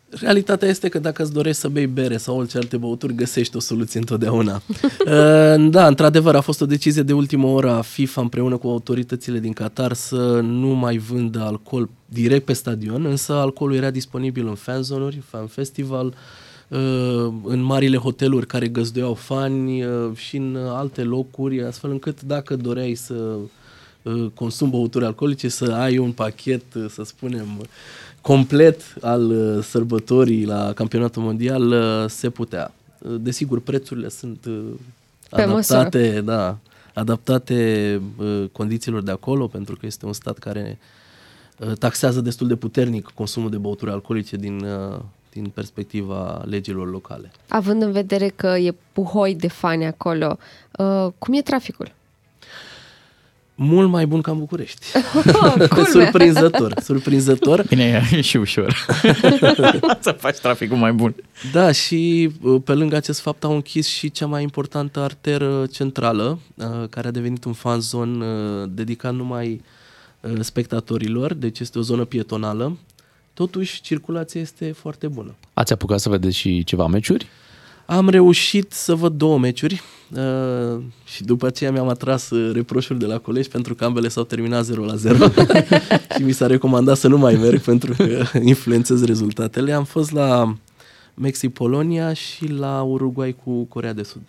[0.09, 3.59] Realitatea este că dacă îți dorești să bei bere sau orice alte băuturi, găsești o
[3.59, 4.61] soluție întotdeauna.
[5.05, 9.39] Uh, da, într-adevăr, a fost o decizie de ultimă oră a FIFA împreună cu autoritățile
[9.39, 11.89] din Qatar să nu mai vândă alcool
[12.21, 16.05] direct pe stadion, însă alcoolul era disponibil în fanzone-uri, fan festival,
[16.67, 22.55] uh, în marile hoteluri care găzduiau fani uh, și în alte locuri, astfel încât dacă
[22.55, 23.35] doreai să
[24.33, 27.47] consumi băuturi alcoolice, să ai un pachet, să spunem,
[28.25, 32.73] complet al uh, sărbătorii la campionatul mondial uh, se putea.
[32.97, 34.37] Uh, desigur, prețurile sunt
[35.29, 36.21] Pe adaptate, măsură.
[36.21, 36.57] da,
[36.93, 38.01] adaptate
[38.51, 40.77] condițiilor de acolo, pentru că este un stat care
[41.79, 44.65] taxează destul de puternic consumul de băuturi alcoolice din,
[45.31, 47.31] din perspectiva legilor locale.
[47.47, 50.37] Având în vedere că e puhoi de fani acolo,
[51.17, 51.91] cum e traficul?
[53.55, 54.85] mult mai bun ca în București.
[55.93, 57.65] surprinzător, surprinzător.
[57.67, 58.85] Bine, e și ușor
[59.99, 61.15] să faci traficul mai bun.
[61.51, 66.39] Da, și uh, pe lângă acest fapt au închis și cea mai importantă arteră centrală,
[66.55, 69.61] uh, care a devenit un fan zone uh, dedicat numai
[70.39, 72.77] spectatorilor, deci este o zonă pietonală.
[73.33, 75.35] Totuși, circulația este foarte bună.
[75.53, 77.27] Ați apucat să vedeți și ceva meciuri?
[77.85, 79.81] Am reușit să văd două meciuri
[80.15, 84.23] uh, și după aceea mi-am atras uh, reproșuri de la colegi pentru că ambele s-au
[84.23, 85.17] terminat 0 la 0
[86.15, 89.71] și mi s-a recomandat să nu mai merg pentru că influențez rezultatele.
[89.73, 90.55] Am fost la
[91.13, 94.21] Mexic-Polonia și la Uruguay cu Corea de Sud.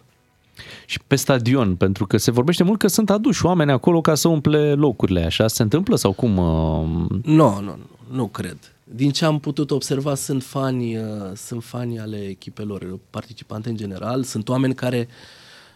[0.86, 4.28] Și pe stadion, pentru că se vorbește mult că sunt aduși oameni acolo ca să
[4.28, 5.24] umple locurile.
[5.24, 6.36] Așa se întâmplă sau cum?
[6.36, 7.08] Uh?
[7.22, 7.78] Nu, nu, nu,
[8.10, 8.58] nu cred
[8.94, 11.04] din ce am putut observa, sunt fani, uh,
[11.34, 15.08] sunt fani ale echipelor participante în general, sunt oameni care,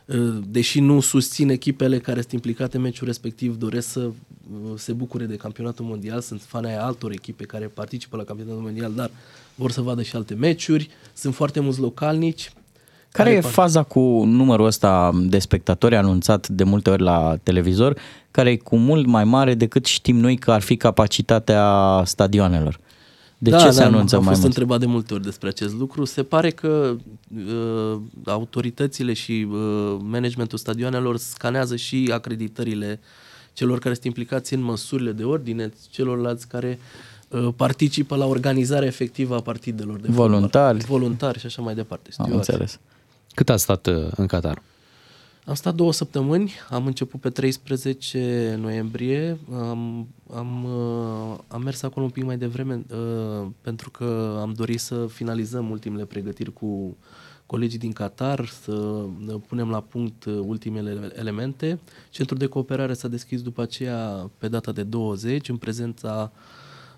[0.05, 4.13] uh, deși nu susțin echipele care sunt implicate în meciul respectiv, doresc să uh,
[4.77, 8.93] se bucure de campionatul mondial, sunt fani ai altor echipe care participă la campionatul mondial,
[8.93, 9.11] dar
[9.55, 12.53] vor să vadă și alte meciuri, sunt foarte mulți localnici,
[13.13, 17.99] care, care e faza cu numărul ăsta de spectatori anunțat de multe ori la televizor,
[18.31, 22.79] care e cu mult mai mare decât știm noi că ar fi capacitatea stadioanelor?
[23.43, 24.57] De da, ce da, se anunță am mai fost mult?
[24.57, 26.05] întrebat de multe ori despre acest lucru.
[26.05, 26.97] Se pare că
[27.37, 33.01] uh, autoritățile și uh, managementul stadionelor scanează și acreditările
[33.53, 36.79] celor care sunt implicați în măsurile de ordine, celorlalți care
[37.29, 40.79] uh, participă la organizarea efectivă a partidelor de Voluntari.
[40.79, 40.99] Fotbal.
[40.99, 42.11] Voluntari și așa mai departe.
[42.17, 42.79] Am înțeles.
[43.35, 44.63] Cât a stat uh, în Qatar?
[45.45, 52.05] Am stat două săptămâni, am început pe 13 noiembrie, am, am, uh, am mers acolo
[52.05, 56.97] un pic mai devreme uh, pentru că am dorit să finalizăm ultimele pregătiri cu
[57.47, 58.73] colegii din Qatar, să
[59.49, 61.81] punem la punct ultimele elemente.
[62.11, 66.33] Centrul de cooperare s-a deschis după aceea pe data de 20 în prezența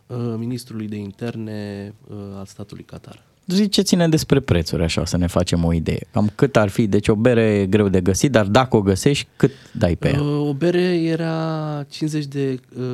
[0.06, 1.94] uh, ministrului de interne
[2.36, 3.31] al statului Qatar.
[3.46, 6.06] Ziceți-ne despre prețuri, așa, să ne facem o idee.
[6.12, 6.86] Cam cât ar fi?
[6.86, 10.22] Deci o bere e greu de găsit, dar dacă o găsești, cât dai pe ea?
[10.22, 12.84] O bere era 50 de uh,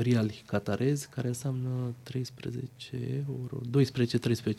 [0.00, 1.68] riali catarezi, care înseamnă
[2.02, 2.64] 13
[3.26, 3.84] euro,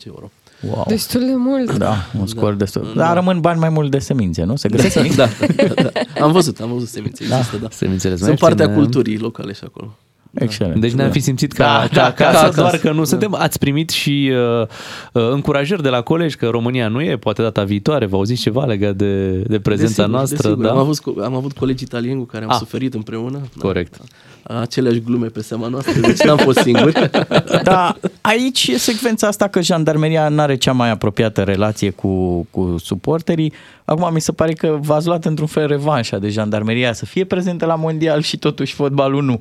[0.04, 0.30] 12-13 euro.
[0.62, 0.84] Wow.
[0.88, 1.76] Destul de mult.
[1.78, 2.56] Da, un scor da.
[2.56, 2.92] destul.
[2.96, 3.12] Dar da.
[3.12, 4.56] rămân bani mai mult de semințe, nu?
[4.56, 5.90] Se găsesc da, da, da, da.
[6.24, 7.62] Am văzut, am văzut semințe, există, da.
[7.62, 7.68] da.
[7.70, 9.96] Semințele Sunt partea culturii locale și acolo.
[10.34, 10.80] Excelent.
[10.80, 13.04] Deci ne-am fi simțit ca, da, ca, da, ca acasă, ca doar că nu da.
[13.04, 13.34] suntem.
[13.34, 14.66] Ați primit și uh,
[15.12, 18.64] uh, încurajări de la colegi că România nu e, poate data viitoare, vă auziți ceva
[18.64, 20.36] legat de, de prezența desigur, noastră?
[20.36, 20.64] Desigur.
[20.64, 20.70] Da?
[20.70, 22.56] Am, avut, am avut colegi italieni cu care am ah.
[22.56, 23.40] suferit împreună.
[23.58, 23.96] Corect.
[24.42, 27.10] Da, aceleași glume pe seama noastră, deci n-am fost singuri.
[27.62, 32.76] da, aici e secvența asta că jandarmeria nu are cea mai apropiată relație cu, cu
[32.84, 33.52] suporterii.
[33.84, 37.66] Acum mi se pare că v-ați luat într-un fel revanșa de jandarmeria să fie prezentă
[37.66, 39.40] la mondial și totuși fotbalul nu.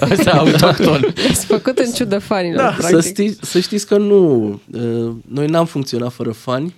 [0.00, 1.14] Asta autohton.
[1.30, 3.00] Ați făcut în ciudă fanilor, da, practic.
[3.00, 4.60] Să, știți, să știți că nu,
[5.28, 6.74] noi n-am funcționat fără fani,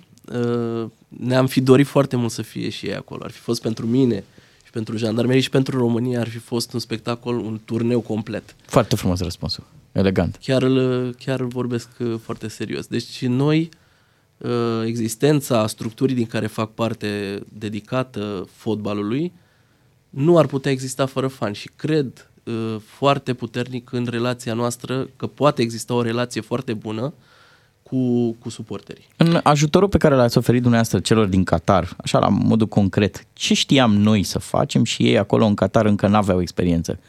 [1.07, 3.21] ne-am fi dorit foarte mult să fie și ei acolo.
[3.23, 4.23] Ar fi fost pentru mine
[4.65, 8.55] și pentru jandarmerie și pentru România ar fi fost un spectacol, un turneu complet.
[8.65, 10.37] Foarte frumos răspunsul, elegant.
[10.41, 10.63] Chiar,
[11.17, 11.89] chiar vorbesc
[12.21, 12.87] foarte serios.
[12.87, 13.69] Deci noi,
[14.85, 19.31] existența structurii din care fac parte dedicată fotbalului,
[20.09, 22.28] nu ar putea exista fără fani și cred
[22.85, 27.13] foarte puternic în relația noastră, că poate exista o relație foarte bună
[27.83, 29.07] cu, cu suporterii.
[29.17, 33.53] În ajutorul pe care l-ați oferit dumneavoastră celor din Qatar, așa la modul concret, ce
[33.53, 36.99] știam noi să facem și ei acolo în Qatar încă n-aveau experiență?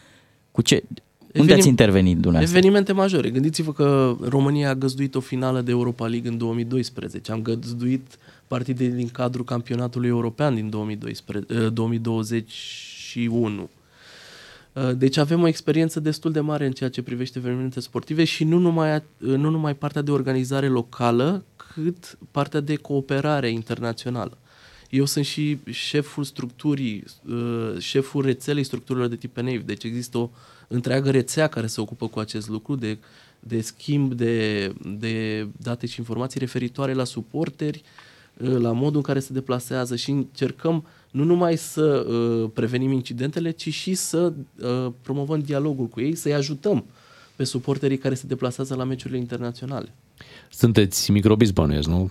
[0.51, 2.59] Cu ce, Evenim, unde ați intervenit dumneavoastră?
[2.59, 3.31] Evenimente majore.
[3.31, 7.33] Gândiți-vă că România a găzduit o finală de Europa League în 2012.
[7.33, 13.69] Am găzduit partide din cadrul campionatului european din 2012, 2021 Uh,
[14.97, 18.59] Deci avem o experiență destul de mare în ceea ce privește evenimente sportive și nu
[18.59, 24.39] numai, uh, nu numai partea de organizare locală, cât partea de cooperare internațională.
[24.91, 30.31] Eu sunt și șeful structurii, uh, șeful rețelei structurilor de tip NAVE, deci există o
[30.69, 32.99] întreagă rețea care se ocupă cu acest lucru de,
[33.41, 34.67] de schimb de,
[34.99, 37.83] de date și informații referitoare la suporteri,
[38.37, 43.51] uh, la modul în care se deplasează și încercăm nu numai să uh, prevenim incidentele,
[43.51, 44.33] ci și să
[44.63, 46.85] uh, promovăm dialogul cu ei, să-i ajutăm
[47.37, 49.95] pe suporterii care se deplasează la meciurile internaționale.
[50.51, 52.11] Sunteți microbist bănuiesc, nu?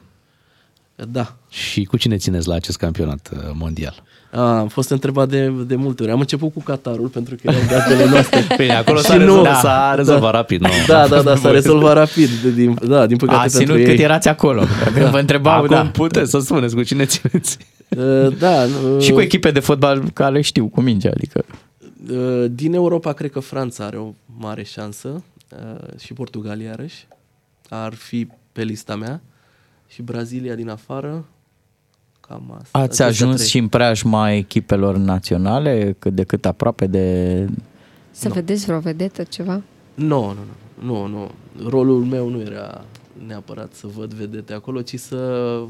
[1.11, 1.35] Da.
[1.49, 4.03] Și cu cine țineți la acest campionat uh, mondial?
[4.31, 6.11] A, am fost întrebat de, de multe ori.
[6.11, 8.41] Am început cu Qatarul pentru că erau gazdele noastre.
[8.57, 10.61] Bine, acolo Și s-a, rezolvat, nu- s-a rezolvat rapid.
[10.61, 10.67] Nu?
[10.87, 12.29] Da, da, da, s-a rezolvat rapid.
[12.29, 13.95] De, din, da, din păcate Ați pentru ținut ei.
[13.95, 14.63] cât erați acolo.
[14.93, 15.85] Când vă întrebau, Acum da.
[15.85, 17.57] puteți să spuneți cu cine țineți.
[17.97, 21.45] Uh, da, uh, Și cu echipe de fotbal care știu cu mingea, adică...
[22.11, 27.07] Uh, Din Europa, cred că Franța are o mare șansă uh, și Portugalia, iarăși,
[27.69, 29.21] ar fi pe lista mea
[29.87, 31.25] și Brazilia din afară,
[32.19, 32.69] cam asta.
[32.71, 33.47] Ați Acestea ajuns trei.
[33.47, 37.47] și în preajma echipelor naționale, cât de cât aproape de...
[38.11, 39.61] Să vedeți vreo vedetă, ceva?
[39.93, 40.35] Nu, nu,
[40.83, 41.31] nu, nu, nu.
[41.69, 42.83] Rolul meu nu era
[43.27, 45.15] neapărat să văd vedete acolo, ci să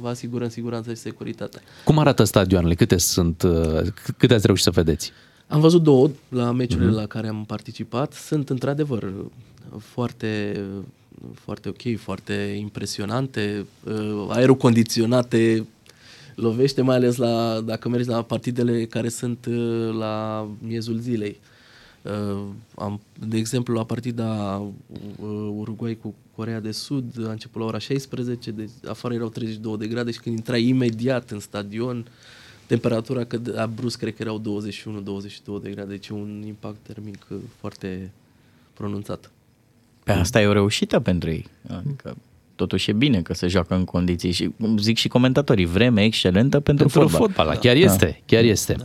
[0.01, 1.61] vă asigurăm siguranța și securitatea.
[1.85, 2.73] Cum arată stadioanele?
[2.75, 3.41] Câte sunt?
[3.41, 5.11] uh, c- Câte ați reușit să vedeți?
[5.47, 6.95] Am văzut două la meciurile Mhm.
[6.95, 8.13] la care am participat.
[8.13, 9.13] Sunt într-adevăr
[9.77, 10.61] foarte,
[11.33, 13.65] foarte ok, foarte impresionante.
[13.83, 15.67] Uh, Aerul condiționate
[16.35, 21.39] lovește, mai ales la, dacă mergi la partidele care sunt uh, la miezul zilei.
[22.01, 22.41] Uh,
[22.75, 24.61] am, de exemplu, la partida
[25.21, 29.77] uh, Uruguay cu Corea de Sud a început la ora 16, deci afară erau 32
[29.77, 32.07] de grade și când intrai imediat în stadion,
[32.65, 34.61] temperatura cădea brusc, cred că erau
[35.59, 38.11] 21-22 de grade, deci un impact termic uh, foarte
[38.73, 39.31] pronunțat.
[40.03, 41.45] Pe asta e o reușită pentru ei.
[41.67, 42.17] Adică
[42.59, 46.59] totuși e bine că se joacă în condiții și cum zic și comentatorii, vreme excelentă
[46.59, 47.19] pentru, Pentru fotbal.
[47.27, 47.59] fotbal, da.
[47.59, 48.75] chiar este, chiar este.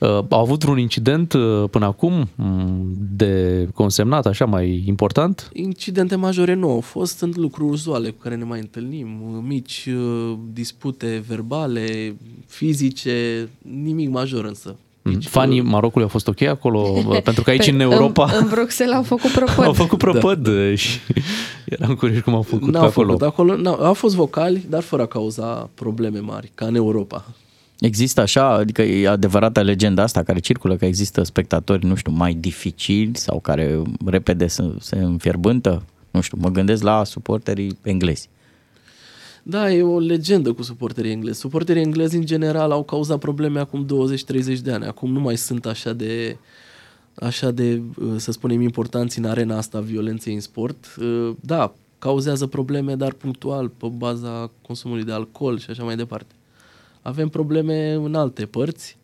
[0.00, 5.50] Uh, au avut un incident uh, până acum m, de consemnat, așa, mai important?
[5.52, 9.88] Incidente majore nu au fost, sunt lucruri uzuale cu care ne mai întâlnim, uh, mici
[9.88, 12.16] uh, dispute verbale,
[12.46, 13.48] fizice,
[13.82, 14.76] nimic major însă.
[15.04, 15.20] Mm.
[15.20, 16.78] Fanii Marocului au fost ok acolo?
[17.06, 19.64] Uh, Pentru că aici Pe- în Europa În, în Bruxelles au făcut propăd.
[19.64, 20.74] au făcut prăpăd da.
[20.82, 20.98] și
[21.64, 23.06] eram curioși cum au făcut N-au pe acolo.
[23.12, 27.24] făcut acolo, n-au, au fost vocali, dar fără a cauza probleme mari, ca în Europa.
[27.80, 32.34] Există așa, adică e adevărată legenda asta care circulă, că există spectatori, nu știu, mai
[32.34, 35.82] dificili sau care repede se, se înfierbântă?
[36.10, 38.28] Nu știu, mă gândesc la suporterii englezi.
[39.42, 41.38] Da, e o legendă cu suporterii englezi.
[41.38, 44.84] Suporterii englezi, în general, au cauzat probleme acum 20-30 de ani.
[44.84, 46.36] Acum nu mai sunt așa de,
[47.14, 50.96] așa de, uh, să spunem, importanți în arena asta a violenței în sport.
[51.00, 56.34] Uh, Da, cauzează probleme, dar punctual, pe baza consumului de alcool și așa mai departe.
[57.02, 58.98] Avem probleme în alte părți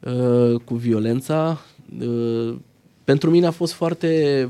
[0.00, 1.60] uh, cu violența.
[2.00, 2.54] Uh,
[3.04, 4.48] Pentru mine a fost foarte,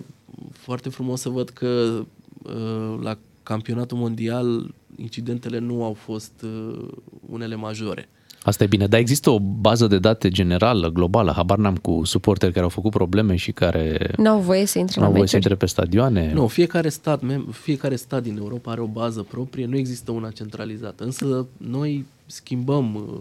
[0.52, 2.02] foarte frumos să văd că
[2.42, 6.88] uh, la campionatul mondial incidentele nu au fost uh,
[7.30, 8.08] unele majore.
[8.44, 12.52] Asta e bine, dar există o bază de date generală, globală, habar n-am cu suporteri
[12.52, 15.34] care au făcut probleme și care N-au voie să intre nu la au voie să
[15.36, 15.52] meciuri.
[15.52, 16.32] intre pe stadioane.
[16.32, 20.30] Nu, fiecare stat, mem- fiecare stat din Europa are o bază proprie, nu există una
[20.30, 21.04] centralizată.
[21.04, 23.20] Însă noi schimbăm uh,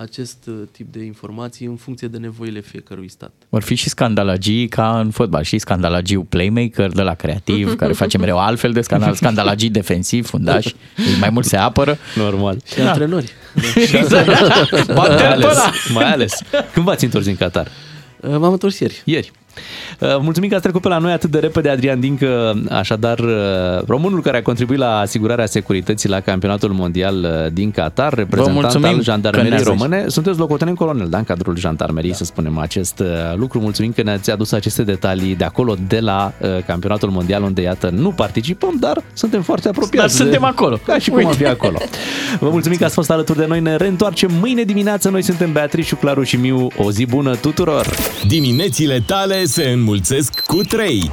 [0.00, 3.32] acest uh, tip de informații în funcție de nevoile fiecărui stat.
[3.48, 8.18] Vor fi și scandalagii ca în fotbal, și scandalagiu playmaker de la creativ, care face
[8.18, 10.66] mereu altfel de scandal, scandalagii defensiv, fundaș,
[11.08, 11.98] ei mai mult se apără.
[12.16, 12.58] Normal.
[12.74, 13.32] Și antrenori.
[14.74, 15.70] mai, Bate-l pe ales, ăla.
[15.92, 16.32] mai ales.
[16.72, 17.66] Când v-ați întors din Qatar?
[18.20, 19.02] Uh, M-am întors ieri.
[19.04, 19.30] Ieri.
[20.00, 23.32] Uh, Mulțumim că ați trecut pe la noi atât de repede, Adrian Dincă, așadar uh,
[23.86, 28.88] românul care a contribuit la asigurarea securității la campionatul mondial uh, din Qatar, reprezentant mulțumim
[28.88, 30.04] al că jandarmeriei ne-ați române.
[30.06, 32.16] Sunteți locotenent colonel, da, în cadrul jandarmeriei, da.
[32.16, 33.60] să spunem acest uh, lucru.
[33.60, 37.90] Mulțumim că ne-ați adus aceste detalii de acolo, de la uh, campionatul mondial, unde, iată,
[37.96, 39.96] nu participăm, dar suntem foarte apropiați.
[39.96, 40.78] Dar de- suntem acolo.
[40.86, 41.78] Ca și cum am fi acolo.
[42.38, 43.60] Vă mulțumim că ați fost alături de noi.
[43.60, 45.08] Ne reîntoarcem mâine dimineață.
[45.08, 46.68] Noi suntem Beatrice, Claru și Miu.
[46.76, 47.86] O zi bună tuturor!
[48.26, 51.10] Diminețile tale se înmulțesc cu 3.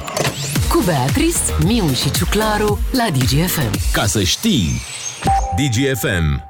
[0.68, 3.70] Cu Beatrice, Miu și Ciuclaru la DGFM.
[3.92, 4.80] Ca să știi!
[5.56, 6.47] DGFM